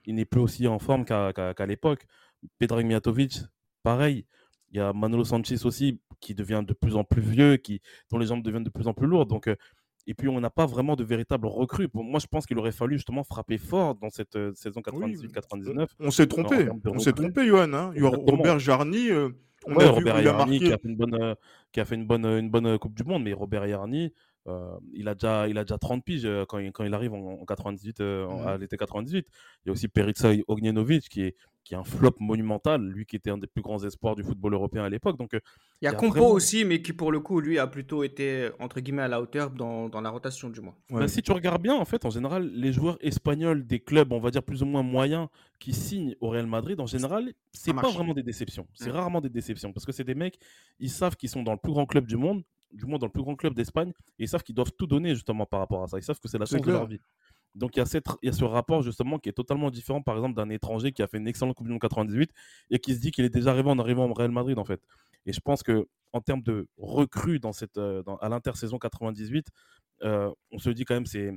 il 0.05 0.15
n'est 0.15 0.25
plus 0.25 0.39
aussi 0.39 0.67
en 0.67 0.77
forme 0.77 1.03
qu'à 1.03 1.65
l'époque. 1.67 2.05
Pedrag 2.59 2.85
Mijatovic, 2.85 3.39
pareil. 3.81 4.27
Il 4.69 4.77
y 4.77 4.79
a 4.79 4.93
Manolo 4.93 5.23
Sanchez 5.23 5.65
aussi, 5.65 5.99
qui 6.19 6.35
devient 6.35 6.63
de 6.65 6.73
plus 6.73 6.95
en 6.95 7.03
plus 7.03 7.21
vieux, 7.21 7.57
qui, 7.57 7.81
dont 8.11 8.19
les 8.19 8.27
jambes 8.27 8.43
deviennent 8.43 8.63
de 8.63 8.69
plus 8.69 8.87
en 8.87 8.93
plus 8.93 9.07
lourdes. 9.07 9.29
Donc, 9.29 9.47
euh, 9.47 9.55
et 10.07 10.13
puis, 10.13 10.27
on 10.27 10.39
n'a 10.39 10.49
pas 10.49 10.65
vraiment 10.65 10.95
de 10.95 11.03
véritable 11.03 11.47
recrue. 11.47 11.87
moi, 11.93 12.19
je 12.19 12.27
pense 12.27 12.45
qu'il 12.45 12.57
aurait 12.59 12.71
fallu 12.71 12.97
justement 12.97 13.23
frapper 13.23 13.57
fort 13.57 13.95
dans 13.95 14.09
cette 14.09 14.35
euh, 14.35 14.53
saison 14.53 14.81
98-99. 14.81 15.87
on 15.99 16.11
s'est 16.11 16.27
trompé. 16.27 16.67
On 16.85 16.99
s'est 16.99 17.13
trompé, 17.13 17.47
Johan. 17.47 17.73
Hein. 17.73 17.93
Robert 17.99 18.59
Jarny. 18.59 19.09
on 19.65 19.77
a 19.77 19.89
Robert 19.89 20.17
vu, 20.17 20.23
Jarny 20.23 20.59
qui 20.59 20.71
a 20.71 20.77
fait 20.77 20.87
une 20.87 20.95
bonne, 20.95 21.15
euh, 21.15 21.35
qui 21.71 21.79
a 21.79 21.85
fait 21.85 21.95
une 21.95 22.05
bonne, 22.05 22.25
une 22.25 22.49
bonne 22.49 22.77
Coupe 22.77 22.93
du 22.93 23.03
Monde, 23.03 23.23
mais 23.23 23.33
Robert 23.33 23.67
Jarny, 23.67 24.13
il, 24.93 25.07
a 25.07 25.13
déjà, 25.15 25.47
il 25.47 25.57
a 25.57 25.63
déjà 25.63 25.77
30 25.77 26.03
piges 26.03 26.27
quand 26.47 26.59
il, 26.59 26.71
quand 26.71 26.83
il 26.83 26.93
arrive 26.93 27.13
en, 27.13 27.45
98, 27.45 27.99
mmh 27.99 28.47
à 28.47 28.57
l'été 28.57 28.77
98. 28.77 29.27
Il 29.27 29.67
y 29.67 29.69
a 29.69 29.71
aussi 29.73 29.87
Perica 29.87 30.31
Ognjenovic 30.47 31.09
qui 31.09 31.21
est, 31.21 31.35
qui 31.65 31.73
est 31.73 31.77
un 31.77 31.83
flop 31.83 32.15
monumental, 32.19 32.81
lui 32.81 33.05
qui 33.05 33.15
était 33.15 33.31
un 33.31 33.39
des 33.39 33.47
plus 33.47 33.63
grands 33.63 33.83
espoirs 33.83 34.15
du 34.15 34.23
football 34.23 34.53
européen 34.53 34.83
à 34.83 34.89
l'époque. 34.89 35.17
Donc, 35.17 35.31
il 35.33 35.85
y 35.85 35.87
a, 35.87 35.93
Compo 35.93 36.25
aussi, 36.27 36.63
mais 36.63 36.81
qui 36.81 36.93
pour 36.93 37.11
le 37.11 37.19
coup, 37.19 37.41
lui, 37.41 37.57
a 37.57 37.65
plutôt 37.65 38.03
été, 38.03 38.49
entre 38.59 38.79
guillemets, 38.79 39.01
à 39.01 39.07
la 39.07 39.19
hauteur 39.19 39.49
dans, 39.49 39.89
dans 39.89 39.99
la 39.99 40.11
rotation 40.11 40.49
du 40.49 40.61
moins. 40.61 40.75
Bah, 40.91 41.07
si 41.07 41.23
tu 41.23 41.31
regardes 41.31 41.61
bien, 41.61 41.75
en 41.75 41.83
fait, 41.83 42.05
en 42.05 42.11
général, 42.11 42.49
les 42.53 42.71
joueurs 42.71 42.97
espagnols 43.01 43.65
des 43.65 43.79
clubs, 43.79 44.13
on 44.13 44.19
va 44.19 44.29
dire 44.29 44.43
plus 44.43 44.61
ou 44.61 44.67
moins 44.67 44.83
moyens, 44.83 45.27
qui 45.59 45.73
signent 45.73 46.15
au 46.21 46.29
Real 46.29 46.45
Madrid, 46.45 46.79
en 46.79 46.85
général, 46.85 47.33
c'est 47.51 47.73
pas 47.73 47.89
vraiment 47.89 48.13
des 48.13 48.23
déceptions. 48.23 48.67
C'est 48.75 48.89
mmh. 48.89 48.93
rarement 48.93 49.21
des 49.21 49.29
déceptions, 49.29 49.73
parce 49.73 49.85
que 49.85 49.91
c'est 49.91 50.03
des 50.03 50.15
mecs, 50.15 50.39
ils 50.79 50.91
savent 50.91 51.15
qu'ils 51.15 51.29
sont 51.29 51.41
dans 51.41 51.53
le 51.53 51.57
plus 51.57 51.71
grand 51.71 51.87
club 51.87 52.05
du 52.05 52.15
monde, 52.15 52.43
du 52.71 52.85
moins 52.85 52.99
dans 52.99 53.07
le 53.07 53.11
plus 53.11 53.23
grand 53.23 53.35
club 53.35 53.53
d'Espagne, 53.53 53.93
et 54.19 54.23
ils 54.23 54.27
savent 54.27 54.43
qu'ils 54.43 54.55
doivent 54.55 54.71
tout 54.77 54.87
donner 54.87 55.13
justement 55.13 55.45
par 55.45 55.59
rapport 55.59 55.83
à 55.83 55.87
ça. 55.87 55.97
Ils 55.97 56.03
savent 56.03 56.19
que 56.19 56.27
c'est 56.27 56.37
la 56.37 56.45
source 56.45 56.61
de 56.61 56.71
leur 56.71 56.85
vie. 56.85 56.99
Donc 57.53 57.77
il 57.77 57.79
y, 57.79 57.81
a 57.81 57.85
cette, 57.85 58.05
il 58.21 58.25
y 58.25 58.29
a 58.29 58.33
ce 58.33 58.43
rapport 58.43 58.81
justement 58.81 59.17
qui 59.17 59.29
est 59.29 59.33
totalement 59.33 59.71
différent, 59.71 60.01
par 60.01 60.15
exemple, 60.15 60.35
d'un 60.35 60.49
étranger 60.49 60.91
qui 60.91 61.01
a 61.01 61.07
fait 61.07 61.17
une 61.17 61.27
excellente 61.27 61.55
Coupe 61.55 61.67
du 61.67 61.71
Monde 61.71 61.81
98 61.81 62.29
et 62.69 62.79
qui 62.79 62.93
se 62.93 62.99
dit 62.99 63.11
qu'il 63.11 63.23
est 63.23 63.29
déjà 63.29 63.51
arrivé 63.51 63.69
en 63.69 63.79
arrivant 63.79 64.09
au 64.09 64.13
Real 64.13 64.31
Madrid 64.31 64.59
en 64.59 64.65
fait. 64.65 64.81
Et 65.25 65.31
je 65.31 65.39
pense 65.39 65.63
que 65.63 65.87
en 66.11 66.19
termes 66.19 66.41
de 66.41 66.67
recrues 66.77 67.39
dans 67.39 67.53
cette, 67.53 67.77
euh, 67.77 68.03
dans, 68.03 68.17
à 68.17 68.27
l'intersaison 68.27 68.77
98, 68.77 69.47
euh, 70.03 70.29
on 70.51 70.57
se 70.57 70.69
dit 70.69 70.83
quand 70.83 70.95
même 70.95 71.05
c'est 71.05 71.31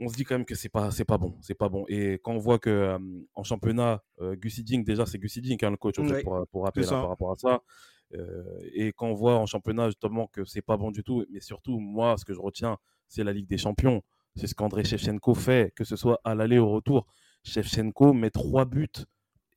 on 0.00 0.08
se 0.08 0.14
dit 0.14 0.24
quand 0.24 0.34
même 0.36 0.46
que 0.46 0.54
c'est 0.54 0.68
pas 0.68 0.90
c'est 0.90 1.04
pas 1.04 1.18
bon 1.18 1.36
c'est 1.40 1.54
pas 1.54 1.68
bon 1.68 1.84
et 1.88 2.18
quand 2.22 2.32
on 2.32 2.38
voit 2.38 2.58
que 2.58 2.70
euh, 2.70 2.98
en 3.34 3.44
championnat 3.44 4.02
euh, 4.20 4.36
Ding 4.36 4.84
déjà 4.84 5.06
c'est 5.06 5.18
Gussi 5.18 5.40
Ding 5.40 5.62
hein, 5.64 5.70
le 5.70 5.76
coach 5.76 5.96
pour, 5.96 6.46
pour 6.50 6.64
rappeler 6.64 6.86
par 6.86 7.08
rapport 7.08 7.32
à 7.32 7.36
ça 7.36 7.62
et 8.74 8.92
quand 8.92 9.08
on 9.08 9.14
voit 9.14 9.38
en 9.38 9.46
championnat 9.46 9.88
justement 9.88 10.28
que 10.28 10.44
c'est 10.44 10.62
pas 10.62 10.76
bon 10.76 10.90
du 10.90 11.02
tout 11.02 11.24
mais 11.30 11.40
surtout 11.40 11.78
moi 11.80 12.16
ce 12.16 12.24
que 12.24 12.32
je 12.32 12.40
retiens 12.40 12.76
c'est 13.08 13.24
la 13.24 13.32
Ligue 13.32 13.48
des 13.48 13.58
Champions 13.58 14.02
c'est 14.36 14.46
ce 14.46 14.54
qu'André 14.54 14.84
Shevchenko 14.84 15.34
fait, 15.34 15.72
que 15.74 15.84
ce 15.84 15.96
soit 15.96 16.20
à 16.24 16.34
l'aller 16.34 16.58
ou 16.58 16.64
au 16.64 16.70
retour. 16.70 17.06
Shevchenko 17.44 18.12
met 18.12 18.30
trois 18.30 18.64
buts 18.64 18.88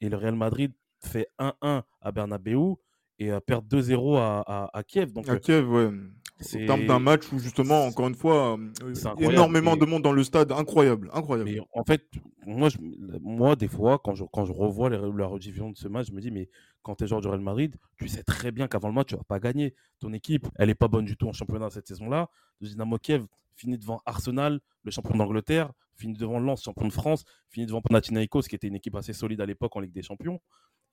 et 0.01 0.09
le 0.09 0.17
Real 0.17 0.35
Madrid 0.35 0.71
fait 0.99 1.27
1-1 1.39 1.83
à 2.01 2.11
Bernabeu 2.11 2.75
et 3.19 3.31
perd 3.45 3.65
2-0 3.67 4.17
à, 4.17 4.69
à, 4.71 4.83
Kiev. 4.83 5.11
Donc, 5.13 5.27
à 5.29 5.37
Kiev, 5.39 5.69
ouais. 5.69 5.89
Termes 6.67 6.85
d'un 6.85 6.99
match 6.99 7.31
où 7.33 7.39
justement, 7.39 7.85
encore 7.85 8.07
une 8.07 8.15
fois, 8.15 8.59
euh, 8.59 8.93
énormément 9.17 9.75
de 9.75 9.85
monde 9.85 10.03
dans 10.03 10.11
le 10.11 10.23
stade, 10.23 10.51
incroyable, 10.51 11.09
incroyable. 11.11 11.49
Mais 11.49 11.59
en 11.73 11.83
fait, 11.83 12.03
moi, 12.45 12.69
je, 12.69 12.77
moi 13.21 13.55
des 13.55 13.67
fois, 13.67 13.97
quand 13.97 14.13
je, 14.13 14.23
quand 14.31 14.45
je 14.45 14.51
revois 14.51 14.91
la 14.91 15.25
rediffusion 15.25 15.71
de 15.71 15.77
ce 15.77 15.87
match, 15.87 16.07
je 16.09 16.11
me 16.11 16.21
dis, 16.21 16.29
mais 16.29 16.47
quand 16.87 16.95
tu 16.95 17.03
es 17.03 17.07
joueur 17.07 17.19
du 17.19 17.27
Real 17.27 17.41
Madrid, 17.41 17.75
tu 17.97 18.07
sais 18.07 18.23
très 18.23 18.49
bien 18.49 18.69
qu'avant 18.69 18.87
le 18.87 18.93
match, 18.93 19.09
tu 19.09 19.17
vas 19.17 19.23
pas 19.23 19.41
gagner. 19.41 19.75
Ton 19.99 20.13
équipe, 20.13 20.47
elle 20.55 20.69
est 20.69 20.75
pas 20.75 20.87
bonne 20.87 21.03
du 21.03 21.17
tout 21.17 21.27
en 21.27 21.33
championnat 21.33 21.69
cette 21.69 21.85
saison-là. 21.85 22.29
Le 22.61 22.69
Dynamo 22.69 22.97
Kiev 22.97 23.27
finit 23.55 23.77
devant 23.77 24.01
Arsenal, 24.05 24.61
le 24.83 24.91
champion 24.91 25.17
d'Angleterre, 25.17 25.73
finit 25.97 26.13
devant 26.13 26.39
Lens, 26.39 26.63
champion 26.63 26.87
de 26.87 26.93
France, 26.93 27.25
finit 27.49 27.65
devant 27.65 27.81
Panathinaikos, 27.81 28.43
qui 28.43 28.55
était 28.55 28.67
une 28.67 28.75
équipe 28.75 28.95
assez 28.95 29.11
solide 29.11 29.41
à 29.41 29.45
l'époque 29.45 29.75
en 29.75 29.81
Ligue 29.81 29.91
des 29.91 30.01
Champions. 30.01 30.39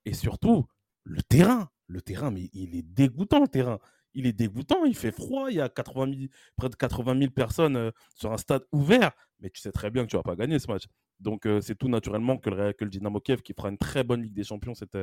Et 0.04 0.14
surtout, 0.14 0.66
le 1.04 1.22
terrain, 1.22 1.70
le 1.86 2.02
terrain, 2.02 2.32
mais 2.32 2.50
il 2.52 2.74
est 2.74 2.82
dégoûtant 2.82 3.40
le 3.40 3.46
terrain 3.48 3.78
il 4.14 4.26
est 4.26 4.32
dégoûtant, 4.32 4.84
il 4.84 4.94
fait 4.94 5.10
froid, 5.10 5.50
il 5.50 5.56
y 5.56 5.60
a 5.60 5.68
80 5.68 6.26
près 6.56 6.68
de 6.68 6.76
80 6.76 7.18
000 7.18 7.30
personnes 7.30 7.76
euh, 7.76 7.90
sur 8.14 8.32
un 8.32 8.36
stade 8.38 8.64
ouvert, 8.72 9.12
mais 9.40 9.50
tu 9.50 9.60
sais 9.60 9.72
très 9.72 9.90
bien 9.90 10.04
que 10.04 10.10
tu 10.10 10.16
vas 10.16 10.22
pas 10.22 10.36
gagner 10.36 10.58
ce 10.58 10.68
match. 10.68 10.84
Donc 11.20 11.46
euh, 11.46 11.60
c'est 11.60 11.74
tout 11.74 11.88
naturellement 11.88 12.38
que 12.38 12.50
le, 12.50 12.72
que 12.72 12.84
le, 12.84 12.90
Dynamo 12.90 13.20
Kiev, 13.20 13.42
qui 13.42 13.52
fera 13.54 13.68
une 13.68 13.78
très 13.78 14.04
bonne 14.04 14.22
Ligue 14.22 14.34
des 14.34 14.44
Champions 14.44 14.74
cette, 14.74 14.96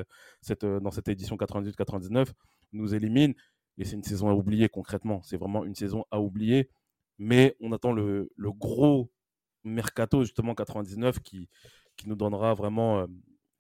euh, 0.64 0.80
dans 0.80 0.92
cette 0.92 1.08
édition 1.08 1.36
98-99, 1.36 2.28
nous 2.74 2.96
élimine. 2.96 3.34
Et 3.78 3.86
c'est 3.86 3.96
une 3.96 4.04
saison 4.04 4.30
à 4.30 4.34
oublier 4.34 4.70
concrètement. 4.70 5.22
C'est 5.24 5.38
vraiment 5.38 5.66
une 5.66 5.76
saison 5.76 6.06
à 6.12 6.20
oublier. 6.20 6.70
Mais 7.18 7.56
on 7.60 7.72
attend 7.72 7.94
le, 7.94 8.32
le 8.36 8.52
gros 8.52 9.12
mercato 9.64 10.24
justement 10.24 10.56
99 10.56 11.20
qui, 11.20 11.50
qui 11.96 12.10
nous 12.10 12.16
donnera 12.16 12.54
vraiment, 12.54 13.06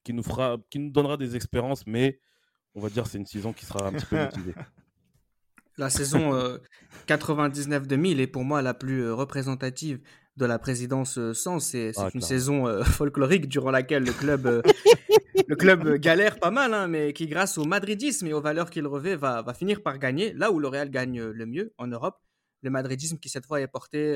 qui 0.04 0.14
nous 0.14 0.24
fera, 0.24 0.58
qui 0.70 0.80
nous 0.80 0.92
donnera 0.92 1.18
des 1.18 1.36
expériences, 1.36 1.86
mais 1.86 2.20
on 2.74 2.82
va 2.82 2.90
dire 2.90 3.08
c'est 3.08 3.18
une 3.18 3.26
saison 3.26 3.54
qui 3.54 3.66
sera 3.66 3.88
un 3.88 3.94
petit 3.94 4.06
peu 4.06 4.18
motivée. 4.24 4.54
La 5.78 5.90
saison 5.90 6.58
99-2000 7.08 8.20
est 8.20 8.28
pour 8.28 8.44
moi 8.44 8.62
la 8.62 8.74
plus 8.74 9.12
représentative 9.12 10.00
de 10.38 10.46
la 10.46 10.60
présidence 10.60 11.20
sans. 11.34 11.60
C'est 11.60 11.92
ah, 11.98 12.10
une 12.14 12.22
saison 12.22 12.84
folklorique 12.84 13.48
durant 13.48 13.72
laquelle 13.72 14.04
le 14.04 14.14
club, 14.14 14.64
le 15.48 15.56
club 15.56 15.96
galère 15.96 16.40
pas 16.40 16.52
mal, 16.52 16.74
hein, 16.74 16.88
mais 16.88 17.14
qui, 17.14 17.28
grâce 17.28 17.58
au 17.58 17.66
madridisme 17.66 18.28
et 18.28 18.34
aux 18.34 18.42
valeurs 18.42 18.70
qu'il 18.70 18.86
revêt, 18.88 19.16
va, 19.16 19.42
va, 19.42 19.54
finir 19.54 19.82
par 19.82 19.98
gagner. 19.98 20.34
Là 20.34 20.52
où 20.52 20.60
le 20.60 20.68
Real 20.68 20.90
gagne 20.90 21.22
le 21.22 21.46
mieux 21.46 21.74
en 21.78 21.88
Europe, 21.88 22.18
le 22.64 22.70
madridisme 22.70 23.18
qui 23.18 23.30
cette 23.30 23.46
fois 23.46 23.62
est 23.62 23.68
porté 23.68 24.16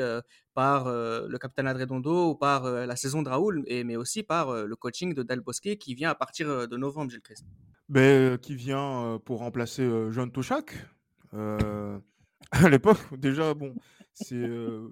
par 0.53 0.85
le 0.87 1.37
capitaine 1.37 1.67
Adredondo 1.67 2.31
ou 2.31 2.35
par 2.35 2.69
la 2.69 2.95
saison 2.95 3.23
de 3.23 3.29
Raoul, 3.29 3.63
et, 3.67 3.83
mais 3.83 3.95
aussi 3.95 4.23
par 4.23 4.53
le 4.53 4.75
coaching 4.75 5.13
de 5.13 5.23
Del 5.23 5.39
Bosque 5.39 5.77
qui 5.77 5.95
vient 5.95 6.11
à 6.11 6.15
partir 6.15 6.67
de 6.67 6.77
novembre, 6.77 7.11
Gilles 7.11 7.21
Christ. 7.21 7.45
Ben, 7.89 8.37
qui 8.37 8.55
vient 8.55 9.19
pour 9.25 9.39
remplacer 9.39 9.87
Jean 10.11 10.27
Tochak, 10.29 10.73
euh, 10.73 10.94
à 12.51 12.69
l'époque, 12.69 12.99
déjà, 13.17 13.53
bon, 13.53 13.75
c'est. 14.13 14.35
Euh, 14.35 14.89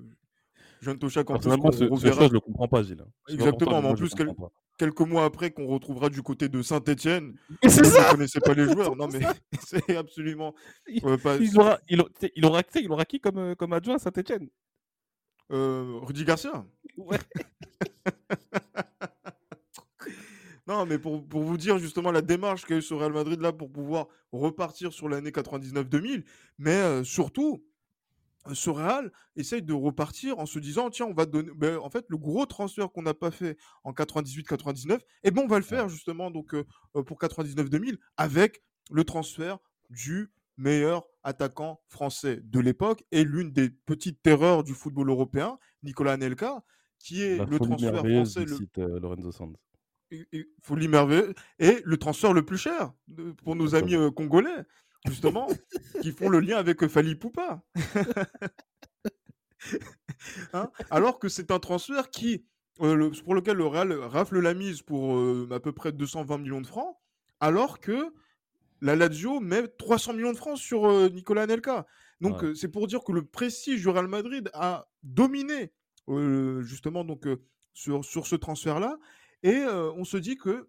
Jean 0.83 0.97
Tochak 0.97 1.29
en 1.29 1.39
plus. 1.39 1.49
Ce, 1.49 1.83
reverra... 1.85 2.27
je 2.27 2.33
le 2.33 2.39
comprends 2.39 2.67
pas, 2.67 2.83
Gilles. 2.83 3.03
Exactement, 3.29 3.81
mais 3.81 3.89
en 3.89 3.95
plus, 3.95 4.13
quelques 4.77 4.99
mois 5.01 5.25
après, 5.25 5.51
qu'on 5.51 5.67
retrouvera 5.67 6.09
du 6.09 6.21
côté 6.21 6.49
de 6.49 6.61
Saint-Etienne. 6.61 7.35
C'est 7.63 7.85
ça 7.85 8.15
pas 8.45 8.53
les 8.53 8.65
joueurs. 8.71 8.95
Non, 8.95 9.07
mais 9.07 9.21
c'est 9.65 9.95
absolument. 9.95 10.53
Euh, 11.03 11.17
pas... 11.17 11.37
il, 11.37 11.57
aura, 11.57 11.79
il, 11.87 12.03
il, 12.35 12.45
aura, 12.45 12.61
il 12.75 12.91
aura 12.91 13.05
qui 13.05 13.19
comme, 13.19 13.37
euh, 13.37 13.55
comme 13.55 13.73
adjoint 13.73 13.95
à 13.95 13.99
Saint-Etienne 13.99 14.49
euh, 15.51 15.99
Rudy 16.01 16.25
Garcia 16.25 16.65
Ouais. 16.97 17.19
Non, 20.67 20.85
mais 20.85 20.97
pour, 20.97 21.21
vous 21.29 21.57
dire 21.57 21.77
justement 21.77 22.11
la 22.11 22.21
démarche 22.21 22.65
qu'a 22.65 22.77
eu 22.77 22.81
ce 22.81 22.93
Real 22.93 23.11
Madrid 23.11 23.41
là 23.41 23.51
pour 23.51 23.69
pouvoir 23.69 24.07
repartir 24.31 24.93
sur 24.93 25.09
l'année 25.09 25.31
99-2000, 25.31 26.23
mais 26.57 26.71
euh, 26.71 27.03
surtout, 27.03 27.65
ce 28.53 28.69
Real 28.69 29.11
essaye 29.35 29.61
de 29.61 29.73
repartir 29.73 30.39
en 30.39 30.45
se 30.45 30.59
disant 30.59 30.89
tiens, 30.89 31.07
on 31.07 31.13
va 31.13 31.25
donner. 31.25 31.51
Ben, 31.55 31.77
en 31.77 31.89
fait, 31.89 32.05
le 32.07 32.17
gros 32.17 32.45
transfert 32.45 32.91
qu'on 32.91 33.01
n'a 33.01 33.13
pas 33.13 33.31
fait 33.31 33.57
en 33.83 33.91
98-99, 33.91 34.99
eh 35.23 35.31
ben, 35.31 35.41
on 35.43 35.47
va 35.47 35.57
le 35.57 35.65
faire 35.65 35.89
justement 35.89 36.31
donc, 36.31 36.53
euh, 36.53 36.63
euh, 36.95 37.03
pour 37.03 37.19
99-2000 37.19 37.97
avec 38.15 38.63
le 38.89 39.03
transfert 39.03 39.59
du 39.89 40.31
meilleur 40.55 41.05
attaquant 41.23 41.81
français 41.89 42.39
de 42.43 42.59
l'époque 42.59 43.03
et 43.11 43.23
l'une 43.25 43.51
des 43.51 43.69
petites 43.69 44.21
terreurs 44.21 44.63
du 44.63 44.73
football 44.73 45.09
européen, 45.09 45.57
Nicolas 45.83 46.13
Anelka, 46.13 46.63
qui 46.99 47.21
est 47.21 47.43
le 47.45 47.59
transfert 47.59 47.97
français. 47.97 48.45
Le... 48.45 48.99
Lorenzo 48.99 49.31
Sanz 49.31 49.57
faut 50.61 50.75
l'immerveiller. 50.75 51.33
Et 51.59 51.81
le 51.83 51.97
transfert 51.97 52.33
le 52.33 52.45
plus 52.45 52.57
cher 52.57 52.93
pour 53.43 53.55
nos 53.55 53.75
amis 53.75 53.95
euh, 53.95 54.11
congolais, 54.11 54.63
justement, 55.07 55.47
qui 56.01 56.11
font 56.11 56.29
le 56.29 56.39
lien 56.39 56.57
avec 56.57 56.83
euh, 56.83 56.87
Fali 56.87 57.15
Poupa. 57.15 57.61
Hein, 60.51 60.69
alors 60.89 61.19
que 61.19 61.29
c'est 61.29 61.49
un 61.51 61.59
transfert 61.59 62.09
qui, 62.09 62.45
euh, 62.81 63.11
pour 63.23 63.33
lequel 63.33 63.55
le 63.55 63.65
Real 63.65 63.93
rafle 63.93 64.39
la 64.39 64.53
mise 64.53 64.81
pour 64.81 65.17
à 65.51 65.59
peu 65.61 65.71
près 65.71 65.93
220 65.93 66.37
millions 66.39 66.59
de 66.59 66.67
francs, 66.67 66.97
alors 67.39 67.79
que 67.79 68.13
la 68.81 68.97
Lazio 68.97 69.39
met 69.39 69.67
300 69.67 70.13
millions 70.13 70.33
de 70.33 70.37
francs 70.37 70.57
sur 70.57 71.09
Nicolas 71.11 71.43
Anelka. 71.43 71.85
Donc 72.19 72.43
c'est 72.55 72.67
pour 72.67 72.87
dire 72.87 73.05
que 73.05 73.13
le 73.13 73.23
prestige 73.25 73.81
du 73.81 73.87
Real 73.87 74.07
Madrid 74.07 74.49
a 74.53 74.87
dominé 75.01 75.71
justement 76.59 77.05
donc 77.05 77.25
sur, 77.73 78.03
sur 78.03 78.27
ce 78.27 78.35
transfert-là 78.35 78.97
et 79.43 79.63
on 79.65 80.05
se 80.05 80.17
dit 80.17 80.37
que 80.37 80.67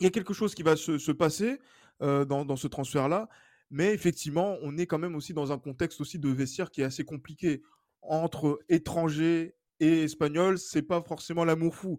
il 0.00 0.04
y 0.04 0.06
a 0.06 0.10
quelque 0.10 0.34
chose 0.34 0.54
qui 0.54 0.62
va 0.62 0.76
se, 0.76 1.12
passer 1.12 1.60
dans, 2.00 2.56
ce 2.56 2.66
transfert-là. 2.66 3.28
Mais 3.70 3.94
effectivement, 3.94 4.56
on 4.62 4.76
est 4.76 4.86
quand 4.86 4.98
même 4.98 5.14
aussi 5.14 5.32
dans 5.32 5.52
un 5.52 5.58
contexte 5.58 6.00
aussi 6.00 6.18
de 6.18 6.28
vestiaire 6.28 6.70
qui 6.70 6.80
est 6.80 6.84
assez 6.84 7.04
compliqué. 7.04 7.62
Entre 8.02 8.58
étrangers 8.68 9.54
et 9.78 10.02
espagnols, 10.02 10.58
c'est 10.58 10.82
pas 10.82 11.02
forcément 11.02 11.44
l'amour 11.44 11.76
fou. 11.76 11.98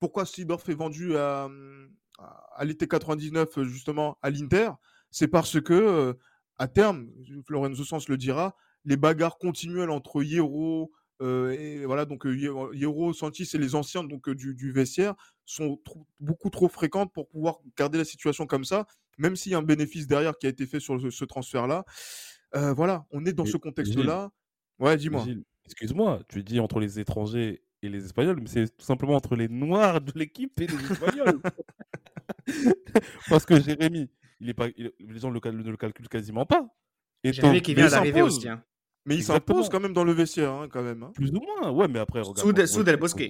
Pourquoi 0.00 0.26
Sidorf 0.26 0.68
est 0.68 0.74
vendu 0.74 1.16
à, 1.16 1.48
à 2.56 2.64
l'été 2.64 2.88
99 2.88 3.62
justement 3.62 4.18
à 4.22 4.30
l'Inter? 4.30 4.70
C'est 5.10 5.28
parce 5.28 5.60
que 5.60 6.16
à 6.56 6.68
terme, 6.68 7.10
Lorenzo 7.48 7.84
Sens 7.84 8.08
le 8.08 8.16
dira, 8.16 8.56
les 8.84 8.96
bagarres 8.96 9.38
continuelles 9.38 9.90
entre 9.90 10.22
Hierro, 10.22 10.92
et 11.20 11.84
voilà, 11.86 12.04
donc 12.04 12.24
Hierro, 12.24 13.12
Santis 13.12 13.48
et 13.54 13.58
les 13.58 13.74
anciens 13.74 14.04
donc, 14.04 14.28
du, 14.30 14.72
vestiaire 14.72 15.14
sont 15.44 15.80
beaucoup 16.20 16.50
trop 16.50 16.68
fréquentes 16.68 17.12
pour 17.12 17.28
pouvoir 17.28 17.58
garder 17.76 17.98
la 17.98 18.04
situation 18.04 18.46
comme 18.46 18.64
ça, 18.64 18.86
même 19.18 19.36
s'il 19.36 19.52
y 19.52 19.54
a 19.54 19.58
un 19.58 19.62
bénéfice 19.62 20.06
derrière 20.06 20.36
qui 20.38 20.46
a 20.46 20.48
été 20.50 20.66
fait 20.66 20.80
sur 20.80 21.00
ce, 21.12 21.24
transfert-là. 21.24 21.84
voilà, 22.52 23.06
on 23.10 23.24
est 23.26 23.32
dans 23.32 23.46
ce 23.46 23.56
contexte-là. 23.56 24.30
Ouais, 24.78 24.96
dis-moi. 24.96 25.24
Excuse-moi, 25.66 26.20
tu 26.28 26.42
dis 26.42 26.60
entre 26.60 26.78
les 26.78 27.00
étrangers 27.00 27.62
et 27.82 27.88
les 27.88 28.04
Espagnols, 28.04 28.40
mais 28.40 28.48
c'est 28.48 28.76
tout 28.76 28.84
simplement 28.84 29.14
entre 29.14 29.36
les 29.36 29.48
Noirs 29.48 30.00
de 30.00 30.12
l'équipe 30.14 30.60
et 30.60 30.66
les 30.66 30.92
Espagnols. 30.92 31.40
Parce 33.28 33.46
que 33.46 33.60
Jérémy, 33.60 34.10
il 34.40 34.50
est 34.50 34.54
pas, 34.54 34.68
les 34.68 35.18
gens 35.18 35.30
ne 35.30 35.34
le, 35.34 35.76
calculent 35.76 36.08
quasiment 36.08 36.44
pas. 36.44 36.66
Et 37.22 37.32
Jérémy 37.32 37.62
qui 37.62 37.74
vient 37.74 37.88
d'arriver 37.88 38.22
aussi. 38.22 38.48
Hein. 38.48 38.62
Mais 39.06 39.16
il 39.16 39.24
s'impose 39.24 39.68
quand 39.68 39.80
même 39.80 39.92
dans 39.92 40.04
le 40.04 40.12
vestiaire, 40.12 40.52
hein, 40.52 40.68
quand 40.70 40.82
même. 40.82 41.02
Hein. 41.02 41.12
Plus 41.14 41.30
ou 41.30 41.40
moins, 41.40 41.70
ouais, 41.70 41.88
mais 41.88 41.98
après, 41.98 42.20
regarde. 42.20 42.38
Sous, 42.66 42.82
Del 42.82 42.96
Bosque. 42.96 43.22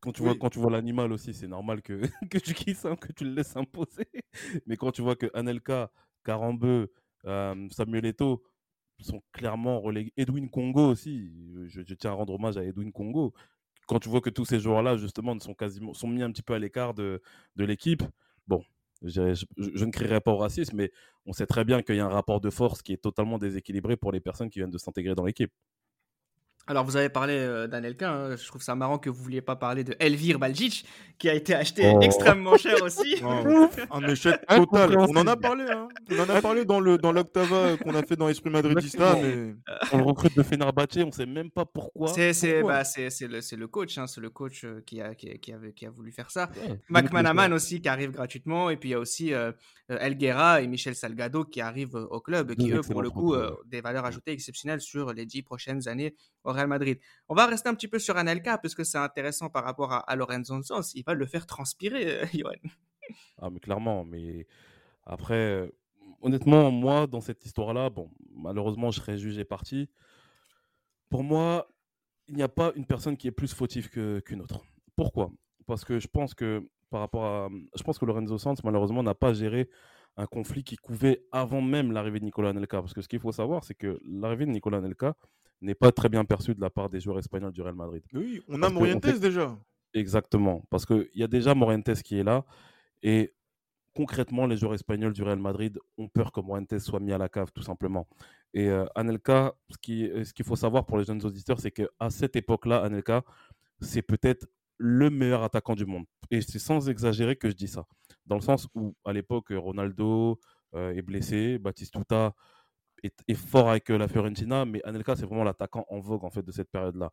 Quand 0.00 0.10
tu, 0.10 0.22
vois, 0.22 0.34
quand 0.34 0.50
tu 0.50 0.58
vois 0.58 0.70
l'animal 0.70 1.12
aussi, 1.12 1.32
c'est 1.32 1.46
normal 1.46 1.80
que, 1.80 2.00
que 2.30 2.38
tu 2.38 2.54
kisses, 2.54 2.84
hein, 2.84 2.96
que 2.96 3.12
tu 3.12 3.24
le 3.24 3.34
laisses 3.34 3.56
imposer. 3.56 4.08
Mais 4.66 4.76
quand 4.76 4.90
tu 4.90 5.00
vois 5.00 5.14
que 5.14 5.30
Anelka, 5.32 5.92
Carambeu, 6.24 6.90
euh, 7.24 7.68
Samuel 7.70 8.06
Eto'o 8.06 8.42
sont 9.00 9.22
clairement 9.32 9.80
relégués. 9.80 10.12
Edwin 10.16 10.48
Congo 10.48 10.90
aussi, 10.90 11.30
je, 11.66 11.94
tiens 11.94 12.10
à 12.10 12.14
rendre 12.14 12.34
hommage 12.34 12.56
à 12.56 12.64
Edwin 12.64 12.90
Congo. 12.90 13.32
Quand 13.86 14.00
tu 14.00 14.08
vois 14.08 14.20
que 14.20 14.30
tous 14.30 14.44
ces 14.44 14.58
joueurs-là, 14.58 14.96
justement, 14.96 15.38
sont, 15.38 15.54
quasiment, 15.54 15.94
sont 15.94 16.08
mis 16.08 16.22
un 16.22 16.32
petit 16.32 16.42
peu 16.42 16.54
à 16.54 16.58
l'écart 16.58 16.94
de, 16.94 17.20
de 17.56 17.64
l'équipe, 17.64 18.02
bon, 18.46 18.64
je, 19.04 19.34
je, 19.56 19.84
ne 19.84 19.90
crierai 19.90 20.20
pas 20.20 20.32
au 20.32 20.36
racisme, 20.36 20.76
mais 20.76 20.92
on 21.26 21.32
sait 21.32 21.46
très 21.46 21.64
bien 21.64 21.82
qu'il 21.82 21.96
y 21.96 22.00
a 22.00 22.06
un 22.06 22.10
rapport 22.10 22.40
de 22.40 22.50
force 22.50 22.82
qui 22.82 22.92
est 22.92 23.02
totalement 23.02 23.38
déséquilibré 23.38 23.96
pour 23.96 24.12
les 24.12 24.20
personnes 24.20 24.50
qui 24.50 24.58
viennent 24.58 24.70
de 24.70 24.78
s'intégrer 24.78 25.14
dans 25.14 25.24
l'équipe. 25.24 25.52
Alors, 26.68 26.84
vous 26.84 26.96
avez 26.96 27.08
parlé 27.08 27.34
euh, 27.34 27.66
d'Anelka. 27.66 28.10
Hein. 28.10 28.36
Je 28.36 28.46
trouve 28.46 28.62
ça 28.62 28.76
marrant 28.76 28.98
que 28.98 29.10
vous 29.10 29.18
ne 29.18 29.22
vouliez 29.24 29.40
pas 29.40 29.56
parler 29.56 29.82
de 29.82 29.96
Elvire 29.98 30.38
Baljic, 30.38 30.86
qui 31.18 31.28
a 31.28 31.34
été 31.34 31.54
acheté 31.54 31.90
oh. 31.92 32.00
extrêmement 32.00 32.56
cher 32.56 32.80
aussi. 32.82 33.16
un 33.90 34.08
échec 34.08 34.40
total. 34.46 34.96
On 34.96 35.16
en 35.16 35.26
a 35.26 35.36
parlé. 35.36 35.64
Hein. 35.68 35.88
On 36.10 36.20
en 36.20 36.28
a 36.28 36.40
parlé 36.40 36.64
dans 36.64 36.78
le 36.78 36.98
dans 36.98 37.10
l'Octava 37.10 37.76
qu'on 37.78 37.94
a 37.96 38.02
fait 38.04 38.14
dans 38.14 38.28
Esprit 38.28 38.50
Madridista. 38.50 39.16
Mais... 39.20 39.54
On 39.92 39.98
le 39.98 40.04
recrute 40.04 40.36
de 40.36 40.42
Fenerbahce. 40.42 40.98
On 40.98 41.06
ne 41.06 41.10
sait 41.10 41.26
même 41.26 41.50
pas 41.50 41.64
pourquoi. 41.64 42.08
C'est 42.08 42.62
bah, 42.62 42.82
le, 42.82 43.56
le, 43.56 43.66
coach. 43.66 43.98
Hein. 43.98 44.06
C'est 44.06 44.20
le 44.20 44.30
coach 44.30 44.64
euh, 44.64 44.82
qui 44.86 45.00
a, 45.00 45.16
qui, 45.16 45.36
qui, 45.40 45.52
avait, 45.52 45.72
qui 45.72 45.86
a 45.86 45.90
voulu 45.90 46.12
faire 46.12 46.30
ça. 46.30 46.48
Ouais, 46.90 47.52
aussi 47.52 47.80
qui 47.80 47.88
arrive 47.88 48.12
gratuitement. 48.12 48.70
Et 48.70 48.76
puis, 48.76 48.90
il 48.90 48.92
y 48.92 48.94
a 48.94 49.00
aussi 49.00 49.34
euh, 49.34 49.50
Elguera 49.88 50.62
et 50.62 50.68
Michel 50.68 50.94
Salgado 50.94 51.44
qui 51.44 51.60
arrivent 51.60 51.94
au 51.94 52.20
club, 52.20 52.54
qui, 52.54 52.70
eux, 52.70 52.82
pour 52.82 53.02
le 53.02 53.10
coup, 53.10 53.34
des 53.66 53.80
valeurs 53.80 54.04
ajoutées 54.04 54.32
exceptionnelles 54.32 54.80
sur 54.80 55.12
les 55.12 55.26
dix 55.26 55.42
prochaines 55.42 55.88
années 55.88 56.14
Real 56.50 56.66
Madrid. 56.66 56.98
On 57.28 57.34
va 57.34 57.46
rester 57.46 57.68
un 57.68 57.74
petit 57.74 57.88
peu 57.88 57.98
sur 57.98 58.16
Anelka 58.16 58.58
parce 58.58 58.74
que 58.74 58.84
c'est 58.84 58.98
intéressant 58.98 59.48
par 59.48 59.64
rapport 59.64 59.92
à, 59.92 60.16
Lorenzo 60.16 60.62
Sanz. 60.62 60.92
Il 60.94 61.04
va 61.04 61.14
le 61.14 61.26
faire 61.26 61.46
transpirer, 61.46 62.26
Johan. 62.34 62.52
Ah, 63.40 63.50
mais 63.50 63.60
clairement. 63.60 64.04
Mais 64.04 64.46
après, 65.04 65.70
honnêtement, 66.20 66.70
moi, 66.70 67.06
dans 67.06 67.20
cette 67.20 67.44
histoire-là, 67.44 67.90
bon, 67.90 68.10
malheureusement, 68.34 68.90
je 68.90 69.00
serais 69.00 69.18
jugé 69.18 69.44
parti. 69.44 69.88
Pour 71.08 71.22
moi, 71.22 71.68
il 72.28 72.36
n'y 72.36 72.42
a 72.42 72.48
pas 72.48 72.72
une 72.76 72.86
personne 72.86 73.16
qui 73.16 73.28
est 73.28 73.32
plus 73.32 73.52
fautive 73.52 73.90
qu'une 73.90 74.40
autre. 74.40 74.62
Pourquoi? 74.96 75.30
Parce 75.66 75.84
que 75.84 75.98
je 75.98 76.08
pense 76.08 76.34
que 76.34 76.68
par 76.90 77.00
rapport 77.00 77.24
à, 77.24 77.48
je 77.76 77.82
pense 77.82 77.98
que 77.98 78.04
Lorenzo 78.04 78.38
Sanz, 78.38 78.62
malheureusement, 78.64 79.02
n'a 79.02 79.14
pas 79.14 79.32
géré 79.32 79.68
un 80.16 80.26
conflit 80.26 80.62
qui 80.62 80.76
couvait 80.76 81.24
avant 81.32 81.62
même 81.62 81.92
l'arrivée 81.92 82.20
de 82.20 82.24
Nicolas 82.24 82.50
Anelka. 82.50 82.80
Parce 82.80 82.92
que 82.92 83.00
ce 83.00 83.08
qu'il 83.08 83.20
faut 83.20 83.32
savoir, 83.32 83.64
c'est 83.64 83.74
que 83.74 83.98
l'arrivée 84.04 84.46
de 84.46 84.50
Nicolas 84.50 84.78
Anelka, 84.78 85.16
n'est 85.62 85.74
pas 85.74 85.92
très 85.92 86.08
bien 86.08 86.24
perçu 86.24 86.54
de 86.54 86.60
la 86.60 86.70
part 86.70 86.90
des 86.90 87.00
joueurs 87.00 87.18
espagnols 87.18 87.52
du 87.52 87.62
Real 87.62 87.74
Madrid. 87.74 88.02
Oui, 88.12 88.42
on 88.48 88.62
a 88.62 88.68
Morientes 88.68 89.18
déjà. 89.18 89.56
Exactement, 89.94 90.64
parce 90.70 90.86
qu'il 90.86 91.08
y 91.14 91.22
a 91.22 91.28
déjà 91.28 91.54
Morientes 91.54 92.02
qui 92.02 92.18
est 92.18 92.24
là, 92.24 92.44
et 93.02 93.34
concrètement, 93.94 94.46
les 94.46 94.56
joueurs 94.56 94.74
espagnols 94.74 95.12
du 95.12 95.22
Real 95.22 95.38
Madrid 95.38 95.78
ont 95.98 96.08
peur 96.08 96.32
que 96.32 96.40
Morientes 96.40 96.78
soit 96.78 97.00
mis 97.00 97.12
à 97.12 97.18
la 97.18 97.28
cave, 97.28 97.50
tout 97.52 97.62
simplement. 97.62 98.06
Et 98.54 98.68
euh, 98.68 98.84
Anelka, 98.94 99.54
ce 99.70 99.78
qu'il 99.78 100.04
euh, 100.10 100.24
ce 100.24 100.32
qu'il 100.32 100.44
faut 100.44 100.56
savoir 100.56 100.86
pour 100.86 100.98
les 100.98 101.04
jeunes 101.04 101.24
auditeurs, 101.24 101.60
c'est 101.60 101.70
qu'à 101.70 102.10
cette 102.10 102.36
époque-là, 102.36 102.82
Anelka, 102.82 103.22
c'est 103.80 104.02
peut-être 104.02 104.46
le 104.78 105.10
meilleur 105.10 105.42
attaquant 105.42 105.74
du 105.74 105.86
monde. 105.86 106.04
Et 106.30 106.40
c'est 106.40 106.58
sans 106.58 106.88
exagérer 106.88 107.36
que 107.36 107.48
je 107.48 107.54
dis 107.54 107.68
ça. 107.68 107.86
Dans 108.26 108.36
le 108.36 108.40
sens 108.40 108.68
où, 108.74 108.94
à 109.04 109.12
l'époque, 109.12 109.48
Ronaldo 109.50 110.38
euh, 110.74 110.92
est 110.92 111.02
blessé, 111.02 111.58
Batistuta 111.58 112.34
est, 113.02 113.34
fort 113.34 113.70
avec 113.70 113.90
euh, 113.90 113.98
la 113.98 114.08
Fiorentina, 114.08 114.64
mais 114.64 114.82
Anelka, 114.84 115.16
c'est 115.16 115.26
vraiment 115.26 115.44
l'attaquant 115.44 115.84
en 115.88 116.00
vogue 116.00 116.24
en 116.24 116.30
fait 116.30 116.42
de 116.42 116.52
cette 116.52 116.70
période-là. 116.70 117.10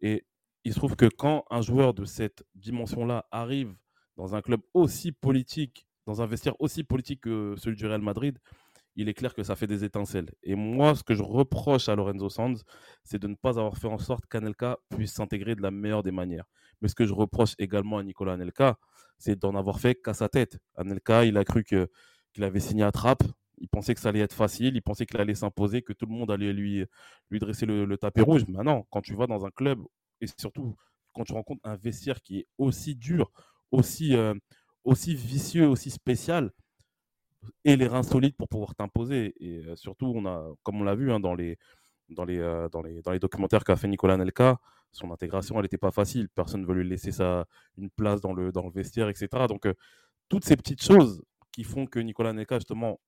Et 0.00 0.24
il 0.64 0.72
se 0.72 0.78
trouve 0.78 0.96
que 0.96 1.06
quand 1.06 1.44
un 1.50 1.60
joueur 1.62 1.94
de 1.94 2.04
cette 2.04 2.44
dimension-là 2.54 3.26
arrive 3.30 3.74
dans 4.16 4.34
un 4.34 4.42
club 4.42 4.60
aussi 4.74 5.12
politique, 5.12 5.86
dans 6.06 6.22
un 6.22 6.26
vestiaire 6.26 6.54
aussi 6.60 6.84
politique 6.84 7.22
que 7.22 7.54
celui 7.56 7.76
du 7.76 7.86
Real 7.86 8.02
Madrid, 8.02 8.38
il 8.94 9.08
est 9.08 9.14
clair 9.14 9.34
que 9.34 9.42
ça 9.42 9.56
fait 9.56 9.66
des 9.66 9.84
étincelles. 9.84 10.30
Et 10.42 10.54
moi, 10.54 10.94
ce 10.94 11.02
que 11.02 11.14
je 11.14 11.22
reproche 11.22 11.88
à 11.88 11.94
Lorenzo 11.96 12.28
Sanz, 12.28 12.62
c'est 13.04 13.18
de 13.18 13.26
ne 13.26 13.34
pas 13.34 13.58
avoir 13.58 13.76
fait 13.78 13.88
en 13.88 13.98
sorte 13.98 14.26
qu'Anelka 14.26 14.78
puisse 14.90 15.12
s'intégrer 15.14 15.54
de 15.54 15.62
la 15.62 15.70
meilleure 15.70 16.02
des 16.02 16.10
manières. 16.10 16.44
Mais 16.80 16.88
ce 16.88 16.94
que 16.94 17.06
je 17.06 17.14
reproche 17.14 17.54
également 17.58 17.98
à 17.98 18.02
Nicolas 18.02 18.34
Anelka, 18.34 18.78
c'est 19.18 19.38
d'en 19.38 19.54
avoir 19.54 19.80
fait 19.80 19.94
qu'à 19.94 20.14
sa 20.14 20.28
tête. 20.28 20.58
Anelka, 20.76 21.24
il 21.24 21.36
a 21.36 21.44
cru 21.44 21.64
qu'il 21.64 22.44
avait 22.44 22.60
signé 22.60 22.82
à 22.82 22.92
Trappe, 22.92 23.22
il 23.62 23.68
pensait 23.68 23.94
que 23.94 24.00
ça 24.00 24.08
allait 24.08 24.20
être 24.20 24.34
facile, 24.34 24.74
il 24.74 24.82
pensait 24.82 25.06
qu'il 25.06 25.20
allait 25.20 25.36
s'imposer, 25.36 25.82
que 25.82 25.92
tout 25.92 26.06
le 26.06 26.12
monde 26.12 26.30
allait 26.32 26.52
lui, 26.52 26.84
lui 27.30 27.38
dresser 27.38 27.64
le, 27.64 27.96
tapis 27.96 28.20
rouge. 28.20 28.44
Maintenant, 28.48 28.86
quand 28.90 29.00
tu 29.00 29.14
vas 29.14 29.28
dans 29.28 29.46
un 29.46 29.50
club, 29.50 29.80
et 30.20 30.26
surtout 30.26 30.76
quand 31.12 31.24
tu 31.24 31.32
rencontres 31.32 31.60
un 31.64 31.76
vestiaire 31.76 32.20
qui 32.22 32.40
est 32.40 32.46
aussi 32.58 32.96
dur, 32.96 33.30
aussi, 33.70 34.16
euh, 34.16 34.34
aussi 34.82 35.14
vicieux, 35.14 35.68
aussi 35.68 35.90
spécial, 35.90 36.50
et 37.64 37.76
les 37.76 37.86
reins 37.86 38.02
solides 38.02 38.36
pour 38.36 38.48
pouvoir 38.48 38.74
t'imposer. 38.74 39.34
Et 39.38 39.64
euh, 39.64 39.76
surtout, 39.76 40.12
on 40.14 40.26
a, 40.26 40.44
comme 40.64 40.80
on 40.80 40.84
l'a 40.84 40.96
vu 40.96 41.12
hein, 41.12 41.20
dans, 41.20 41.34
les, 41.34 41.56
dans, 42.08 42.24
les, 42.24 42.40
euh, 42.40 42.68
dans, 42.68 42.82
les, 42.82 43.00
dans 43.00 43.12
les 43.12 43.20
documentaires 43.20 43.62
qu'a 43.62 43.76
fait 43.76 43.88
Nicolas 43.88 44.16
Nelka, 44.16 44.58
son 44.90 45.12
intégration, 45.12 45.54
elle 45.56 45.62
n'était 45.62 45.78
pas 45.78 45.92
facile. 45.92 46.28
Personne 46.30 46.62
ne 46.62 46.66
veut 46.66 46.74
lui 46.74 46.88
laisser 46.88 47.12
sa, 47.12 47.46
une 47.78 47.90
place 47.90 48.20
dans 48.20 48.32
le, 48.32 48.50
dans 48.50 48.64
le 48.64 48.72
vestiaire, 48.72 49.08
etc. 49.08 49.28
Donc, 49.48 49.68
toutes 50.28 50.44
ces 50.44 50.56
petites 50.56 50.82
choses 50.82 51.22
qui 51.52 51.62
font 51.62 51.86
que 51.86 52.00
Nicolas 52.00 52.32
Nelka, 52.32 52.56
justement, 52.56 52.98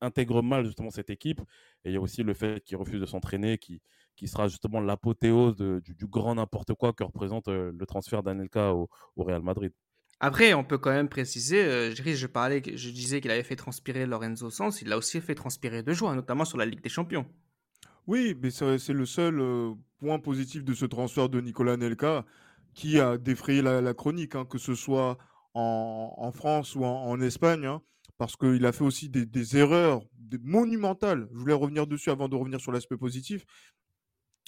intègre 0.00 0.42
mal 0.42 0.64
justement 0.64 0.90
cette 0.90 1.10
équipe. 1.10 1.40
Et 1.84 1.90
il 1.90 1.92
y 1.92 1.96
a 1.96 2.00
aussi 2.00 2.22
le 2.22 2.34
fait 2.34 2.62
qu'il 2.64 2.76
refuse 2.76 3.00
de 3.00 3.06
s'entraîner, 3.06 3.58
qui, 3.58 3.80
qui 4.16 4.28
sera 4.28 4.48
justement 4.48 4.80
l'apothéose 4.80 5.56
du, 5.56 5.94
du, 5.94 6.06
grand 6.06 6.34
n'importe 6.34 6.74
quoi 6.74 6.92
que 6.92 7.04
représente 7.04 7.48
euh, 7.48 7.72
le 7.76 7.86
transfert 7.86 8.22
d'Anelka 8.22 8.74
au, 8.74 8.90
au, 9.16 9.24
Real 9.24 9.42
Madrid. 9.42 9.72
Après, 10.20 10.52
on 10.54 10.64
peut 10.64 10.78
quand 10.78 10.90
même 10.90 11.08
préciser, 11.08 11.62
euh, 11.64 11.94
je, 11.94 12.02
je, 12.02 12.26
parlais, 12.26 12.60
je 12.66 12.90
disais 12.90 13.20
qu'il 13.20 13.30
avait 13.30 13.44
fait 13.44 13.54
transpirer 13.54 14.06
Lorenzo 14.06 14.50
Sanz, 14.50 14.82
il 14.82 14.88
l'a 14.88 14.98
aussi 14.98 15.20
fait 15.20 15.36
transpirer 15.36 15.84
de 15.84 15.92
joie, 15.92 16.14
notamment 16.16 16.44
sur 16.44 16.58
la 16.58 16.66
Ligue 16.66 16.82
des 16.82 16.88
Champions. 16.88 17.26
Oui, 18.08 18.36
mais 18.42 18.50
c'est 18.50 18.92
le 18.92 19.06
seul 19.06 19.38
euh, 19.40 19.74
point 19.98 20.18
positif 20.18 20.64
de 20.64 20.74
ce 20.74 20.86
transfert 20.86 21.28
de 21.28 21.40
Nicolas 21.40 21.74
Anelka 21.74 22.24
qui 22.74 22.98
a 22.98 23.18
défrayé 23.18 23.62
la, 23.62 23.94
chronique, 23.94 24.34
hein, 24.34 24.44
que 24.44 24.58
ce 24.58 24.74
soit 24.74 25.18
en, 25.54 26.14
en 26.16 26.32
France 26.32 26.74
ou 26.74 26.84
en, 26.84 27.04
en 27.04 27.20
Espagne. 27.20 27.66
Hein 27.66 27.82
parce 28.18 28.36
qu'il 28.36 28.66
a 28.66 28.72
fait 28.72 28.84
aussi 28.84 29.08
des, 29.08 29.56
erreurs 29.56 30.02
monumentales. 30.42 31.28
Je 31.32 31.38
voulais 31.38 31.54
revenir 31.54 31.86
dessus 31.86 32.10
avant 32.10 32.28
de 32.28 32.34
revenir 32.34 32.60
sur 32.60 32.72
l'aspect 32.72 32.96
positif. 32.96 33.46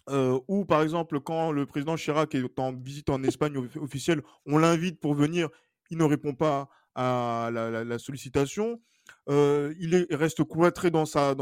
Euh, 0.09 0.39
ou 0.49 0.65
par 0.65 0.83
exemple, 0.83 1.21
quand 1.21 1.53
le 1.53 1.67
président 1.67 1.97
Chirac 1.97 2.35
est 2.35 2.59
en 2.59 2.73
visite 2.73 3.09
en 3.11 3.23
Espagne 3.23 3.57
officielle, 3.77 4.23
on 4.45 4.59
l'invite 4.59 4.99
pour 4.99 5.15
venir, 5.15 5.49
il 5.91 5.99
ne 5.99 6.05
répond 6.05 6.35
pas 6.35 6.69
à 6.97 7.51
la, 7.53 7.99
sollicitation. 7.99 8.81
Euh, 9.29 9.73
il, 9.79 10.07
reste 10.11 10.45
cloîtré 10.45 10.91
dans 10.91 11.07
sa, 11.07 11.35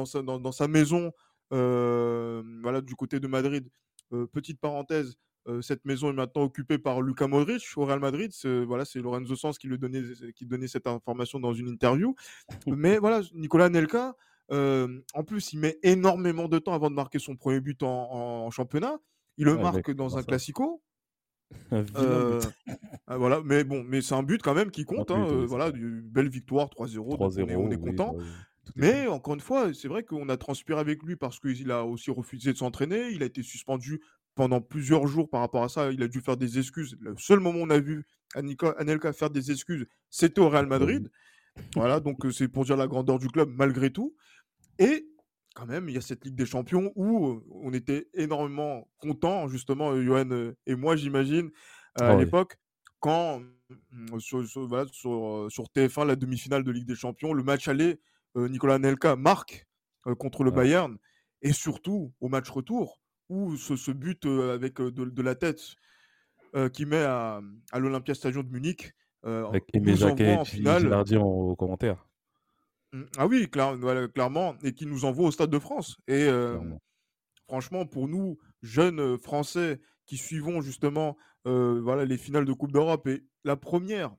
maison, 0.69 1.13
euh, 1.53 2.43
voilà, 2.63 2.83
du 2.83 2.95
côté 2.95 3.21
de 3.21 3.27
Madrid. 3.27 3.67
petite 4.33 4.61
parenthèse, 4.61 5.17
cette 5.63 5.85
maison 5.85 6.11
est 6.11 6.15
maintenant 6.15 6.43
occupée 6.43 6.79
par 6.79 7.01
Luka 7.03 7.27
Modric 7.27 7.65
au 7.77 7.85
Real 7.85 8.01
Madrid. 8.01 8.33
Voilà, 8.67 8.85
c'est 8.85 9.01
Lorenzo 9.01 9.37
Sanz 9.37 9.59
qui 9.59 9.67
le 9.67 9.79
donnait, 9.79 10.03
qui 10.35 10.47
donnait 10.47 10.69
cette 10.69 10.87
information 10.87 11.41
dans 11.41 11.53
une 11.53 11.69
interview. 11.69 12.15
Mais 12.67 12.99
voilà, 12.99 13.21
Nicolas 13.35 13.69
Nelka, 13.69 14.15
en 14.51 15.25
plus, 15.27 15.53
il 15.53 15.61
met 15.61 15.79
énormément 15.83 16.49
de 16.49 16.59
temps 16.59 16.75
avant 16.75 16.91
de 16.91 16.95
marquer 16.95 17.19
son 17.19 17.37
premier 17.37 17.61
but 17.61 17.83
en, 17.83 18.51
championnat. 18.51 18.99
Il 19.37 19.45
le 19.45 19.57
marque 19.57 19.91
dans 19.93 20.17
un 20.19 20.23
classico. 20.23 20.83
Ah, 23.11 23.17
voilà, 23.17 23.41
mais 23.43 23.65
bon, 23.65 23.83
mais 23.83 24.03
c'est 24.03 24.15
un 24.15 24.23
but 24.23 24.43
quand 24.43 24.53
même 24.53 24.71
qui 24.71 24.85
compte. 24.85 25.11
Hein, 25.11 25.47
voilà, 25.47 25.71
une 25.75 26.03
belle 26.03 26.29
victoire 26.29 26.69
3-0. 26.69 27.57
on 27.57 27.71
est, 27.71 27.79
content. 27.79 28.15
Bah 28.17 28.25
mais 28.77 29.07
encore 29.07 29.33
une 29.35 29.41
fois, 29.41 29.73
c'est 29.73 29.89
vrai 29.89 30.03
qu'on 30.03 30.29
a 30.29 30.37
transpiré 30.37 30.79
avec 30.79 31.03
lui 31.03 31.17
parce 31.17 31.41
qu'il 31.41 31.71
a 31.71 31.85
aussi 31.85 32.11
refusé 32.11 32.53
de 32.53 32.59
s'entraîner. 32.59 33.09
Il 33.13 33.23
a 33.23 33.27
été 33.27 33.43
suspendu 33.43 34.03
pendant 34.39 34.61
plusieurs 34.61 35.09
jours 35.09 35.29
par 35.29 35.41
rapport 35.41 35.65
à 35.65 35.69
ça. 35.69 35.91
Il 35.91 36.01
a 36.01 36.07
dû 36.07 36.21
faire 36.21 36.37
des 36.37 36.61
excuses. 36.61 36.97
Le 37.01 37.17
seul 37.19 37.41
moment 37.41 37.59
où 37.59 37.63
on 37.65 37.71
a 37.71 37.81
vu 37.81 38.07
Anelka 38.37 39.13
faire 39.13 39.31
des 39.31 39.51
excuses, 39.51 39.85
c'était 40.11 40.41
au 40.41 40.49
Real 40.49 40.67
Madrid. 40.67 41.11
Voilà, 41.75 41.99
donc 41.99 42.25
c'est 42.33 42.47
pour 42.47 42.65
dire 42.65 42.77
la 42.77 42.87
grandeur 42.87 43.19
du 43.19 43.27
club 43.27 43.51
malgré 43.53 43.91
tout. 43.91 44.15
Et 44.79 45.09
quand 45.57 45.67
même, 45.67 45.89
il 45.89 45.97
y 45.97 45.99
a 45.99 46.01
cette 46.01 46.25
Ligue 46.25 46.37
des 46.37 46.47
Champions 46.47 46.93
où 46.95 47.43
on 47.51 47.73
était 47.73 48.07
énormément 48.15 48.89
contents, 48.99 49.49
justement, 49.49 50.01
Johan 50.01 50.53
et 50.67 50.77
moi, 50.77 50.95
j'imagine, 50.95 51.51
à 51.97 52.11
ah 52.11 52.15
l'époque, 52.15 52.59
quand 53.01 53.43
mmh, 53.91 54.21
sur, 54.21 54.47
sur, 54.47 54.69
TF1, 54.69 56.07
la 56.07 56.15
demi-finale 56.15 56.63
de 56.63 56.71
Ligue 56.71 56.87
des 56.87 56.95
Champions, 56.95 57.33
le 57.33 57.43
match 57.43 57.67
aller, 57.67 58.01
Nicolas 58.37 58.75
Anelka 58.75 59.17
marque 59.17 59.67
contre 60.17 60.45
le 60.45 60.53
Bayern. 60.53 60.97
Et 61.43 61.53
surtout, 61.53 62.13
au 62.21 62.29
match 62.29 62.49
retour, 62.51 63.01
ou 63.29 63.57
ce, 63.57 63.91
but 63.91 64.25
avec 64.27 64.81
de, 64.81 65.23
la 65.23 65.35
tête 65.35 65.61
qui 66.73 66.87
met 66.87 67.03
à, 67.03 67.41
à 67.73 67.79
l'Olympia 67.79 68.15
Stadium 68.15 68.45
de 68.45 68.51
Munich. 68.51 68.95
avec 69.23 69.65
Aimé 69.75 69.97
Jacquet 69.97 70.37
en 70.37 70.45
finale. 70.45 70.93
au 71.17 71.57
commentaire. 71.57 72.07
Mmh, 72.93 73.03
ah 73.19 73.27
oui, 73.27 73.49
clairement, 73.51 74.57
et 74.63 74.73
qui 74.73 74.87
nous 74.87 75.05
envoie 75.05 75.29
au 75.29 75.31
Stade 75.31 75.51
de 75.51 75.59
France. 75.59 75.99
Et 76.07 76.29
franchement, 77.47 77.87
pour 77.87 78.09
nous, 78.09 78.39
jeunes 78.63 79.19
Français 79.19 79.81
qui 80.07 80.17
suivons 80.17 80.61
justement 80.61 81.17
voilà, 81.45 82.05
les 82.05 82.19
finales 82.19 82.45
de 82.45 82.53
Coupe 82.53 82.73
d'Europe 82.73 83.07
et 83.07 83.25
la 83.45 83.57
première 83.57 84.15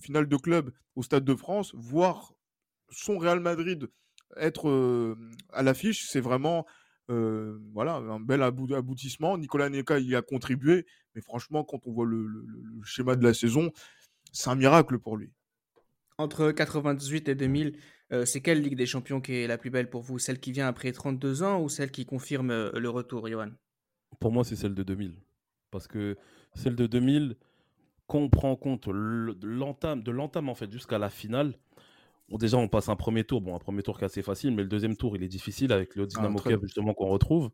finale 0.00 0.28
de 0.28 0.36
club 0.36 0.70
au 0.94 1.02
Stade 1.02 1.24
de 1.24 1.34
France, 1.34 1.74
voir 1.74 2.34
son 2.90 3.18
Real 3.18 3.40
Madrid 3.40 3.88
être 4.36 5.16
à 5.52 5.62
l'affiche, 5.62 6.08
c'est 6.08 6.20
vraiment 6.20 6.66
voilà, 7.08 7.96
un 7.96 8.20
bel 8.20 8.42
aboutissement. 8.42 9.38
Nicolas 9.38 9.68
Neka 9.68 9.98
y 9.98 10.14
a 10.14 10.22
contribué, 10.22 10.86
mais 11.14 11.20
franchement, 11.20 11.64
quand 11.64 11.80
on 11.86 11.92
voit 11.92 12.06
le, 12.06 12.44
schéma 12.84 13.16
de 13.16 13.24
la 13.24 13.34
saison, 13.34 13.70
c'est 14.32 14.50
un 14.50 14.56
miracle 14.56 14.98
pour 14.98 15.16
lui. 15.16 15.30
Entre 16.18 16.50
98 16.50 17.28
et 17.28 17.34
2000, 17.34 17.78
c'est 18.24 18.40
quelle 18.40 18.62
Ligue 18.62 18.76
des 18.76 18.86
Champions 18.86 19.20
qui 19.20 19.34
est 19.34 19.46
la 19.46 19.58
plus 19.58 19.70
belle 19.70 19.90
pour 19.90 20.02
vous? 20.02 20.18
Celle 20.18 20.40
qui 20.40 20.52
vient 20.52 20.66
après 20.66 20.92
32 20.92 21.42
ans 21.42 21.60
ou 21.60 21.68
celle 21.68 21.90
qui 21.90 22.06
confirme 22.06 22.70
le 22.70 22.88
retour, 22.88 23.28
Johan? 23.28 23.50
Pour 24.20 24.32
moi, 24.32 24.44
c'est 24.44 24.56
celle 24.56 24.74
de 24.74 24.82
2000. 24.82 25.14
Parce 25.70 25.86
que 25.86 26.16
celle 26.54 26.76
de 26.76 26.86
2000, 26.86 27.36
quand 28.06 28.18
on 28.18 28.30
prend 28.30 28.50
en 28.50 28.56
compte 28.56 28.88
de 28.88 30.10
l'entame 30.10 30.48
en 30.48 30.54
fait 30.54 30.70
jusqu'à 30.70 30.98
la 30.98 31.10
finale, 31.10 31.54
déjà, 32.30 32.56
on 32.56 32.68
passe 32.68 32.88
un 32.88 32.96
premier 32.96 33.24
tour. 33.24 33.40
Bon, 33.40 33.54
un 33.54 33.58
premier 33.58 33.82
tour 33.82 33.98
qui 33.98 34.04
est 34.04 34.06
assez 34.06 34.22
facile, 34.22 34.54
mais 34.54 34.62
le 34.62 34.68
deuxième 34.68 34.96
tour, 34.96 35.16
il 35.16 35.22
est 35.22 35.28
difficile 35.28 35.72
avec 35.72 35.94
le 35.94 36.04
ah, 36.04 36.06
Dynamo 36.06 36.38
Kiev, 36.38 36.60
justement, 36.62 36.94
qu'on 36.94 37.08
retrouve. 37.08 37.50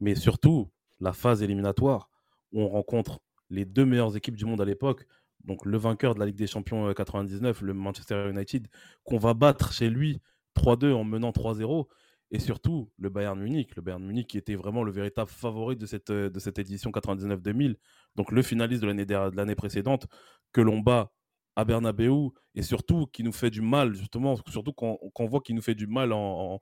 Mais 0.00 0.14
surtout, 0.14 0.70
la 1.00 1.12
phase 1.12 1.42
éliminatoire, 1.42 2.10
où 2.52 2.60
on 2.60 2.68
rencontre 2.68 3.20
les 3.50 3.64
deux 3.64 3.84
meilleures 3.84 4.16
équipes 4.16 4.36
du 4.36 4.44
monde 4.44 4.60
à 4.60 4.64
l'époque. 4.64 5.06
Donc, 5.44 5.64
le 5.64 5.76
vainqueur 5.76 6.14
de 6.14 6.20
la 6.20 6.26
Ligue 6.26 6.36
des 6.36 6.46
Champions 6.46 6.92
99, 6.92 7.62
euh, 7.62 7.66
le 7.66 7.74
Manchester 7.74 8.28
United, 8.30 8.68
qu'on 9.04 9.18
va 9.18 9.34
battre 9.34 9.72
chez 9.72 9.90
lui 9.90 10.20
3-2 10.56 10.92
en 10.92 11.04
menant 11.04 11.30
3-0. 11.30 11.86
Et 12.30 12.38
surtout, 12.38 12.90
le 12.98 13.10
Bayern 13.10 13.38
Munich. 13.38 13.76
Le 13.76 13.82
Bayern 13.82 14.02
Munich 14.04 14.26
qui 14.26 14.38
était 14.38 14.54
vraiment 14.54 14.82
le 14.82 14.90
véritable 14.90 15.30
favori 15.30 15.76
de 15.76 15.86
cette, 15.86 16.10
euh, 16.10 16.30
de 16.30 16.38
cette 16.38 16.58
édition 16.58 16.90
99-2000. 16.90 17.76
Donc, 18.16 18.32
le 18.32 18.42
finaliste 18.42 18.82
de 18.82 19.36
l'année 19.36 19.54
précédente, 19.54 20.06
que 20.52 20.60
l'on 20.60 20.78
bat 20.78 21.12
à 21.56 21.64
Bernabeu 21.64 22.30
et 22.54 22.62
surtout 22.62 23.06
qui 23.06 23.22
nous 23.22 23.32
fait 23.32 23.50
du 23.50 23.60
mal 23.60 23.94
justement 23.94 24.36
surtout 24.48 24.72
quand, 24.72 24.98
on 25.18 25.26
voit 25.26 25.40
qu'il 25.40 25.54
nous 25.54 25.62
fait 25.62 25.74
du 25.74 25.86
mal 25.86 26.12
en, 26.12 26.58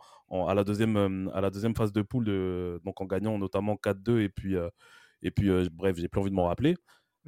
à 0.47 0.55
la 0.55 0.65
deuxième 0.65 0.97
euh, 0.97 1.31
à 1.35 1.41
la 1.41 1.51
deuxième 1.51 1.75
phase 1.75 1.93
de 1.93 2.03
poule 2.03 2.25
de, 2.25 2.81
donc 2.85 3.01
en 3.01 3.07
gagnant 3.07 3.39
notamment 3.39 3.75
4-2 3.75 4.21
et 4.21 4.29
puis 4.29 4.57
euh, 4.57 4.69
et 5.23 5.31
puis 5.31 5.51
euh, 5.51 5.67
bref 5.73 5.97
j'ai 5.97 6.09
plus 6.09 6.21
envie 6.21 6.31
de 6.31 6.37
m'en 6.37 6.47
rappeler. 6.47 6.77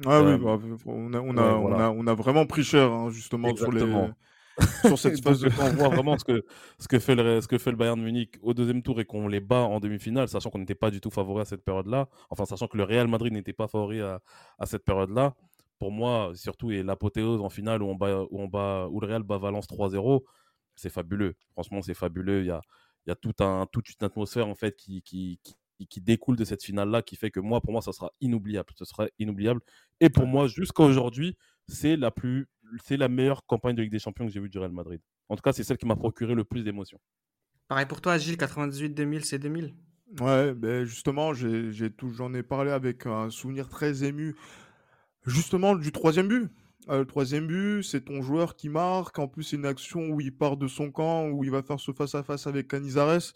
Ah 0.05 0.21
oui 0.21 0.37
bah, 0.37 0.59
on, 0.85 1.13
a, 1.13 1.19
on, 1.19 1.37
a, 1.37 1.53
on, 1.53 1.79
a, 1.79 1.89
on, 1.89 2.07
a, 2.07 2.13
vraiment 2.13 2.45
pris 2.45 2.65
cher 2.65 2.91
hein, 2.91 3.09
justement 3.11 3.55
sur, 3.55 3.71
les, 3.71 3.79
sur 4.85 4.99
cette 4.99 5.19
phase 5.23 5.39
de... 5.39 5.49
on 5.61 5.69
voit 5.69 5.87
vraiment 5.87 6.17
ce 6.17 6.25
que, 6.25 6.43
ce, 6.79 6.89
que 6.89 6.99
fait 6.99 7.15
le, 7.15 7.39
ce 7.39 7.47
que 7.47 7.57
fait 7.57 7.71
le 7.71 7.77
Bayern 7.77 8.01
Munich 8.01 8.37
au 8.41 8.53
deuxième 8.53 8.81
tour 8.83 8.99
et 8.99 9.05
qu'on 9.05 9.29
les 9.29 9.39
bat 9.39 9.61
en 9.61 9.79
demi-finale 9.79 10.27
sachant 10.27 10.49
qu'on 10.49 10.59
n'était 10.59 10.75
pas 10.75 10.91
du 10.91 10.99
tout 10.99 11.09
favori 11.11 11.41
à 11.41 11.45
cette 11.45 11.63
période 11.63 11.87
là 11.87 12.09
enfin 12.29 12.43
sachant 12.43 12.67
que 12.67 12.75
le 12.75 12.83
Real 12.83 13.07
Madrid 13.07 13.31
n'était 13.31 13.53
pas 13.53 13.69
favori 13.69 14.01
à, 14.01 14.19
à 14.59 14.65
cette 14.65 14.83
période 14.83 15.11
là 15.11 15.33
pour 15.79 15.91
moi, 15.91 16.31
surtout, 16.35 16.71
et 16.71 16.83
l'apothéose 16.83 17.41
en 17.41 17.49
finale 17.49 17.83
où, 17.83 17.87
on 17.87 17.95
bat, 17.95 18.23
où, 18.29 18.41
on 18.41 18.47
bat, 18.47 18.87
où 18.89 18.99
le 18.99 19.07
Real 19.07 19.23
bat 19.23 19.37
Valence 19.37 19.67
3-0, 19.67 20.23
c'est 20.75 20.89
fabuleux. 20.89 21.35
Franchement, 21.51 21.81
c'est 21.81 21.93
fabuleux. 21.93 22.41
Il 22.41 22.47
y 22.47 22.51
a, 22.51 22.61
il 23.05 23.09
y 23.09 23.11
a 23.11 23.15
tout 23.15 23.35
un, 23.39 23.65
toute 23.71 23.89
une 23.89 24.05
atmosphère 24.05 24.47
en 24.47 24.55
fait 24.55 24.75
qui, 24.75 25.01
qui, 25.01 25.39
qui, 25.89 26.01
découle 26.01 26.35
de 26.37 26.45
cette 26.45 26.63
finale-là 26.63 27.01
qui 27.01 27.15
fait 27.15 27.31
que 27.31 27.39
moi, 27.39 27.61
pour 27.61 27.71
moi, 27.71 27.81
ça 27.81 27.91
sera 27.91 28.11
inoubliable. 28.21 28.73
Ce 28.75 28.85
sera 28.85 29.07
inoubliable. 29.19 29.61
Et 29.99 30.09
pour 30.09 30.25
moi, 30.25 30.47
jusqu'à 30.47 30.83
aujourd'hui, 30.83 31.37
c'est 31.67 31.97
la, 31.97 32.11
plus, 32.11 32.47
c'est 32.83 32.97
la 32.97 33.09
meilleure 33.09 33.45
campagne 33.45 33.75
de 33.75 33.81
Ligue 33.81 33.91
des 33.91 33.99
Champions 33.99 34.25
que 34.25 34.31
j'ai 34.31 34.39
vue 34.39 34.49
du 34.49 34.59
Real 34.59 34.71
Madrid. 34.71 35.01
En 35.29 35.35
tout 35.35 35.41
cas, 35.41 35.53
c'est 35.53 35.63
celle 35.63 35.77
qui 35.77 35.85
m'a 35.85 35.95
procuré 35.95 36.35
le 36.35 36.43
plus 36.43 36.63
d'émotions. 36.63 36.99
Pareil 37.67 37.87
pour 37.87 37.99
toi, 37.99 38.17
Gilles, 38.17 38.37
98-2000, 38.37 39.23
c'est 39.23 39.39
2000 39.39 39.73
Ouais, 40.21 40.53
ben 40.53 40.85
justement, 40.85 41.33
j'en 41.33 42.33
ai, 42.33 42.37
ai 42.37 42.43
parlé 42.43 42.71
avec 42.71 43.07
un 43.07 43.31
souvenir 43.31 43.67
très 43.67 44.03
ému 44.03 44.35
Justement, 45.25 45.75
du 45.75 45.91
troisième 45.91 46.27
but. 46.27 46.49
Euh, 46.89 46.99
le 46.99 47.05
troisième 47.05 47.47
but, 47.47 47.83
c'est 47.83 48.05
ton 48.05 48.21
joueur 48.21 48.55
qui 48.55 48.69
marque. 48.69 49.17
En 49.17 49.27
plus, 49.27 49.43
c'est 49.43 49.55
une 49.55 49.65
action 49.65 50.09
où 50.09 50.21
il 50.21 50.35
part 50.35 50.57
de 50.57 50.67
son 50.67 50.91
camp, 50.91 51.29
où 51.29 51.43
il 51.43 51.51
va 51.51 51.63
faire 51.63 51.79
ce 51.79 51.91
face-à-face 51.91 52.47
avec 52.47 52.67
Canizares 52.67 53.33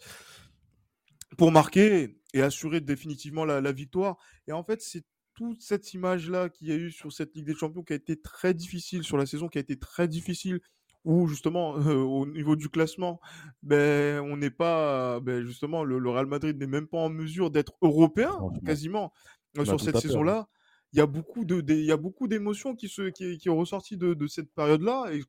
pour 1.36 1.50
marquer 1.50 2.18
et 2.32 2.42
assurer 2.42 2.80
définitivement 2.80 3.44
la, 3.44 3.72
victoire. 3.72 4.18
Et 4.46 4.52
en 4.52 4.62
fait, 4.62 4.80
c'est 4.82 5.04
toute 5.34 5.62
cette 5.62 5.94
image-là 5.94 6.48
qu'il 6.48 6.68
y 6.68 6.72
a 6.72 6.76
eu 6.76 6.90
sur 6.90 7.12
cette 7.12 7.34
Ligue 7.34 7.46
des 7.46 7.54
Champions 7.54 7.82
qui 7.82 7.92
a 7.92 7.96
été 7.96 8.20
très 8.20 8.54
difficile, 8.54 9.02
sur 9.02 9.16
la 9.16 9.26
saison 9.26 9.48
qui 9.48 9.58
a 9.58 9.60
été 9.60 9.76
très 9.76 10.06
difficile, 10.06 10.60
où 11.04 11.26
justement, 11.26 11.76
euh, 11.78 11.94
au 11.94 12.26
niveau 12.26 12.54
du 12.54 12.68
classement, 12.68 13.20
ben, 13.62 14.20
on 14.20 14.36
n'est 14.36 14.50
pas, 14.50 15.18
ben, 15.20 15.44
justement, 15.44 15.82
le, 15.82 15.96
Real 16.08 16.26
Madrid 16.26 16.56
n'est 16.56 16.66
même 16.66 16.86
pas 16.86 16.98
en 16.98 17.10
mesure 17.10 17.50
d'être 17.50 17.72
européen, 17.82 18.32
quasiment, 18.64 19.12
euh, 19.58 19.64
sur 19.64 19.80
cette 19.80 19.98
saison-là 19.98 20.48
il 20.92 20.98
y 20.98 21.02
a 21.02 21.06
beaucoup 21.06 21.44
de, 21.44 21.62
il 21.68 21.84
y 21.84 21.92
a 21.92 21.96
beaucoup 21.96 22.28
d'émotions 22.28 22.74
qui 22.74 22.88
se, 22.88 23.10
qui, 23.10 23.38
qui 23.38 23.48
ont 23.48 23.56
ressorti 23.56 23.96
de, 23.96 24.14
de 24.14 24.26
cette 24.26 24.52
période-là 24.52 25.12
et 25.12 25.22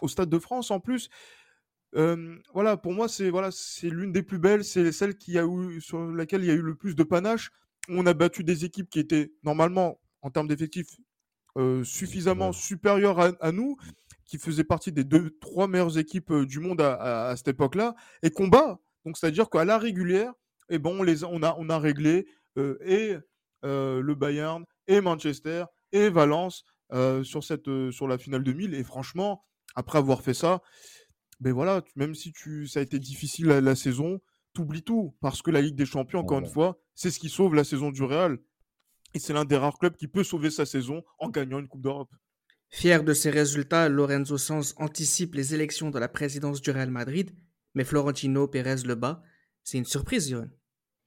au 0.00 0.08
Stade 0.08 0.30
de 0.30 0.38
France 0.38 0.70
en 0.70 0.80
plus. 0.80 1.08
voilà, 1.92 2.76
pour 2.76 2.92
moi, 2.92 3.08
c'est 3.08 3.30
voilà, 3.30 3.50
c'est 3.50 3.90
l'une 3.90 4.12
des 4.12 4.22
plus 4.22 4.38
belles, 4.38 4.64
c'est 4.64 4.92
celle 4.92 5.16
qui 5.16 5.38
a 5.38 5.44
eu, 5.44 5.80
sur 5.80 6.06
laquelle 6.12 6.42
il 6.42 6.48
y 6.48 6.50
a 6.50 6.54
eu 6.54 6.62
le 6.62 6.74
plus 6.74 6.94
de 6.94 7.02
panache. 7.02 7.50
On 7.88 8.06
a 8.06 8.14
battu 8.14 8.44
des 8.44 8.64
équipes 8.64 8.90
qui 8.90 9.00
étaient 9.00 9.32
normalement, 9.42 10.00
en 10.22 10.30
termes 10.30 10.48
d'effectifs, 10.48 10.88
suffisamment 11.82 12.52
supérieures 12.52 13.18
à, 13.40 13.52
nous, 13.52 13.76
qui 14.26 14.38
faisaient 14.38 14.62
partie 14.62 14.92
des 14.92 15.02
deux, 15.02 15.36
trois 15.40 15.66
meilleures 15.66 15.98
équipes 15.98 16.32
du 16.42 16.60
monde 16.60 16.80
à, 16.80 17.30
à, 17.30 17.36
cette 17.36 17.48
époque-là, 17.48 17.96
et 18.22 18.30
combat. 18.30 18.78
Donc, 19.04 19.16
c'est-à-dire 19.16 19.50
qu'à 19.50 19.64
la 19.64 19.78
régulière, 19.78 20.32
et 20.70 20.74
eh 20.74 20.78
bon, 20.78 21.00
on, 21.00 21.02
les, 21.02 21.24
on, 21.24 21.42
a, 21.42 21.56
on 21.58 21.70
a 21.70 21.78
réglé 21.78 22.28
et 22.56 23.16
le 23.62 24.14
Bayern 24.14 24.64
et 24.88 25.00
Manchester 25.00 25.64
et 25.92 26.10
Valence 26.10 26.64
euh, 26.92 27.22
sur, 27.22 27.44
cette, 27.44 27.68
euh, 27.68 27.92
sur 27.92 28.08
la 28.08 28.18
finale 28.18 28.42
2000. 28.42 28.74
Et 28.74 28.82
franchement, 28.82 29.44
après 29.74 29.98
avoir 29.98 30.22
fait 30.22 30.34
ça, 30.34 30.62
ben 31.40 31.52
voilà, 31.52 31.82
même 31.94 32.14
si 32.14 32.32
tu, 32.32 32.66
ça 32.66 32.80
a 32.80 32.82
été 32.82 32.98
difficile 32.98 33.46
la, 33.46 33.60
la 33.60 33.76
saison, 33.76 34.20
t'oublies 34.52 34.82
tout. 34.82 35.14
Parce 35.20 35.42
que 35.42 35.50
la 35.50 35.60
Ligue 35.60 35.76
des 35.76 35.86
Champions, 35.86 36.20
encore 36.20 36.40
une 36.40 36.46
fois, 36.46 36.80
c'est 36.94 37.10
ce 37.10 37.18
qui 37.18 37.28
sauve 37.28 37.54
la 37.54 37.64
saison 37.64 37.90
du 37.90 38.02
Real. 38.02 38.38
Et 39.14 39.18
c'est 39.18 39.32
l'un 39.32 39.44
des 39.44 39.56
rares 39.56 39.78
clubs 39.78 39.96
qui 39.96 40.08
peut 40.08 40.24
sauver 40.24 40.50
sa 40.50 40.66
saison 40.66 41.02
en 41.18 41.28
gagnant 41.28 41.58
une 41.58 41.68
Coupe 41.68 41.82
d'Europe. 41.82 42.10
Fier 42.70 43.02
de 43.02 43.14
ces 43.14 43.30
résultats, 43.30 43.88
Lorenzo 43.88 44.36
Sanz 44.36 44.74
anticipe 44.76 45.34
les 45.34 45.54
élections 45.54 45.90
de 45.90 45.98
la 45.98 46.08
présidence 46.08 46.60
du 46.60 46.70
Real 46.70 46.90
Madrid, 46.90 47.30
mais 47.74 47.84
Florentino 47.84 48.46
Pérez 48.46 48.82
le 48.84 48.94
bat. 48.94 49.22
C'est 49.62 49.78
une 49.78 49.86
surprise, 49.86 50.28
Johan. 50.28 50.48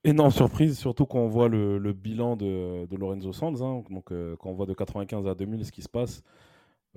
Énorme 0.03 0.31
surprise, 0.31 0.79
surtout 0.79 1.05
quand 1.05 1.19
on 1.19 1.27
voit 1.27 1.47
le, 1.47 1.93
bilan 1.93 2.35
de, 2.35 2.95
Lorenzo 2.95 3.33
Sanz, 3.33 3.61
hein. 3.61 3.83
donc 3.89 4.11
euh, 4.11 4.35
quand 4.37 4.49
on 4.49 4.53
voit 4.53 4.65
de 4.65 4.73
95 4.73 5.27
à 5.27 5.35
2000 5.35 5.65
ce 5.65 5.71
qui 5.71 5.83
se 5.83 5.89
passe. 5.89 6.23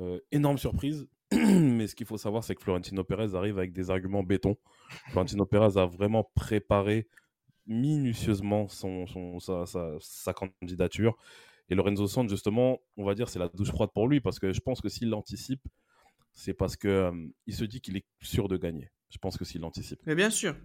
Euh, 0.00 0.18
énorme 0.32 0.58
surprise, 0.58 1.06
mais 1.32 1.86
ce 1.86 1.94
qu'il 1.94 2.06
faut 2.06 2.16
savoir, 2.16 2.42
c'est 2.42 2.54
que 2.54 2.62
Florentino 2.62 3.04
Pérez 3.04 3.34
arrive 3.34 3.58
avec 3.58 3.72
des 3.72 3.90
arguments 3.90 4.22
béton. 4.22 4.56
Florentino 5.10 5.44
Pérez 5.44 5.78
a 5.78 5.84
vraiment 5.84 6.30
préparé 6.34 7.06
minutieusement 7.66 8.68
son, 8.68 9.06
sa, 9.38 10.32
candidature. 10.32 11.16
Et 11.68 11.74
Lorenzo 11.74 12.06
Sanz, 12.06 12.30
justement, 12.30 12.80
on 12.96 13.04
va 13.04 13.14
dire, 13.14 13.28
c'est 13.28 13.38
la 13.38 13.48
douche 13.48 13.70
froide 13.70 13.90
pour 13.94 14.08
lui, 14.08 14.20
parce 14.20 14.38
que 14.38 14.52
je 14.52 14.60
pense 14.60 14.80
que 14.80 14.88
s'il 14.88 15.10
l'anticipe, 15.10 15.66
c'est 16.32 16.54
parce 16.54 16.76
qu'il 16.76 16.90
euh, 16.90 17.12
il 17.46 17.54
se 17.54 17.64
dit 17.64 17.80
qu'il 17.80 17.96
est 17.96 18.06
sûr 18.20 18.48
de 18.48 18.56
gagner. 18.56 18.90
Je 19.10 19.18
pense 19.18 19.36
que 19.36 19.44
s'il 19.44 19.60
l'anticipe. 19.60 20.00
Mais 20.06 20.14
bien 20.14 20.30
sûr, 20.30 20.56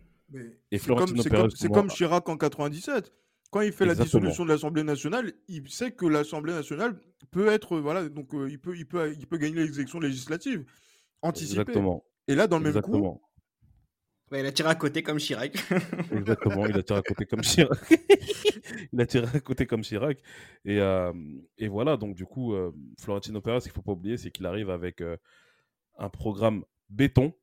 c'est 0.71 0.87
comme, 0.87 1.71
comme, 1.71 1.87
Chirac 1.89 2.27
en 2.29 2.37
97. 2.37 3.11
Quand 3.51 3.61
il 3.61 3.71
fait 3.71 3.85
la 3.85 3.95
dissolution 3.95 4.43
de 4.43 4.49
l'Assemblée 4.49 4.83
nationale, 4.83 5.33
il 5.47 5.67
sait 5.69 5.91
que 5.91 6.05
l'Assemblée 6.05 6.53
nationale 6.53 6.99
peut 7.31 7.47
être 7.47 7.79
voilà 7.79 8.07
donc 8.07 8.33
euh, 8.35 8.47
il 8.49 8.59
peut 8.59 8.75
il 8.77 8.85
peut 8.85 9.13
il 9.17 9.25
peut 9.25 9.37
gagner 9.37 9.65
les 9.65 9.75
élections 9.75 9.99
législatives 9.99 10.65
anticipées. 11.21 11.61
Exactement. 11.61 12.05
Et 12.27 12.35
là 12.35 12.47
dans 12.47 12.59
le 12.59 12.71
même 12.71 12.81
coup, 12.81 13.19
il 14.31 14.45
a 14.45 14.51
tiré 14.51 14.69
à 14.69 14.75
côté 14.75 15.01
comme 15.01 15.17
Chirac. 15.17 15.53
Exactement, 16.11 16.67
il 16.67 16.77
a 16.77 16.83
tiré 16.83 16.99
à 16.99 17.01
côté 17.01 17.25
comme 17.25 17.41
Chirac. 17.41 17.79
il 18.93 19.01
a 19.01 19.05
tiré 19.07 19.25
à 19.33 19.39
côté 19.39 19.65
comme 19.65 19.81
Chirac. 19.81 20.19
Et, 20.65 20.79
euh, 20.79 21.11
et 21.57 21.67
voilà, 21.67 21.97
donc 21.97 22.15
du 22.15 22.25
coup, 22.25 22.53
euh, 22.53 22.71
Florentino 22.99 23.41
Pérez, 23.41 23.61
ce 23.61 23.65
qu'il 23.65 23.71
ne 23.71 23.75
faut 23.75 23.81
pas 23.81 23.93
oublier, 23.93 24.17
c'est 24.17 24.29
qu'il 24.29 24.45
arrive 24.45 24.69
avec 24.69 25.01
un 25.97 26.09
programme 26.09 26.63
béton, 26.89 27.33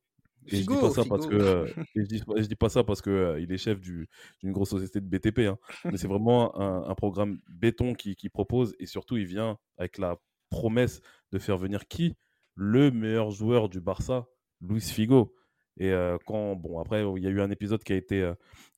et 0.49 0.57
je 0.57 0.67
dis 0.67 0.81
pas 0.81 0.91
ça 0.91 1.05
parce 1.05 1.27
que 1.27 1.67
je 1.95 2.03
dis, 2.03 2.23
je 2.37 2.47
dis 2.47 2.57
pas 2.57 2.69
ça 2.69 2.85
parce 2.85 3.03
que 3.03 3.39
il 3.41 3.53
est 3.53 3.59
chef 3.59 3.81
d'une 3.81 4.07
grosse 4.53 4.71
société 4.71 5.01
de 5.01 5.07
BTP, 5.07 5.41
hein. 5.41 5.59
mais 5.85 5.97
c'est 5.97 6.09
vraiment 6.09 6.59
un, 6.59 6.95
programme 6.95 7.39
béton 7.49 7.95
qui, 7.95 8.17
qui, 8.17 8.29
propose 8.29 8.75
et 8.79 8.87
surtout 8.87 9.17
il 9.17 9.27
vient 9.27 9.59
avec 9.77 9.99
la 9.99 10.17
promesse 10.51 11.01
de 11.33 11.39
faire 11.39 11.59
venir 11.59 11.87
qui? 11.89 12.15
Le 12.55 12.91
meilleur 12.91 13.31
joueur 13.31 13.69
du 13.69 13.81
Barça, 13.81 14.27
Luis 14.63 14.81
Figo. 14.81 15.35
Et 15.79 15.93
quand 16.25 16.57
bon 16.57 16.81
après 16.81 17.05
il 17.17 17.23
y 17.23 17.27
a 17.27 17.31
eu 17.31 17.41
un 17.41 17.51
épisode 17.51 17.85
qui 17.85 17.93
a 17.93 17.97
été 17.97 18.33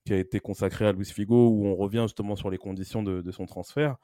qui 0.04 0.12
a 0.12 0.18
été 0.18 0.40
consacré 0.40 0.86
à 0.86 0.92
Luis 0.92 1.06
Figo 1.06 1.48
où 1.48 1.66
on 1.66 1.76
revient 1.76 2.02
justement 2.02 2.34
sur 2.34 2.50
les 2.50 2.58
conditions 2.58 3.02
de, 3.02 3.20
de 3.20 3.30
son 3.30 3.46
transfert, 3.46 3.96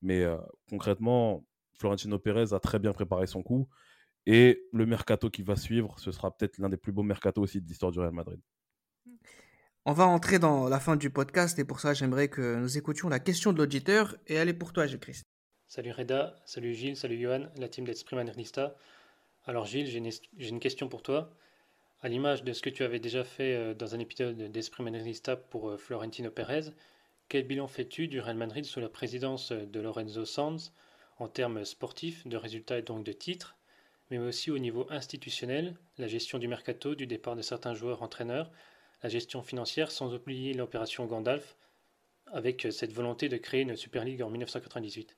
mais 0.00 0.24
concrètement 0.70 1.44
Florentino 1.74 2.18
Pérez 2.18 2.54
a 2.54 2.58
très 2.58 2.78
bien 2.78 2.92
préparé 2.92 3.26
son 3.26 3.42
coup 3.42 3.68
et 4.30 4.68
le 4.74 4.84
mercato 4.84 5.30
qui 5.30 5.42
va 5.42 5.56
suivre, 5.56 5.98
ce 5.98 6.12
sera 6.12 6.36
peut-être 6.36 6.58
l'un 6.58 6.68
des 6.68 6.76
plus 6.76 6.92
beaux 6.92 7.02
mercatos 7.02 7.42
aussi 7.42 7.62
de 7.62 7.66
l'histoire 7.66 7.90
du 7.90 7.98
Real 7.98 8.12
Madrid. 8.12 8.38
On 9.86 9.94
va 9.94 10.06
entrer 10.06 10.38
dans 10.38 10.68
la 10.68 10.78
fin 10.80 10.96
du 10.96 11.08
podcast 11.08 11.58
et 11.58 11.64
pour 11.64 11.80
ça, 11.80 11.94
j'aimerais 11.94 12.28
que 12.28 12.56
nous 12.56 12.76
écoutions 12.76 13.08
la 13.08 13.20
question 13.20 13.54
de 13.54 13.58
l'auditeur 13.58 14.16
et 14.26 14.34
elle 14.34 14.50
est 14.50 14.54
pour 14.54 14.74
toi, 14.74 14.86
Gilles 14.86 15.00
Christ. 15.00 15.24
Salut 15.66 15.92
Reda, 15.92 16.36
salut 16.44 16.74
Gilles, 16.74 16.96
salut 16.96 17.18
Johan, 17.18 17.46
la 17.56 17.70
team 17.70 17.86
d'Esprit 17.86 18.16
Madridista. 18.16 18.76
Alors 19.46 19.64
Gilles, 19.64 19.86
j'ai 19.86 20.50
une, 20.50 20.60
question 20.60 20.90
pour 20.90 21.02
toi. 21.02 21.34
À 22.02 22.10
l'image 22.10 22.44
de 22.44 22.52
ce 22.52 22.60
que 22.60 22.68
tu 22.68 22.84
avais 22.84 23.00
déjà 23.00 23.24
fait 23.24 23.56
euh, 23.56 23.72
dans 23.72 23.94
un 23.94 23.98
épisode 23.98 24.36
d'Esprit 24.52 24.82
Madridista 24.82 25.36
pour 25.36 25.70
euh, 25.70 25.78
Florentino 25.78 26.30
Pérez, 26.30 26.66
quel 27.30 27.46
bilan 27.46 27.66
fais-tu 27.66 28.08
du 28.08 28.20
Real 28.20 28.36
Madrid 28.36 28.66
sous 28.66 28.80
la 28.80 28.90
présidence 28.90 29.52
de 29.52 29.80
Lorenzo 29.80 30.26
Sanz 30.26 30.74
en 31.16 31.28
termes 31.28 31.64
sportifs, 31.64 32.26
de 32.26 32.36
résultats 32.36 32.78
et 32.78 32.82
donc 32.82 33.04
de 33.04 33.12
titres, 33.12 33.57
mais 34.10 34.18
aussi 34.18 34.50
au 34.50 34.58
niveau 34.58 34.86
institutionnel, 34.90 35.76
la 35.98 36.08
gestion 36.08 36.38
du 36.38 36.48
mercato, 36.48 36.94
du 36.94 37.06
départ 37.06 37.36
de 37.36 37.42
certains 37.42 37.74
joueurs-entraîneurs, 37.74 38.50
la 39.02 39.08
gestion 39.08 39.42
financière, 39.42 39.90
sans 39.90 40.14
oublier 40.14 40.54
l'opération 40.54 41.06
Gandalf, 41.06 41.56
avec 42.26 42.66
cette 42.70 42.92
volonté 42.92 43.28
de 43.28 43.36
créer 43.36 43.62
une 43.62 43.76
Super 43.76 44.04
League 44.04 44.22
en 44.22 44.30
1998. 44.30 45.16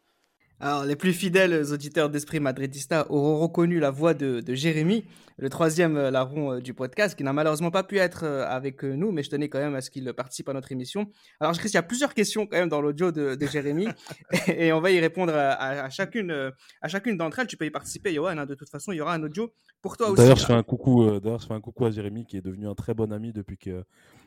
Alors, 0.62 0.84
les 0.84 0.94
plus 0.94 1.14
fidèles 1.14 1.72
auditeurs 1.72 2.10
d'Esprit 2.10 2.38
Madridista 2.38 3.10
auront 3.10 3.38
reconnu 3.38 3.80
la 3.80 3.90
voix 3.90 4.12
de, 4.12 4.42
Jérémy, 4.54 5.04
le 5.38 5.48
troisième 5.48 5.96
euh, 5.96 6.10
larron 6.10 6.52
euh, 6.52 6.60
du 6.60 6.74
podcast, 6.74 7.16
qui 7.16 7.24
n'a 7.24 7.32
malheureusement 7.32 7.70
pas 7.70 7.82
pu 7.82 7.96
être 7.96 8.24
euh, 8.24 8.46
avec 8.46 8.82
nous, 8.82 9.10
mais 9.10 9.22
je 9.22 9.30
tenais 9.30 9.48
quand 9.48 9.58
même 9.58 9.74
à 9.74 9.80
ce 9.80 9.90
qu'il 9.90 10.12
participe 10.12 10.50
à 10.50 10.52
notre 10.52 10.70
émission. 10.70 11.10
Alors, 11.40 11.54
je 11.54 11.66
il 11.66 11.72
y 11.72 11.78
a 11.78 11.82
plusieurs 11.82 12.12
questions 12.12 12.46
quand 12.46 12.58
même 12.58 12.68
dans 12.68 12.82
l'audio 12.82 13.10
de, 13.10 13.38
Jérémy, 13.46 13.88
et, 14.48 14.70
on 14.74 14.82
va 14.82 14.90
y 14.90 15.00
répondre 15.00 15.32
à, 15.34 15.88
chacune, 15.88 16.52
à 16.82 16.88
chacune 16.88 17.16
d'entre 17.16 17.38
elles. 17.38 17.46
Tu 17.46 17.56
peux 17.56 17.64
y 17.64 17.70
participer, 17.70 18.12
Johan. 18.12 18.36
Hein. 18.36 18.44
de 18.44 18.54
toute 18.54 18.68
façon, 18.68 18.92
il 18.92 18.96
y 18.96 19.00
aura 19.00 19.14
un 19.14 19.22
audio 19.22 19.50
pour 19.80 19.96
toi 19.96 20.10
aussi. 20.10 20.20
D'ailleurs, 20.20 20.36
je 20.36 20.44
fais 20.44 20.52
un 20.52 20.62
coucou, 20.62 21.20
d'ailleurs, 21.20 21.40
je 21.40 21.46
fais 21.46 21.54
un 21.54 21.60
coucou 21.62 21.86
à 21.86 21.90
Jérémy, 21.90 22.26
qui 22.26 22.36
est 22.36 22.42
devenu 22.42 22.68
un 22.68 22.74
très 22.74 22.92
bon 22.92 23.10
ami 23.12 23.32
depuis 23.32 23.56
que 23.56 23.82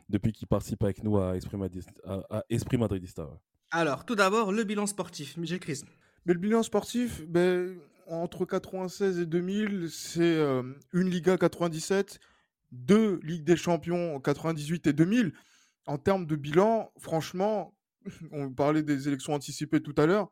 depuis 0.09 0.31
qu'il 0.31 0.47
participe 0.47 0.83
avec 0.83 1.03
nous 1.03 1.19
à 1.19 1.35
Esprit 1.35 1.57
Madridista. 1.57 1.91
À, 2.31 2.43
Esprit 2.49 2.77
Madridista 2.77 3.29
Alors, 3.69 4.03
tout 4.03 4.15
d'abord, 4.15 4.51
le 4.51 4.63
bilan 4.63 4.87
sportif. 4.87 5.37
Michel 5.37 5.59
Chris. 5.59 5.81
Mais 6.25 6.33
le 6.33 6.39
bilan 6.39 6.63
sportif, 6.63 7.25
ben, 7.27 7.77
entre 8.07 8.45
96 8.45 9.19
et 9.19 9.25
2000, 9.25 9.89
c'est 9.89 10.21
euh, 10.21 10.63
une 10.93 11.09
Liga 11.09 11.37
97, 11.37 12.19
deux 12.71 13.19
Ligues 13.23 13.43
des 13.43 13.57
Champions 13.57 14.19
98 14.19 14.87
et 14.87 14.93
2000. 14.93 15.33
En 15.85 15.97
termes 15.97 16.25
de 16.25 16.35
bilan, 16.35 16.91
franchement, 16.97 17.75
on 18.31 18.49
parlait 18.51 18.83
des 18.83 19.07
élections 19.07 19.33
anticipées 19.33 19.81
tout 19.81 19.95
à 19.97 20.05
l'heure, 20.05 20.31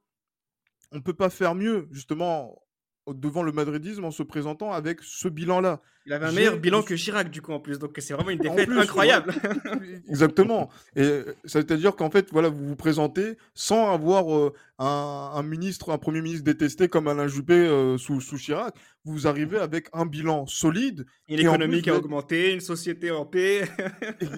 on 0.92 0.98
ne 0.98 1.02
peut 1.02 1.14
pas 1.14 1.30
faire 1.30 1.56
mieux, 1.56 1.88
justement, 1.92 2.62
devant 3.08 3.44
le 3.44 3.52
madridisme 3.52 4.06
en 4.06 4.12
se 4.12 4.24
présentant 4.24 4.72
avec 4.72 5.00
ce 5.02 5.28
bilan-là. 5.28 5.82
Il 6.06 6.14
avait 6.14 6.26
un 6.26 6.32
meilleur 6.32 6.58
bilan 6.58 6.82
que 6.82 6.96
Chirac, 6.96 7.30
du 7.30 7.42
coup, 7.42 7.52
en 7.52 7.60
plus. 7.60 7.78
Donc, 7.78 7.96
c'est 8.00 8.14
vraiment 8.14 8.32
une 8.32 8.40
défaite 8.40 8.70
incroyable. 8.70 9.34
Exactement. 10.10 10.70
Et 10.96 11.22
c'est-à-dire 11.46 11.96
qu'en 11.96 12.10
fait, 12.10 12.30
voilà, 12.32 12.50
vous 12.50 12.70
vous 12.70 12.76
présentez 12.76 13.38
sans 13.54 13.94
avoir 13.94 14.36
euh, 14.36 14.54
un, 14.80 15.44
ministre, 15.44 15.92
un 15.92 15.98
premier 15.98 16.22
ministre 16.22 16.44
détesté 16.44 16.88
comme 16.88 17.08
Alain 17.08 17.28
Juppé 17.28 17.54
euh, 17.54 17.98
sous, 17.98 18.20
sous, 18.20 18.38
Chirac. 18.38 18.76
Vous 19.06 19.28
arrivez 19.28 19.58
avec 19.58 19.90
un 19.94 20.06
bilan 20.06 20.48
solide. 20.48 21.06
Une 21.28 21.40
économie 21.40 21.82
qui 21.82 21.90
a 21.90 21.96
augmenté, 21.96 22.52
une 22.52 22.62
société 22.62 23.12
en 23.12 23.26
paix. 23.26 23.68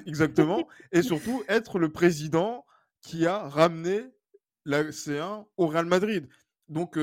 Exactement. 0.06 0.68
Et 0.92 1.02
surtout, 1.02 1.44
être 1.48 1.80
le 1.80 1.90
président 1.90 2.66
qui 3.02 3.26
a 3.26 3.40
ramené 3.40 4.02
la 4.66 4.84
C1 4.84 5.46
au 5.58 5.68
Real 5.68 5.86
Madrid. 5.86 6.28
Donc, 6.70 6.98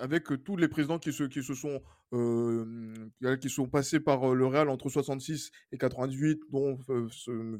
avec 0.00 0.44
tous 0.44 0.56
les 0.56 0.68
présidents 0.68 0.98
qui 0.98 1.12
se, 1.12 1.24
qui 1.24 1.42
se 1.42 1.54
sont, 1.54 1.80
qui 3.40 3.50
sont 3.50 3.68
passés 3.68 4.00
par 4.00 4.34
le 4.34 4.46
Real 4.46 4.68
entre 4.68 4.88
66 4.88 5.50
et 5.72 5.78
98, 5.78 6.40
dont 6.50 6.78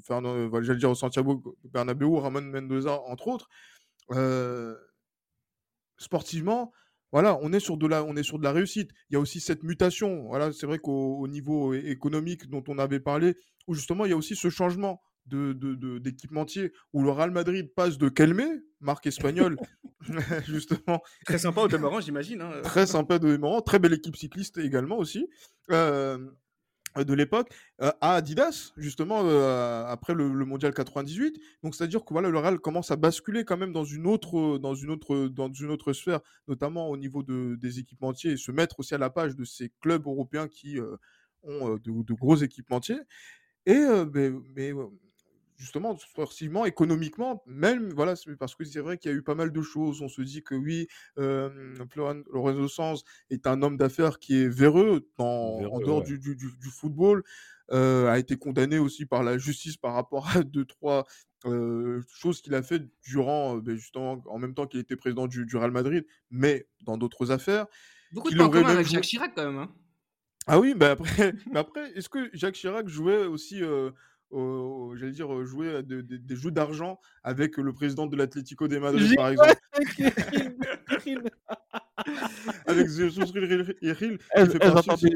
Fernand, 0.06 0.62
j'allais 0.62 0.78
dire 0.78 0.96
Santiago 0.96 1.56
Bernabéu, 1.64 2.16
Ramon 2.18 2.42
Mendoza, 2.42 3.00
entre 3.06 3.28
autres, 3.28 3.48
sportivement, 5.96 6.72
voilà, 7.12 7.38
on 7.40 7.52
est 7.52 7.60
sur 7.60 7.78
de 7.78 7.86
la, 7.86 8.04
on 8.04 8.16
est 8.16 8.22
sur 8.22 8.38
de 8.38 8.44
la 8.44 8.52
réussite. 8.52 8.90
Il 9.10 9.14
y 9.14 9.16
a 9.16 9.20
aussi 9.20 9.40
cette 9.40 9.62
mutation. 9.62 10.26
Voilà, 10.26 10.52
c'est 10.52 10.66
vrai 10.66 10.78
qu'au 10.78 11.26
niveau 11.26 11.72
économique 11.72 12.48
dont 12.50 12.62
on 12.68 12.78
avait 12.78 13.00
parlé, 13.00 13.34
où 13.66 13.74
justement 13.74 14.04
il 14.04 14.10
y 14.10 14.12
a 14.12 14.16
aussi 14.16 14.36
ce 14.36 14.50
changement 14.50 15.00
d'équipementier 15.28 16.62
de, 16.62 16.68
de, 16.68 16.74
où 16.92 17.02
le 17.02 17.10
Real 17.10 17.30
Madrid 17.30 17.72
passe 17.74 17.98
de 17.98 18.08
Kelme, 18.08 18.62
marque 18.80 19.06
espagnole, 19.06 19.58
justement. 20.46 21.02
Très 21.24 21.38
sympa 21.38 21.62
au 21.62 21.68
demeurant, 21.68 22.00
j'imagine. 22.00 22.40
Hein. 22.40 22.62
Très 22.62 22.86
sympa 22.86 23.16
au 23.16 23.18
demeurant, 23.18 23.60
très 23.60 23.78
belle 23.78 23.94
équipe 23.94 24.16
cycliste 24.16 24.58
également 24.58 24.98
aussi. 24.98 25.28
Euh, 25.70 27.04
de 27.04 27.14
l'époque 27.14 27.52
euh, 27.82 27.92
à 28.00 28.14
Adidas 28.14 28.72
justement 28.76 29.20
euh, 29.24 29.84
après 29.86 30.14
le, 30.14 30.28
mondial 30.44 30.72
98 30.72 31.38
donc 31.62 31.74
c'est 31.74 31.84
à 31.84 31.86
dire 31.86 32.04
que 32.04 32.12
voilà 32.12 32.28
le 32.28 32.38
Real 32.38 32.58
commence 32.58 32.90
à 32.90 32.96
basculer 32.96 33.44
quand 33.44 33.56
même 33.56 33.72
dans 33.72 33.84
une 33.84 34.06
autre 34.06 34.58
dans 34.58 34.74
une 34.74 34.90
autre 34.90 35.28
dans 35.28 35.52
une 35.52 35.70
autre 35.70 35.92
sphère 35.92 36.20
notamment 36.48 36.88
au 36.88 36.96
niveau 36.96 37.22
de, 37.22 37.56
des 37.56 37.78
équipementiers 37.78 38.32
et 38.32 38.36
se 38.36 38.50
mettre 38.50 38.80
aussi 38.80 38.94
à 38.94 38.98
la 38.98 39.10
page 39.10 39.36
de 39.36 39.44
ces 39.44 39.70
clubs 39.80 40.06
européens 40.06 40.48
qui 40.48 40.78
ont 41.42 41.76
de, 41.76 42.14
gros 42.14 42.36
équipementiers 42.36 42.98
et 43.66 43.78
mais, 44.12 44.30
mais 44.56 44.72
justement, 45.58 45.96
sportivement, 45.98 46.64
économiquement, 46.64 47.42
même, 47.46 47.92
voilà, 47.92 48.14
parce 48.38 48.54
que 48.54 48.64
c'est 48.64 48.80
vrai 48.80 48.96
qu'il 48.96 49.10
y 49.10 49.14
a 49.14 49.16
eu 49.16 49.22
pas 49.22 49.34
mal 49.34 49.52
de 49.52 49.60
choses. 49.60 50.00
On 50.00 50.08
se 50.08 50.22
dit 50.22 50.42
que 50.42 50.54
oui, 50.54 50.86
euh, 51.18 51.74
Lorenzo 52.32 52.68
Sanz 52.68 53.02
est 53.30 53.46
un 53.46 53.60
homme 53.62 53.76
d'affaires 53.76 54.20
qui 54.20 54.40
est 54.40 54.48
véreux, 54.48 55.08
en 55.18 55.80
dehors 55.80 56.02
du, 56.02 56.18
du, 56.18 56.36
du, 56.36 56.70
football, 56.70 57.24
a 57.70 58.18
été 58.18 58.36
condamné 58.36 58.78
aussi 58.78 59.04
par 59.04 59.22
la 59.24 59.36
justice 59.36 59.76
par 59.76 59.94
rapport 59.94 60.28
à 60.36 60.42
deux, 60.42 60.64
trois 60.64 61.06
choses 61.42 62.40
qu'il 62.40 62.54
a 62.54 62.62
fait 62.62 62.82
durant, 63.02 63.56
ben, 63.56 63.76
justement, 63.76 64.22
en 64.26 64.38
même 64.38 64.54
temps 64.54 64.66
qu'il 64.66 64.80
était 64.80 64.96
président 64.96 65.26
du, 65.26 65.44
Real 65.54 65.72
Madrid, 65.72 66.06
mais 66.30 66.68
dans 66.82 66.96
d'autres 66.96 67.32
affaires. 67.32 67.66
Beaucoup 68.12 68.30
de 68.30 68.38
temps 68.38 68.48
commun 68.48 68.68
avec 68.68 68.86
Jacques 68.86 69.04
Chirac, 69.04 69.32
quand 69.34 69.44
même. 69.44 69.58
Hein. 69.58 69.74
Ah 70.46 70.58
oui, 70.58 70.74
bah 70.74 70.92
après, 70.92 71.34
mais 71.52 71.58
après 71.58 71.92
est-ce 71.92 72.08
que 72.08 72.30
Jacques 72.32 72.54
Chirac 72.54 72.88
jouait 72.88 73.26
aussi 73.26 73.60
j'allais 74.30 75.12
dire, 75.12 75.44
jouer 75.44 75.82
des 75.82 76.36
jeux 76.36 76.50
d'argent 76.50 77.00
avec 77.22 77.56
le 77.56 77.72
président 77.72 78.06
de 78.06 78.16
l'Atlético 78.16 78.68
de 78.68 78.78
Madrid, 78.78 79.14
par 79.16 79.28
exemple. 79.30 79.54
avec 82.66 82.88
Jesus 82.96 83.32
Iril. 83.82 84.18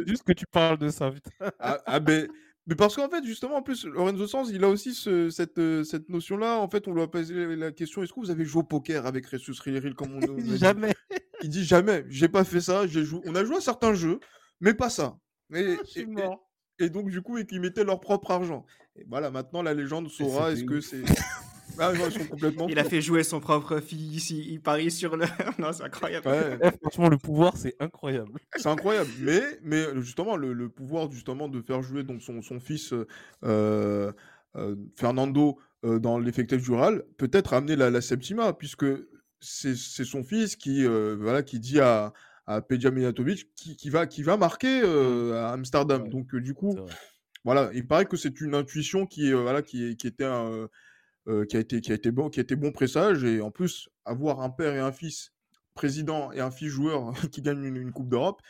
juste 0.07 0.25
que 0.25 0.33
tu 0.33 0.47
parles 0.47 0.79
de 0.79 0.89
ça, 0.89 1.11
vite. 1.11 1.29
ah, 1.59 1.79
ah 1.87 2.01
ben, 2.01 2.29
mais 2.67 2.77
parce 2.77 2.95
qu'en 2.95 3.09
fait, 3.09 3.25
justement, 3.25 3.57
en 3.57 3.63
plus, 3.63 3.85
Lorenzo 3.87 4.27
Sanz, 4.27 4.51
il 4.53 4.63
a 4.63 4.69
aussi 4.69 4.95
ce, 4.95 5.31
cette, 5.31 5.61
cette 5.85 6.09
notion-là. 6.09 6.59
En 6.59 6.69
fait, 6.69 6.87
on 6.87 6.95
lui 6.95 7.03
a 7.03 7.09
posé 7.09 7.57
la 7.57 7.73
question 7.73 8.03
est-ce 8.03 8.13
que 8.13 8.21
vous 8.21 8.31
avez 8.31 8.45
joué 8.45 8.61
au 8.61 8.65
poker 8.65 9.05
avec 9.05 9.29
Jesus 9.29 9.55
Iril 9.67 9.95
comme 9.95 10.15
on 10.15 10.57
Jamais. 10.57 10.95
Il 11.43 11.49
dit 11.49 11.65
jamais. 11.65 12.05
J'ai 12.09 12.29
pas 12.29 12.45
fait 12.45 12.61
ça. 12.61 12.87
Joué... 12.87 13.21
On 13.25 13.35
a 13.35 13.45
joué 13.45 13.57
à 13.57 13.61
certains 13.61 13.95
jeux, 13.95 14.21
mais 14.61 14.75
pas 14.75 14.91
ça. 14.91 15.17
Mais, 15.51 15.77
ah, 16.19 16.37
et 16.79 16.89
donc 16.89 17.11
du 17.11 17.21
coup 17.21 17.37
et 17.37 17.47
qui 17.47 17.59
mettaient 17.59 17.85
leur 17.85 18.01
propre 18.01 18.31
argent. 18.31 18.65
Et 18.97 19.05
voilà, 19.09 19.31
maintenant 19.31 19.63
la 19.63 19.75
légende 19.75 20.09
saura 20.09 20.53
est-ce 20.53 20.65
que 20.65 20.81
c'est 20.81 21.03
ah, 21.79 21.93
ils 21.95 22.13
sont 22.13 22.27
complètement 22.27 22.69
il 22.69 22.79
a 22.79 22.85
fait 22.85 23.01
jouer 23.01 23.23
son 23.23 23.41
propre 23.41 23.81
fils, 23.81 24.31
il, 24.31 24.61
parie 24.61 24.91
sur 24.91 25.17
le. 25.17 25.25
non, 25.59 25.73
c'est 25.73 25.85
incroyable. 25.85 26.29
Eh, 26.63 26.71
franchement, 26.81 27.09
le 27.09 27.19
pouvoir, 27.19 27.57
c'est 27.57 27.75
incroyable. 27.81 28.33
C'est 28.57 28.69
incroyable. 28.69 29.11
Mais, 29.21 29.41
mais 29.63 29.85
justement, 30.01 30.37
le, 30.37 30.69
pouvoir 30.69 31.11
justement 31.11 31.49
de 31.49 31.61
faire 31.63 31.83
jouer 31.83 32.03
donc 32.03 32.23
son, 32.23 32.43
son 32.43 32.61
fils 32.61 32.93
euh, 32.93 34.13
euh, 34.57 34.77
Fernando 34.97 35.59
euh, 35.85 35.99
dans 35.99 36.19
l'effectif 36.19 36.63
jural 36.63 37.03
peut-être 37.17 37.55
amener 37.55 37.77
la, 37.77 37.91
la 37.91 38.01
Septima, 38.01 38.53
puisque 38.53 38.87
c'est 39.41 39.75
son 39.75 40.23
fils 40.23 40.55
qui, 40.55 40.85
voilà, 40.85 41.43
qui 41.43 41.59
dit 41.59 41.81
à, 41.81 42.13
à 42.47 42.61
Peja 42.61 42.91
Mijatovic 42.91 43.53
qui, 43.57 43.77
qui, 43.77 43.91
va, 43.91 44.07
qui 44.07 44.23
va 44.23 44.37
marquer 44.37 44.83
mmh. 44.83 45.33
à 45.33 45.53
Amsterdam. 45.53 46.09
Donc, 46.09 46.37
du 46.37 46.55
coup, 46.55 46.77
voilà, 47.45 47.71
il 47.75 47.87
paraît 47.87 48.07
que 48.07 48.17
c'est 48.17 48.41
une 48.41 48.55
intuition 48.55 49.07
qui, 49.07 49.33
voilà, 49.33 49.63
qui, 49.63 49.97
qui 49.97 50.07
était 50.07 50.29
qui 51.49 51.57
a 51.57 51.61
été 51.61 51.81
qui 51.81 51.93
a 51.93 51.95
été 51.95 52.11
bon 52.11 52.31
qui 52.31 52.41
a 52.41 52.43
été 52.43 52.57
bon 52.57 52.73
pressage 52.73 53.23
et 53.23 53.41
en 53.41 53.53
plus 53.53 53.89
avoir 54.05 54.41
un 54.41 54.51
père 54.51 54.75
et 54.75 54.81
un 54.81 54.91
fils 54.91 55.33
président 55.75 56.33
et 56.33 56.41
un 56.41 56.51
fils 56.51 56.69
joueur 56.69 57.13
qui 57.31 57.43
gagnent 57.43 57.65
une, 57.65 57.93
coupe 57.93 58.09
d'Europe 58.09 58.43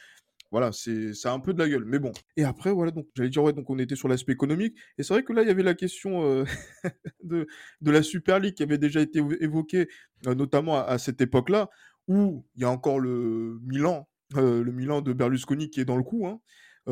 voilà 0.50 0.72
c'est 0.72 1.12
ça 1.12 1.32
a 1.32 1.34
un 1.34 1.40
peu 1.40 1.52
de 1.52 1.58
la 1.58 1.68
gueule 1.68 1.84
mais 1.84 1.98
bon. 1.98 2.12
Et 2.38 2.44
après 2.44 2.72
voilà 2.72 2.90
donc 2.90 3.06
j'allais 3.14 3.28
dire 3.28 3.42
ouais 3.42 3.52
donc 3.52 3.68
on 3.68 3.78
était 3.78 3.94
sur 3.94 4.08
l'aspect 4.08 4.32
économique 4.32 4.74
et 4.96 5.02
c'est 5.02 5.12
vrai 5.12 5.22
que 5.22 5.34
là 5.34 5.42
il 5.42 5.48
y 5.48 5.50
avait 5.50 5.62
la 5.62 5.74
question 5.74 6.44
de, 7.22 7.46
de 7.82 7.90
la 7.90 8.02
Super 8.02 8.38
League 8.40 8.54
qui 8.54 8.62
avait 8.62 8.78
déjà 8.78 9.02
été 9.02 9.20
évoquée 9.40 9.88
notamment 10.24 10.82
à, 10.82 10.96
cette 10.96 11.20
époque 11.20 11.50
là 11.50 11.68
où 12.08 12.44
il 12.56 12.62
y 12.62 12.64
a 12.64 12.70
encore 12.70 13.00
le 13.00 13.58
Milan, 13.62 14.08
euh, 14.36 14.62
le 14.62 14.72
Milan 14.72 15.02
de 15.02 15.12
Berlusconi 15.12 15.70
qui 15.70 15.80
est 15.80 15.84
dans 15.84 15.96
le 15.96 16.02
coup, 16.02 16.26
hein, 16.26 16.40
euh, 16.40 16.40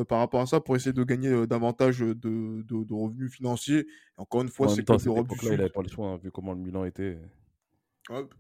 par 0.09 0.19
rapport 0.19 0.41
à 0.41 0.47
ça, 0.47 0.61
pour 0.61 0.77
essayer 0.77 0.93
de 0.93 1.05
gagner 1.05 1.29
euh, 1.29 1.47
davantage 1.47 2.01
de, 2.01 2.15
de, 2.15 2.95
revenus 2.95 3.33
financiers. 3.33 3.87
encore 4.17 4.43
une 4.43 4.49
fois, 4.49 4.69
c'est 4.69 4.85
que 4.85 5.05
l'Europe 5.05 5.29
du 5.29 5.39
Sud. 5.39 5.49
il 5.53 5.57
n'avait 5.57 5.69
pas 5.69 5.83
le 5.83 5.89
choix, 5.89 6.09
hein, 6.09 6.17
vu 6.23 6.31
comment 6.31 6.53
le 6.53 6.61
Milan 6.61 6.85
était. 6.85 7.19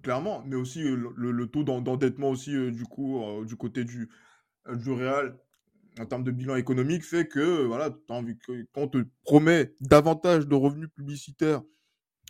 clairement, 0.02 0.42
mais 0.46 0.56
aussi 0.56 0.82
le, 0.82 1.46
taux 1.46 1.64
d'endettement 1.64 2.30
aussi 2.30 2.52
du 2.70 2.84
coup 2.84 3.22
du 3.44 3.56
côté 3.56 3.84
du, 3.84 4.08
du 4.72 4.90
Real 4.90 5.36
en 5.98 6.06
termes 6.06 6.24
de 6.24 6.30
bilan 6.30 6.56
économique 6.56 7.04
fait 7.04 7.26
que 7.26 7.64
voilà, 7.64 7.90
envie 8.08 8.38
que, 8.38 8.66
quand 8.72 8.82
on 8.82 8.88
te 8.88 8.98
promet 9.24 9.74
davantage 9.80 10.46
de 10.46 10.54
revenus 10.54 10.88
publicitaires 10.94 11.62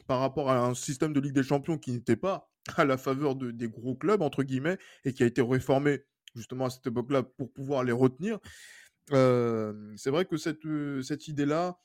par 0.07 0.21
rapport 0.21 0.51
à 0.51 0.59
un 0.67 0.75
système 0.75 1.13
de 1.13 1.21
Ligue 1.21 1.35
des 1.35 1.43
Champions 1.43 1.79
qui 1.79 1.93
n'était 1.93 2.17
pas 2.17 2.51
à 2.77 2.85
la 2.85 2.97
faveur 2.97 3.37
de, 3.37 3.51
des 3.51 3.69
gros 3.69 3.95
clubs, 3.95 4.23
entre 4.23 4.43
guillemets, 4.43 4.79
et 5.05 5.13
qui 5.13 5.23
a 5.23 5.27
été 5.27 5.43
réformé 5.43 6.01
justement 6.35 6.67
à 6.67 6.71
cette 6.71 6.87
époque-là 6.87 7.23
pour 7.23 7.53
pouvoir 7.53 7.85
les 7.85 7.93
retenir. 7.93 8.39
C'est 9.11 10.11
vrai 10.11 10.25
que 10.25 10.37
cette, 10.37 10.63
cette 11.03 11.29
idée-là, 11.29 11.79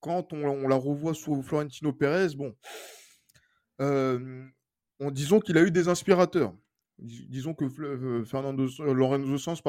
quand 0.00 0.32
on, 0.32 0.68
la 0.68 0.76
revoit 0.76 1.14
sous 1.14 1.42
Florentino 1.42 1.92
Pérez, 1.92 2.34
bon, 2.36 2.54
on, 3.78 5.10
disons 5.10 5.40
qu'il 5.40 5.58
a 5.58 5.62
eu 5.62 5.70
des 5.70 5.88
inspirateurs. 5.88 6.54
disons 6.98 7.54
que 7.54 7.68
Fernando 8.24 8.66
Lorenzo 8.80 9.38
Sanz, 9.38 9.62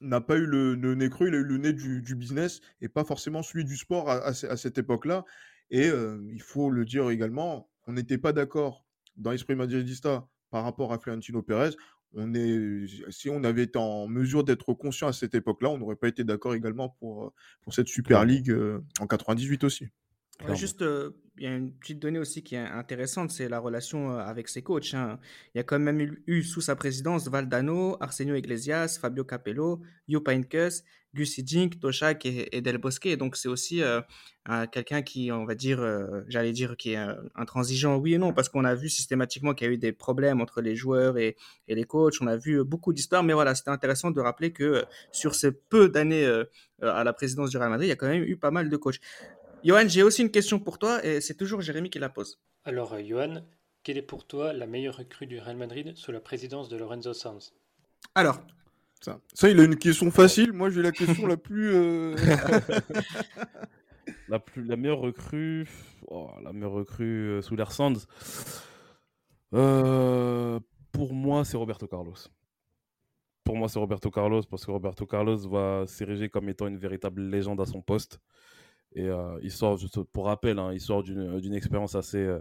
n'a 0.00 0.20
pas 0.20 0.36
eu 0.36 0.46
le, 0.46 0.94
nez 0.94 1.10
creux, 1.10 1.28
il 1.28 1.34
a 1.34 1.38
eu 1.38 1.44
le 1.44 1.58
nez 1.58 1.72
du, 1.72 2.14
business 2.14 2.60
et 2.80 2.88
pas 2.88 3.04
forcément 3.04 3.42
celui 3.42 3.64
du 3.64 3.76
sport 3.76 4.10
à, 4.10 4.32
cette 4.32 4.78
époque-là. 4.78 5.24
Et 5.70 5.88
il 5.88 6.42
faut 6.42 6.70
le 6.70 6.84
dire 6.84 7.10
également, 7.10 7.68
on 7.86 7.92
n'était 7.92 8.18
pas 8.18 8.32
d'accord 8.32 8.84
dans 9.16 9.32
l'esprit 9.32 9.56
madridista 9.56 10.28
par 10.50 10.64
rapport 10.64 10.92
à 10.92 10.98
Florentino 10.98 11.42
Pérez 11.42 11.70
on 12.14 12.34
est, 12.34 12.86
si 13.10 13.28
on 13.30 13.44
avait 13.44 13.64
été 13.64 13.78
en 13.78 14.08
mesure 14.08 14.44
d'être 14.44 14.72
conscient 14.74 15.08
à 15.08 15.12
cette 15.12 15.34
époque-là, 15.34 15.70
on 15.70 15.78
n'aurait 15.78 15.96
pas 15.96 16.08
été 16.08 16.24
d'accord 16.24 16.54
également 16.54 16.90
pour, 17.00 17.32
pour 17.62 17.74
cette 17.74 17.88
Super 17.88 18.24
League 18.24 18.54
en 19.00 19.06
98 19.06 19.64
aussi. 19.64 19.88
juste, 20.54 20.84
il 21.38 21.44
y 21.44 21.46
a 21.46 21.54
une 21.54 21.72
petite 21.72 22.00
donnée 22.00 22.18
aussi 22.18 22.42
qui 22.42 22.54
est 22.54 22.58
intéressante, 22.58 23.30
c'est 23.30 23.48
la 23.48 23.58
relation 23.58 24.18
avec 24.18 24.48
ses 24.48 24.62
coachs. 24.62 24.94
Hein. 24.94 25.18
Il 25.54 25.58
y 25.58 25.60
a 25.60 25.64
quand 25.64 25.78
même 25.78 26.16
eu, 26.26 26.42
sous 26.42 26.60
sa 26.60 26.76
présidence 26.76 27.28
Valdano, 27.28 27.96
Arsenio 28.00 28.34
Iglesias, 28.34 28.98
Fabio 29.00 29.24
Capello, 29.24 29.80
Jupp 30.08 30.28
Heynckes, 30.28 30.82
Gus 31.14 31.38
Hiddink, 31.38 31.80
Toshak 31.80 32.26
et, 32.26 32.60
Del 32.60 32.78
Bosque. 32.78 33.08
Donc 33.16 33.36
c'est 33.36 33.48
aussi 33.48 33.82
quelqu'un 34.72 35.02
qui, 35.02 35.32
on 35.32 35.44
va 35.44 35.54
dire, 35.54 35.80
j'allais 36.28 36.52
dire, 36.52 36.76
qui 36.76 36.92
est 36.92 37.06
intransigeant, 37.34 37.96
oui 37.96 38.14
et 38.14 38.18
non, 38.18 38.32
parce 38.32 38.48
qu'on 38.48 38.64
a 38.64 38.74
vu 38.74 38.88
systématiquement 38.88 39.54
qu'il 39.54 39.66
y 39.66 39.70
a 39.70 39.72
eu 39.72 39.78
des 39.78 39.92
problèmes 39.92 40.40
entre 40.40 40.60
les 40.60 40.76
joueurs 40.76 41.16
et, 41.16 41.36
et 41.66 41.74
les 41.74 41.84
coachs. 41.84 42.14
On 42.20 42.26
a 42.26 42.36
vu 42.36 42.62
beaucoup 42.62 42.92
d'histoires, 42.92 43.22
mais 43.22 43.32
voilà, 43.32 43.54
c'était 43.54 43.70
intéressant 43.70 44.10
de 44.10 44.20
rappeler 44.20 44.52
que 44.52 44.84
sur 45.10 45.34
ces 45.34 45.52
peu 45.52 45.88
d'années 45.88 46.26
à 46.82 47.04
la 47.04 47.12
présidence 47.12 47.50
du 47.50 47.56
Real 47.56 47.70
Madrid, 47.70 47.86
il 47.86 47.90
y 47.90 47.92
a 47.92 47.96
quand 47.96 48.08
même 48.08 48.24
eu 48.24 48.36
pas 48.36 48.50
mal 48.50 48.68
de 48.68 48.76
coachs. 48.76 49.00
Johan, 49.64 49.88
j'ai 49.88 50.02
aussi 50.02 50.22
une 50.22 50.30
question 50.30 50.58
pour 50.58 50.78
toi 50.78 51.04
et 51.04 51.20
c'est 51.20 51.34
toujours 51.34 51.60
Jérémy 51.60 51.90
qui 51.90 51.98
la 51.98 52.08
pose. 52.08 52.38
Alors, 52.64 52.92
euh, 52.92 53.02
Johan, 53.02 53.42
quelle 53.82 53.96
est 53.96 54.02
pour 54.02 54.26
toi 54.26 54.52
la 54.52 54.66
meilleure 54.66 54.96
recrue 54.96 55.26
du 55.26 55.38
Real 55.38 55.56
Madrid 55.56 55.96
sous 55.96 56.12
la 56.12 56.20
présidence 56.20 56.68
de 56.68 56.76
Lorenzo 56.76 57.12
Sanz? 57.12 57.54
Alors, 58.14 58.40
ça. 59.00 59.20
ça, 59.34 59.48
il 59.48 59.58
a 59.60 59.64
une 59.64 59.76
question 59.76 60.10
facile. 60.10 60.52
Moi, 60.52 60.70
j'ai 60.70 60.82
la 60.82 60.92
question 60.92 61.26
la 61.26 61.36
plus. 61.36 61.74
Euh, 61.74 62.16
la 64.28 64.38
plus, 64.38 64.64
la 64.64 64.76
meilleure 64.76 65.00
recrue, 65.00 65.68
oh, 66.06 66.30
la 66.42 66.52
meilleure 66.52 66.72
recrue 66.72 67.30
euh, 67.30 67.42
sous 67.42 67.56
l'air 67.56 67.72
Sanz. 67.72 68.06
pour 69.50 71.14
moi, 71.14 71.44
c'est 71.44 71.56
Roberto 71.56 71.86
Carlos. 71.86 72.14
Pour 73.44 73.56
moi, 73.56 73.68
c'est 73.68 73.78
Roberto 73.78 74.10
Carlos 74.10 74.42
parce 74.42 74.66
que 74.66 74.70
Roberto 74.70 75.06
Carlos 75.06 75.38
va 75.48 75.86
s'ériger 75.86 76.28
comme 76.28 76.50
étant 76.50 76.66
une 76.66 76.76
véritable 76.76 77.22
légende 77.22 77.60
à 77.62 77.66
son 77.66 77.80
poste. 77.80 78.20
Et 78.98 79.06
euh, 79.06 79.38
il 79.42 79.52
sort, 79.52 79.78
pour 80.12 80.26
rappel, 80.26 80.58
hein, 80.58 80.72
il 80.72 80.80
sort 80.80 81.04
d'une 81.04 81.54
expérience 81.54 81.94
assez 81.94 82.18
euh, 82.18 82.40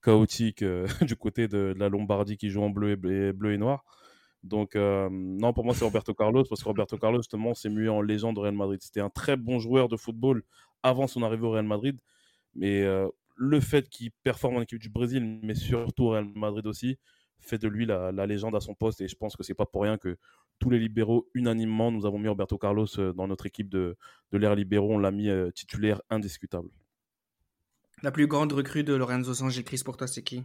chaotique 0.00 0.62
euh, 0.62 0.86
du 1.02 1.16
côté 1.16 1.48
de, 1.48 1.74
la 1.76 1.88
Lombardie 1.88 2.36
qui 2.36 2.50
joue 2.50 2.62
en 2.62 2.70
bleu 2.70 2.92
et, 2.92 3.32
bleu 3.32 3.52
et 3.52 3.58
noir. 3.58 3.84
Donc, 4.44 4.76
non, 4.76 5.52
pour 5.52 5.64
moi, 5.64 5.74
c'est 5.74 5.84
Roberto 5.84 6.14
Carlos, 6.14 6.44
parce 6.48 6.62
que 6.62 6.68
Roberto 6.68 6.96
Carlos, 6.96 7.18
justement, 7.18 7.54
s'est 7.54 7.68
mué 7.68 7.88
en 7.88 8.00
légende 8.00 8.38
au 8.38 8.42
Real 8.42 8.54
Madrid. 8.54 8.78
C'était 8.80 9.00
un 9.00 9.10
très 9.10 9.36
bon 9.36 9.58
joueur 9.58 9.88
de 9.88 9.96
football 9.96 10.44
avant 10.84 11.08
son 11.08 11.24
arrivée 11.24 11.44
au 11.44 11.50
Real 11.50 11.66
Madrid. 11.66 11.98
Mais 12.54 12.86
le 13.36 13.60
fait 13.60 13.88
qu'il 13.88 14.12
performe 14.22 14.58
en 14.58 14.62
équipe 14.62 14.78
du 14.78 14.90
Brésil, 14.90 15.40
mais 15.42 15.56
surtout 15.56 16.04
au 16.04 16.10
Real 16.10 16.28
Madrid 16.36 16.64
aussi, 16.68 16.98
fait 17.40 17.58
de 17.58 17.66
lui 17.66 17.84
la, 17.84 18.12
la, 18.12 18.26
légende 18.26 18.54
à 18.54 18.60
son 18.60 18.74
poste. 18.74 19.00
Et 19.00 19.08
je 19.08 19.16
pense 19.16 19.34
que 19.34 19.42
c'est 19.42 19.54
pas 19.54 19.66
pour 19.66 19.82
rien 19.82 19.98
que 19.98 20.16
tous 20.58 20.70
les 20.70 20.78
libéraux, 20.78 21.28
unanimement, 21.34 21.90
nous 21.90 22.06
avons 22.06 22.18
mis 22.18 22.28
Roberto 22.28 22.58
Carlos 22.58 22.86
euh, 22.98 23.12
dans 23.12 23.28
notre 23.28 23.46
équipe 23.46 23.68
de, 23.68 23.96
de 24.32 24.38
l'ère 24.38 24.54
libéraux. 24.54 24.94
On 24.94 24.98
l'a 24.98 25.10
mis 25.10 25.28
euh, 25.28 25.50
titulaire 25.50 26.00
indiscutable. 26.10 26.68
La 28.02 28.10
plus 28.10 28.26
grande 28.26 28.52
recrue 28.52 28.84
de 28.84 28.94
Lorenzo 28.94 29.34
Sanchez, 29.34 29.64
Chris, 29.64 29.82
pour 29.84 29.96
toi, 29.96 30.06
c'est 30.06 30.22
qui? 30.22 30.44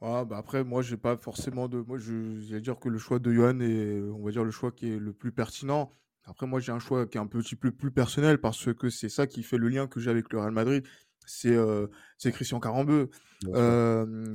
Ah, 0.00 0.24
bah 0.24 0.36
après, 0.38 0.64
moi, 0.64 0.82
j'ai 0.82 0.96
pas 0.96 1.16
forcément 1.16 1.68
de. 1.68 1.78
Moi, 1.78 1.98
je 1.98 2.12
vais 2.52 2.60
dire 2.60 2.78
que 2.78 2.88
le 2.88 2.98
choix 2.98 3.18
de 3.18 3.32
Johan 3.32 3.60
est, 3.60 4.00
on 4.00 4.24
va 4.24 4.30
dire, 4.30 4.44
le 4.44 4.50
choix 4.50 4.72
qui 4.72 4.90
est 4.90 4.98
le 4.98 5.12
plus 5.12 5.32
pertinent. 5.32 5.90
Après, 6.24 6.46
moi, 6.46 6.60
j'ai 6.60 6.72
un 6.72 6.78
choix 6.78 7.06
qui 7.06 7.18
est 7.18 7.20
un 7.20 7.26
petit 7.26 7.56
peu 7.56 7.70
plus 7.70 7.90
personnel 7.90 8.38
parce 8.38 8.72
que 8.74 8.88
c'est 8.88 9.08
ça 9.08 9.26
qui 9.26 9.42
fait 9.42 9.58
le 9.58 9.68
lien 9.68 9.86
que 9.86 10.00
j'ai 10.00 10.10
avec 10.10 10.32
le 10.32 10.40
Real 10.40 10.52
Madrid. 10.52 10.86
C'est 11.26 11.54
euh, 11.54 11.86
Christian 12.18 12.60
Carambeu. 12.60 13.10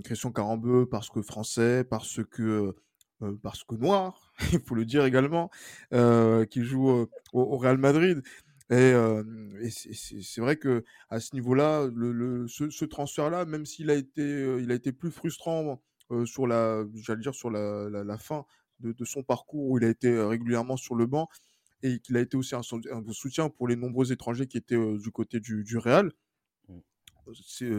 Christian 0.03 0.31
Carambeu 0.31 0.87
parce 0.87 1.09
que 1.09 1.21
français, 1.21 1.83
parce 1.83 2.23
que 2.23 2.75
parce 3.41 3.63
que 3.63 3.75
noir, 3.75 4.33
il 4.53 4.59
faut 4.59 4.75
le 4.75 4.85
dire 4.85 5.05
également, 5.05 5.49
qui 5.91 6.63
joue 6.63 7.07
au, 7.33 7.57
Real 7.57 7.77
Madrid. 7.77 8.21
Et, 8.71 8.93
c'est 9.69 10.41
vrai 10.41 10.57
que 10.57 10.83
à 11.09 11.19
ce 11.19 11.33
niveau-là, 11.35 11.89
le, 11.93 12.47
ce, 12.47 12.85
transfert-là, 12.85 13.45
même 13.45 13.65
s'il 13.65 13.89
a 13.89 13.95
été, 13.95 14.57
il 14.59 14.71
a 14.71 14.75
été 14.75 14.91
plus 14.91 15.11
frustrant 15.11 15.81
sur 16.25 16.47
la, 16.47 16.85
j'allais 16.95 17.21
dire 17.21 17.35
sur 17.35 17.49
la, 17.49 18.17
fin 18.17 18.45
de, 18.79 19.05
son 19.05 19.23
parcours 19.23 19.69
où 19.69 19.77
il 19.77 19.85
a 19.85 19.89
été 19.89 20.17
régulièrement 20.19 20.77
sur 20.77 20.95
le 20.95 21.05
banc 21.05 21.27
et 21.81 21.99
qu'il 21.99 22.17
a 22.17 22.19
été 22.19 22.35
aussi 22.37 22.55
un, 22.55 22.61
soutien 23.11 23.49
pour 23.49 23.67
les 23.67 23.75
nombreux 23.75 24.11
étrangers 24.11 24.47
qui 24.47 24.57
étaient 24.57 24.77
du 24.97 25.11
côté 25.11 25.39
du, 25.39 25.63
du 25.63 25.77
Real. 25.77 26.11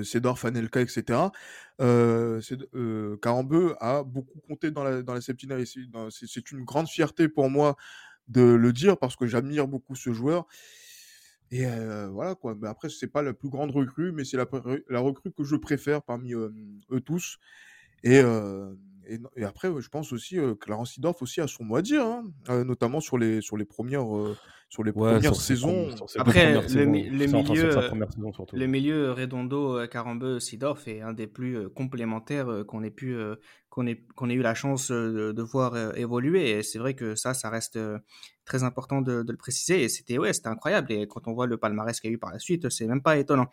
Cédor, 0.04 0.38
Fanelka, 0.38 0.80
etc. 0.80 1.18
Euh, 1.80 2.40
Carambeu 3.22 3.74
a 3.80 4.02
beaucoup 4.02 4.38
compté 4.48 4.70
dans 4.70 4.84
la, 4.84 5.02
dans. 5.02 5.18
C'est 5.20 6.50
une 6.52 6.64
grande 6.64 6.88
fierté 6.88 7.28
pour 7.28 7.50
moi 7.50 7.76
de 8.28 8.42
le 8.42 8.72
dire 8.72 8.96
parce 8.98 9.16
que 9.16 9.26
j'admire 9.26 9.68
beaucoup 9.68 9.94
ce 9.94 10.12
joueur. 10.12 10.46
Et 11.50 11.66
voilà 12.12 12.34
quoi. 12.36 12.54
Mais 12.60 12.68
après, 12.68 12.88
c'est 12.88 13.08
pas 13.08 13.22
la 13.22 13.32
plus 13.32 13.48
grande 13.48 13.72
recrue, 13.72 14.12
mais 14.12 14.24
c'est 14.24 14.36
la, 14.36 15.00
recrue 15.00 15.32
que 15.32 15.42
je 15.42 15.56
préfère 15.56 16.02
parmi 16.02 16.32
eux 16.32 17.00
tous. 17.04 17.38
Et, 18.04 18.20
et, 19.36 19.44
après, 19.44 19.68
je 19.80 19.88
pense 19.88 20.12
aussi 20.12 20.36
que 20.36 20.52
Clarence 20.54 20.92
Sidorf 20.92 21.20
aussi 21.22 21.40
a 21.40 21.48
son 21.48 21.64
mot 21.64 21.76
à 21.76 21.82
dire, 21.82 22.04
hein, 22.04 22.24
notamment 22.64 23.00
sur 23.00 23.18
les, 23.18 23.40
sur 23.40 23.56
les 23.56 23.64
premières, 23.64 24.06
sur 24.70 24.82
les 24.82 24.92
premières 24.92 25.34
saisons. 25.34 25.88
après, 26.16 26.54
le, 26.54 26.86
milieu, 26.86 27.14
le 28.52 28.66
milieu 28.66 29.12
Redondo, 29.12 29.86
Carambeu, 29.88 30.40
Sidorf 30.40 30.88
est 30.88 31.02
un 31.02 31.12
des 31.12 31.26
plus 31.26 31.68
complémentaires 31.68 32.64
qu'on 32.66 32.82
ait 32.82 32.90
pu 32.90 33.18
qu'on 33.68 33.86
ait, 33.86 34.02
qu'on 34.16 34.30
ait 34.30 34.34
eu 34.34 34.42
la 34.42 34.54
chance 34.54 34.90
de, 34.90 35.42
voir 35.42 35.76
évoluer. 35.96 36.50
Et 36.50 36.62
c'est 36.62 36.78
vrai 36.78 36.94
que 36.94 37.14
ça, 37.14 37.34
ça 37.34 37.50
reste 37.50 37.78
très 38.44 38.62
important 38.62 39.02
de, 39.02 39.22
de 39.22 39.30
le 39.30 39.38
préciser. 39.38 39.82
Et 39.82 39.88
c'était 39.88 40.16
ouais, 40.16 40.32
c'était 40.32 40.48
incroyable. 40.48 40.92
Et 40.92 41.06
quand 41.06 41.28
on 41.28 41.34
voit 41.34 41.46
le 41.46 41.58
palmarès 41.58 42.00
qu'il 42.00 42.10
y 42.10 42.12
a 42.12 42.14
eu 42.14 42.18
par 42.18 42.32
la 42.32 42.38
suite, 42.38 42.70
c'est 42.70 42.86
même 42.86 43.02
pas 43.02 43.18
étonnant. 43.18 43.48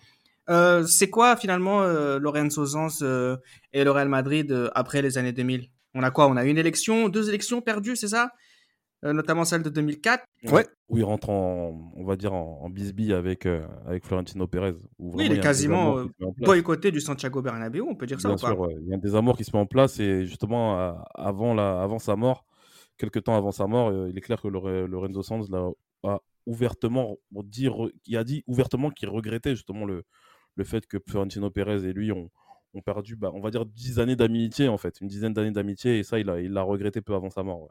Euh, 0.49 0.85
c'est 0.85 1.09
quoi 1.09 1.35
finalement 1.35 1.83
euh, 1.83 2.19
Lorenzo 2.19 2.65
Sanz 2.65 2.99
euh, 3.01 3.35
et 3.73 3.83
le 3.83 3.91
Real 3.91 4.07
Madrid 4.07 4.69
après 4.75 5.01
les 5.01 5.17
années 5.17 5.33
2000 5.33 5.69
On 5.93 6.03
a 6.03 6.11
quoi? 6.11 6.27
On 6.27 6.37
a 6.37 6.45
une 6.45 6.57
élection, 6.57 7.09
deux 7.09 7.27
élections 7.27 7.61
perdues, 7.61 7.95
c'est 7.95 8.07
ça? 8.07 8.31
Notamment 9.03 9.45
celle 9.45 9.61
de 9.61 9.69
2004. 9.69 10.25
Ouais. 10.51 10.65
Où 10.89 10.97
il 10.97 11.03
rentre 11.03 11.29
en, 11.29 11.91
on 11.95 12.03
va 12.03 12.15
dire 12.15 12.33
en, 12.33 12.69
bisbille 12.69 13.13
avec 13.13 13.45
avec 13.85 14.05
Florentino 14.05 14.47
Pérez. 14.47 14.73
oui, 14.97 15.25
il 15.25 15.33
est 15.33 15.39
quasiment 15.39 16.05
boycotté 16.39 16.91
du 16.91 16.99
Santiago 16.99 17.41
Bernabéu, 17.41 17.81
on 17.81 17.95
peut 17.95 18.07
dire 18.07 18.19
ça 18.19 18.29
Bien 18.29 18.37
sûr, 18.37 18.57
pas 18.57 18.67
Il 18.81 18.87
y 18.87 18.93
a 18.93 18.97
des 18.97 19.13
amours 19.13 19.37
qui 19.37 19.43
se 19.43 19.55
met 19.55 19.61
en 19.61 19.67
place 19.67 19.99
et 19.99 20.25
justement 20.25 20.97
avant 21.13 21.53
la, 21.53 21.81
avant 21.81 21.99
sa 21.99 22.15
mort, 22.15 22.45
quelques 22.97 23.23
temps 23.23 23.35
avant 23.35 23.51
sa 23.51 23.67
mort, 23.67 23.91
il 24.07 24.17
est 24.17 24.21
clair 24.21 24.41
que 24.41 24.47
Lorenzo 24.47 25.21
Sanz 25.21 25.47
a 26.03 26.19
ouvertement 26.45 27.17
dit, 27.31 27.69
il 28.05 28.17
a 28.17 28.23
dit 28.23 28.43
ouvertement 28.47 28.89
qu'il 28.89 29.09
regrettait 29.09 29.55
justement 29.55 29.85
le 29.85 30.03
le 30.57 30.63
fait 30.63 30.85
que 30.85 30.97
Florentino 31.07 31.49
Pérez 31.49 31.87
et 31.87 31.93
lui 31.93 32.11
ont, 32.11 32.29
ont 32.73 32.81
perdu, 32.81 33.15
bah, 33.15 33.31
on 33.33 33.39
va 33.39 33.51
dire, 33.51 33.65
dix 33.65 33.99
années 33.99 34.15
d'amitié, 34.15 34.67
en 34.67 34.77
fait, 34.77 34.99
une 34.99 35.07
dizaine 35.07 35.33
d'années 35.33 35.51
d'amitié, 35.51 35.99
et 35.99 36.03
ça, 36.03 36.19
il 36.19 36.25
l'a 36.25 36.41
il 36.41 36.57
regretté 36.57 37.01
peu 37.01 37.13
avant 37.13 37.29
sa 37.29 37.43
mort. 37.43 37.69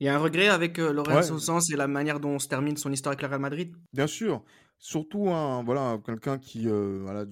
Il 0.00 0.06
y 0.06 0.08
a 0.08 0.14
un 0.14 0.18
regret 0.18 0.48
avec 0.48 0.78
euh, 0.78 0.92
Lorenzo 0.92 1.38
Sanz 1.38 1.72
et 1.72 1.76
la 1.76 1.88
manière 1.88 2.20
dont 2.20 2.38
se 2.38 2.46
termine 2.46 2.76
son 2.76 2.92
histoire 2.92 3.12
avec 3.12 3.22
le 3.22 3.28
Real 3.28 3.40
Madrid? 3.40 3.74
Bien 3.92 4.06
sûr. 4.06 4.44
Surtout 4.80 5.28
un, 5.30 5.64
voilà, 5.64 5.98
quelqu'un 6.06 6.38
qui, 6.38 6.68
euh, 6.68 7.00
voilà, 7.02 7.24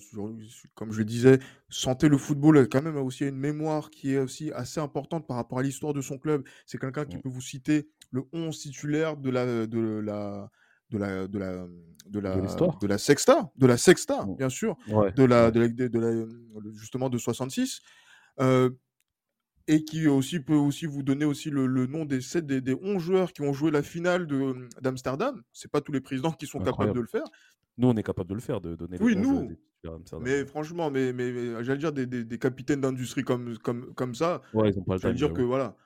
comme 0.75 0.91
je 0.91 0.99
le 0.99 1.05
disais, 1.05 1.39
sentait 1.69 2.09
le 2.09 2.19
football, 2.19 2.69
quand 2.69 2.83
même 2.83 2.97
aussi 2.97 3.25
une 3.25 3.37
mémoire 3.37 3.91
qui 3.91 4.14
est 4.14 4.19
aussi 4.19 4.51
assez 4.51 4.81
importante 4.81 5.29
par 5.29 5.37
rapport 5.37 5.61
à 5.61 5.62
l'histoire 5.62 5.95
de 5.95 6.01
son 6.01 6.19
club. 6.19 6.43
C'est 6.67 6.79
quelqu'un 6.79 7.05
qui 7.05 7.19
peut 7.19 7.29
vous 7.29 7.41
citer 7.41 7.89
le 8.11 8.25
11 8.33 8.59
titulaire 8.59 9.17
de 9.17 9.31
la, 9.31 9.67
de 9.67 9.79
la, 10.01 10.51
de 10.91 10.99
la 10.99 11.29
de 11.29 11.39
la 11.39 11.67
de 12.09 12.21
la 12.21 12.37
de, 12.37 12.87
la 12.87 12.99
Sexta, 12.99 13.51
de 13.57 13.67
la 13.67 13.77
Sexta, 13.77 14.27
bien 14.39 14.49
sûr, 14.49 14.77
de, 14.89 15.25
la, 15.25 15.51
de, 15.51 15.61
la, 15.61 15.69
de, 15.69 15.99
la, 15.99 16.27
justement 16.75 17.09
de 17.09 17.19
66. 17.19 17.81
Et 19.69 19.85
qui 19.85 20.07
aussi 20.07 20.41
peut 20.41 20.55
aussi 20.55 20.87
vous 20.87 21.03
donner 21.03 21.25
aussi 21.25 21.51
le, 21.51 21.67
le 21.67 21.87
nom 21.87 22.05
des, 22.05 22.21
des, 22.43 22.61
des 22.61 22.75
11 22.75 23.03
joueurs 23.03 23.33
qui 23.33 23.43
ont 23.43 23.53
joué 23.53 23.71
la 23.71 23.83
finale 23.83 24.27
de, 24.27 24.69
d'Amsterdam. 24.81 25.43
C'est 25.53 25.71
pas 25.71 25.81
tous 25.81 25.93
les 25.93 26.01
présidents 26.01 26.33
qui 26.33 26.47
sont 26.47 26.61
capables 26.61 26.93
de 26.93 27.01
le 27.01 27.07
faire. 27.07 27.25
Nous, 27.79 27.89
on 27.89 27.95
est 27.95 28.03
capable 28.03 28.31
de 28.31 28.35
le 28.35 28.41
faire, 28.41 28.61
de 28.61 28.75
donner 28.75 28.97
oui, 29.01 29.14
les 29.14 29.21
nous. 29.21 29.51
Mais 30.21 30.45
franchement, 30.47 30.91
mais, 30.91 31.12
mais, 31.12 31.33
mais 31.33 31.64
j'allais 31.64 31.79
dire 31.79 31.93
des, 31.93 32.07
des, 32.07 32.25
des 32.25 32.39
capitaines 32.39 32.81
d'industrie 32.81 33.23
comme, 33.23 33.59
comme, 33.59 33.93
comme 33.95 34.14
ça. 34.14 34.41
Ouais, 34.55 34.71
ils 34.71 34.79
ont 34.79 34.83
pas 34.83 34.95
le 34.95 35.01
J'allais 35.01 35.14
dire 35.14 35.33
que 35.33 35.43
voilà, 35.43 35.77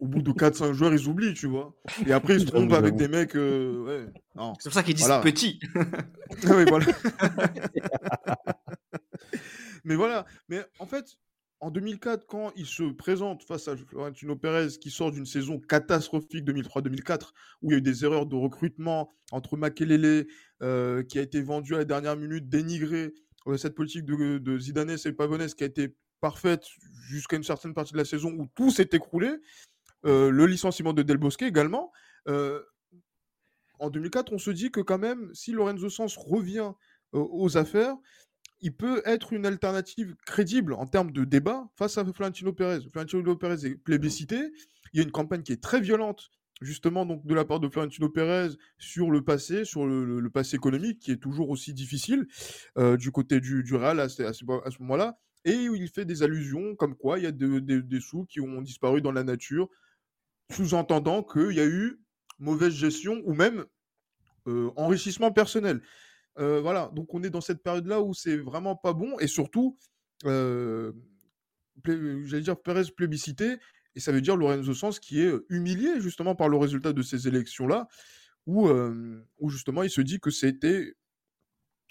au 0.00 0.06
bout 0.06 0.22
de 0.22 0.32
4-5 0.32 0.72
joueurs, 0.72 0.92
ils 0.92 1.08
oublient, 1.08 1.34
tu 1.34 1.46
vois. 1.46 1.74
Et 2.06 2.12
après, 2.12 2.34
ils 2.34 2.40
se 2.46 2.46
trompent 2.46 2.72
avec 2.72 2.96
des 2.96 3.08
mecs. 3.08 3.34
Euh, 3.36 3.84
ouais. 3.84 4.54
C'est 4.58 4.68
pour 4.68 4.74
ça 4.74 4.82
qu'ils 4.82 4.94
disent 4.94 5.08
petit. 5.22 5.58
oui, 6.44 6.64
voilà. 6.68 6.86
mais 9.84 9.94
voilà. 9.94 10.26
Mais 10.48 10.64
en 10.78 10.86
fait, 10.86 11.16
en 11.60 11.70
2004, 11.70 12.26
quand 12.26 12.52
il 12.54 12.66
se 12.66 12.82
présente 12.82 13.42
face 13.42 13.66
à 13.68 13.76
Florentino 13.76 14.36
Pérez, 14.36 14.68
qui 14.78 14.90
sort 14.90 15.10
d'une 15.10 15.24
saison 15.24 15.58
catastrophique 15.58 16.44
2003-2004, 16.44 17.32
où 17.62 17.70
il 17.70 17.72
y 17.72 17.74
a 17.74 17.78
eu 17.78 17.82
des 17.82 18.04
erreurs 18.04 18.26
de 18.26 18.36
recrutement 18.36 19.14
entre 19.32 19.56
Makelele, 19.56 20.26
euh, 20.62 21.02
qui 21.02 21.18
a 21.18 21.22
été 21.22 21.40
vendu 21.40 21.74
à 21.74 21.78
la 21.78 21.84
dernière 21.84 22.16
minute, 22.16 22.48
dénigré, 22.48 23.14
euh, 23.46 23.56
cette 23.56 23.74
politique 23.74 24.04
de, 24.04 24.38
de 24.38 24.58
Zidane 24.58 24.90
et 24.90 25.12
Pavonès 25.12 25.54
qui 25.54 25.64
a 25.64 25.66
été 25.66 25.96
parfaite 26.20 26.64
jusqu'à 27.08 27.36
une 27.36 27.44
certaine 27.44 27.72
partie 27.72 27.92
de 27.92 27.98
la 27.98 28.04
saison 28.04 28.32
où 28.32 28.46
tout 28.54 28.70
s'est 28.70 28.90
écroulé, 28.92 29.30
euh, 30.04 30.30
le 30.30 30.46
licenciement 30.46 30.92
de 30.92 31.02
Del 31.02 31.16
Bosque 31.16 31.42
également. 31.42 31.90
en 33.78 33.90
2004, 33.90 34.32
on 34.32 34.38
se 34.38 34.50
dit 34.50 34.70
que 34.70 34.80
quand 34.80 34.98
même, 34.98 35.30
si 35.34 35.52
Lorenzo 35.52 35.88
Sens 35.88 36.16
revient 36.16 36.72
aux 37.12 37.56
affaires, 37.56 37.96
il 38.66 38.74
peut 38.74 39.00
être 39.04 39.32
une 39.32 39.46
alternative 39.46 40.16
crédible 40.26 40.74
en 40.74 40.88
termes 40.88 41.12
de 41.12 41.24
débat 41.24 41.68
face 41.76 41.98
à 41.98 42.04
Florentino 42.04 42.52
Pérez. 42.52 42.80
Florentino 42.90 43.36
Pérez 43.36 43.64
est 43.64 43.76
plébiscité. 43.76 44.50
Il 44.92 44.96
y 44.96 45.00
a 45.00 45.04
une 45.04 45.12
campagne 45.12 45.44
qui 45.44 45.52
est 45.52 45.62
très 45.62 45.80
violente, 45.80 46.32
justement, 46.60 47.06
donc 47.06 47.24
de 47.24 47.32
la 47.32 47.44
part 47.44 47.60
de 47.60 47.68
Florentino 47.68 48.08
Pérez 48.08 48.48
sur 48.76 49.12
le 49.12 49.22
passé, 49.22 49.64
sur 49.64 49.86
le, 49.86 50.28
passé 50.30 50.56
économique, 50.56 50.98
qui 50.98 51.12
est 51.12 51.22
toujours 51.22 51.50
aussi 51.50 51.74
difficile 51.74 52.26
euh, 52.76 52.96
du 52.96 53.12
côté 53.12 53.38
du, 53.38 53.62
du 53.62 53.76
Real 53.76 54.00
à, 54.00 54.08
ce, 54.08 54.80
moment-là. 54.80 55.16
Et 55.44 55.52
il 55.52 55.88
fait 55.88 56.04
des 56.04 56.24
allusions 56.24 56.74
comme 56.74 56.96
quoi 56.96 57.20
il 57.20 57.22
y 57.22 57.28
a 57.28 57.30
des 57.30 58.00
sous 58.00 58.24
qui 58.24 58.40
ont 58.40 58.62
disparu 58.62 59.00
dans 59.00 59.12
la 59.12 59.22
nature, 59.22 59.68
sous-entendant 60.50 61.22
qu'il 61.22 61.52
y 61.52 61.60
a 61.60 61.66
eu 61.66 62.00
mauvaise 62.40 62.74
gestion 62.74 63.22
ou 63.26 63.32
même 63.32 63.64
euh, 64.48 64.72
enrichissement 64.74 65.30
personnel 65.30 65.82
voilà, 66.36 66.90
donc 66.94 67.12
on 67.14 67.22
est 67.22 67.30
dans 67.30 67.40
cette 67.40 67.62
période-là 67.62 68.00
où 68.00 68.14
c'est 68.14 68.36
vraiment 68.36 68.76
pas 68.76 68.92
bon 68.92 69.18
et 69.18 69.26
surtout, 69.26 69.76
j'allais 70.24 70.92
dire 72.42 72.60
Pérez 72.60 72.84
plébiscité 72.96 73.58
et 73.94 74.00
ça 74.00 74.12
veut 74.12 74.20
dire 74.20 74.36
Lorenzo 74.36 74.74
Sanz 74.74 74.98
qui 74.98 75.20
est 75.22 75.32
humilié 75.48 76.00
justement 76.00 76.34
par 76.34 76.48
le 76.48 76.56
résultat 76.56 76.92
de 76.92 77.02
ces 77.02 77.28
élections-là 77.28 77.88
où, 78.46 78.68
où 79.38 79.48
justement 79.50 79.82
il 79.82 79.90
se 79.90 80.00
dit 80.00 80.20
que 80.20 80.30
c'était 80.30 80.94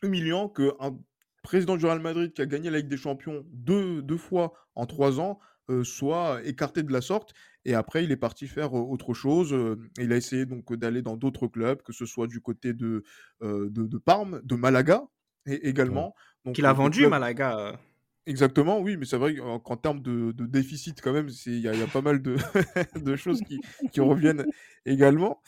humiliant 0.04 0.50
qu'un 0.50 0.98
président 1.44 1.78
du 1.78 1.86
Real 1.86 2.00
Madrid 2.00 2.34
qui 2.34 2.42
a 2.42 2.46
gagné 2.46 2.70
la 2.70 2.80
Ligue 2.80 2.88
des 2.88 2.98
Champions 2.98 3.44
deux, 3.48 4.02
deux 4.02 4.18
fois 4.18 4.54
en 4.76 4.86
trois 4.86 5.20
ans 5.20 5.40
soit 5.84 6.42
écarté 6.44 6.84
de 6.84 6.92
la 6.92 7.02
sorte. 7.02 7.34
Et 7.66 7.74
après, 7.74 8.04
il 8.04 8.12
est 8.12 8.18
parti 8.18 8.48
faire 8.48 8.74
autre 8.74 9.14
chose. 9.14 9.56
il 9.98 10.14
a 10.14 10.16
essayé 10.16 10.46
donc 10.46 10.74
d'aller 10.74 11.02
dans 11.02 11.18
d'autres 11.18 11.48
clubs, 11.48 11.82
que 11.82 11.94
ce 11.94 12.06
soit 12.06 12.28
du 12.28 12.42
côté 12.42 12.74
de, 12.74 13.04
de, 13.42 13.98
Parme, 13.98 14.42
de 14.44 14.56
Malaga 14.56 15.04
et, 15.46 15.68
également. 15.68 16.16
Qu'il 16.54 16.66
a 16.66 16.74
vendu 16.74 17.08
Malaga. 17.08 17.80
Exactement, 18.28 18.80
oui, 18.80 18.98
mais 18.98 19.06
c'est 19.06 19.18
vrai 19.18 19.36
qu'en 19.36 19.78
termes 19.78 20.02
de, 20.02 20.32
déficit, 20.32 21.00
quand 21.00 21.14
même, 21.14 21.30
il 21.46 21.60
y, 21.60 21.68
a 21.68 21.88
pas 21.88 22.02
mal 22.02 22.24
de, 22.24 22.36
de 23.00 23.16
choses 23.16 23.42
qui, 23.42 23.62
qui, 23.92 24.02
reviennent 24.02 24.46
également. 24.86 25.42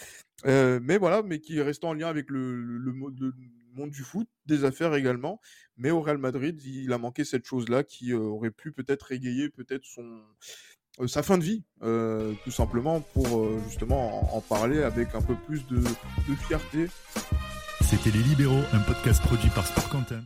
mais 0.46 0.98
voilà, 0.98 1.24
mais 1.24 1.40
qui 1.40 1.60
reste 1.62 1.84
en 1.84 1.94
lien 1.94 2.08
avec 2.08 2.30
le, 2.30 2.62
le, 2.62 2.78
le, 2.78 3.34
du 3.86 4.02
foot, 4.02 4.28
des 4.48 4.64
affaires 4.64 4.96
également. 4.96 5.40
Mais 5.76 5.92
au 5.92 6.02
Real 6.02 6.18
Madrid, 6.18 6.60
il 6.64 6.92
a 6.92 6.98
manqué 6.98 7.24
cette 7.24 7.46
chose-là 7.46 7.84
qui 7.84 8.14
aurait 8.14 8.50
pu 8.50 8.72
peut-être 8.72 9.12
égayer 9.12 9.50
peut-être 9.50 9.86
son 9.86 10.22
sa 11.06 11.22
fin 11.22 11.38
de 11.38 11.44
vie, 11.44 11.64
tout 11.80 12.52
simplement, 12.52 13.02
pour 13.02 13.48
justement 13.70 14.36
en, 14.36 14.42
parler 14.42 14.82
avec 14.82 15.14
un 15.14 15.22
peu 15.22 15.36
plus 15.36 15.68
de, 15.68 15.78
de 15.78 16.36
fierté. 16.48 16.88
C'était 17.82 18.10
Les 18.10 18.24
Libéraux, 18.24 18.64
un 18.74 18.80
podcast 18.80 19.22
produit 19.22 19.50
par 19.52 19.68
Sport 19.68 19.90
Content. 19.90 20.24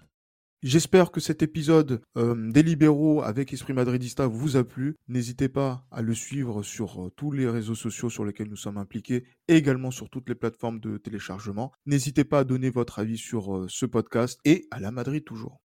J'espère 0.64 1.10
que 1.10 1.20
cet 1.20 1.42
épisode 1.42 2.04
euh, 2.18 2.52
des 2.52 2.62
libéraux 2.62 3.24
avec 3.24 3.52
Esprit 3.52 3.74
Madridista 3.74 4.28
vous 4.28 4.58
a 4.58 4.64
plu. 4.64 4.96
N'hésitez 5.08 5.50
pas 5.50 5.88
à 5.90 6.04
le 6.04 6.14
suivre 6.14 6.62
sur 6.62 7.08
euh, 7.08 7.10
tous 7.10 7.32
les 7.32 7.50
réseaux 7.50 7.74
sociaux 7.74 8.12
sur 8.12 8.26
lesquels 8.26 8.48
nous 8.48 8.56
sommes 8.56 8.78
impliqués 8.78 9.24
et 9.48 9.56
également 9.56 9.90
sur 9.90 10.12
toutes 10.12 10.30
les 10.30 10.36
plateformes 10.36 10.80
de 10.80 10.98
téléchargement. 10.98 11.72
N'hésitez 11.88 12.26
pas 12.26 12.40
à 12.40 12.44
donner 12.44 12.70
votre 12.70 13.00
avis 13.00 13.18
sur 13.18 13.58
euh, 13.58 13.66
ce 13.70 13.88
podcast 13.88 14.40
et 14.46 14.68
à 14.70 14.80
la 14.80 14.92
Madrid 14.92 15.24
toujours. 15.24 15.62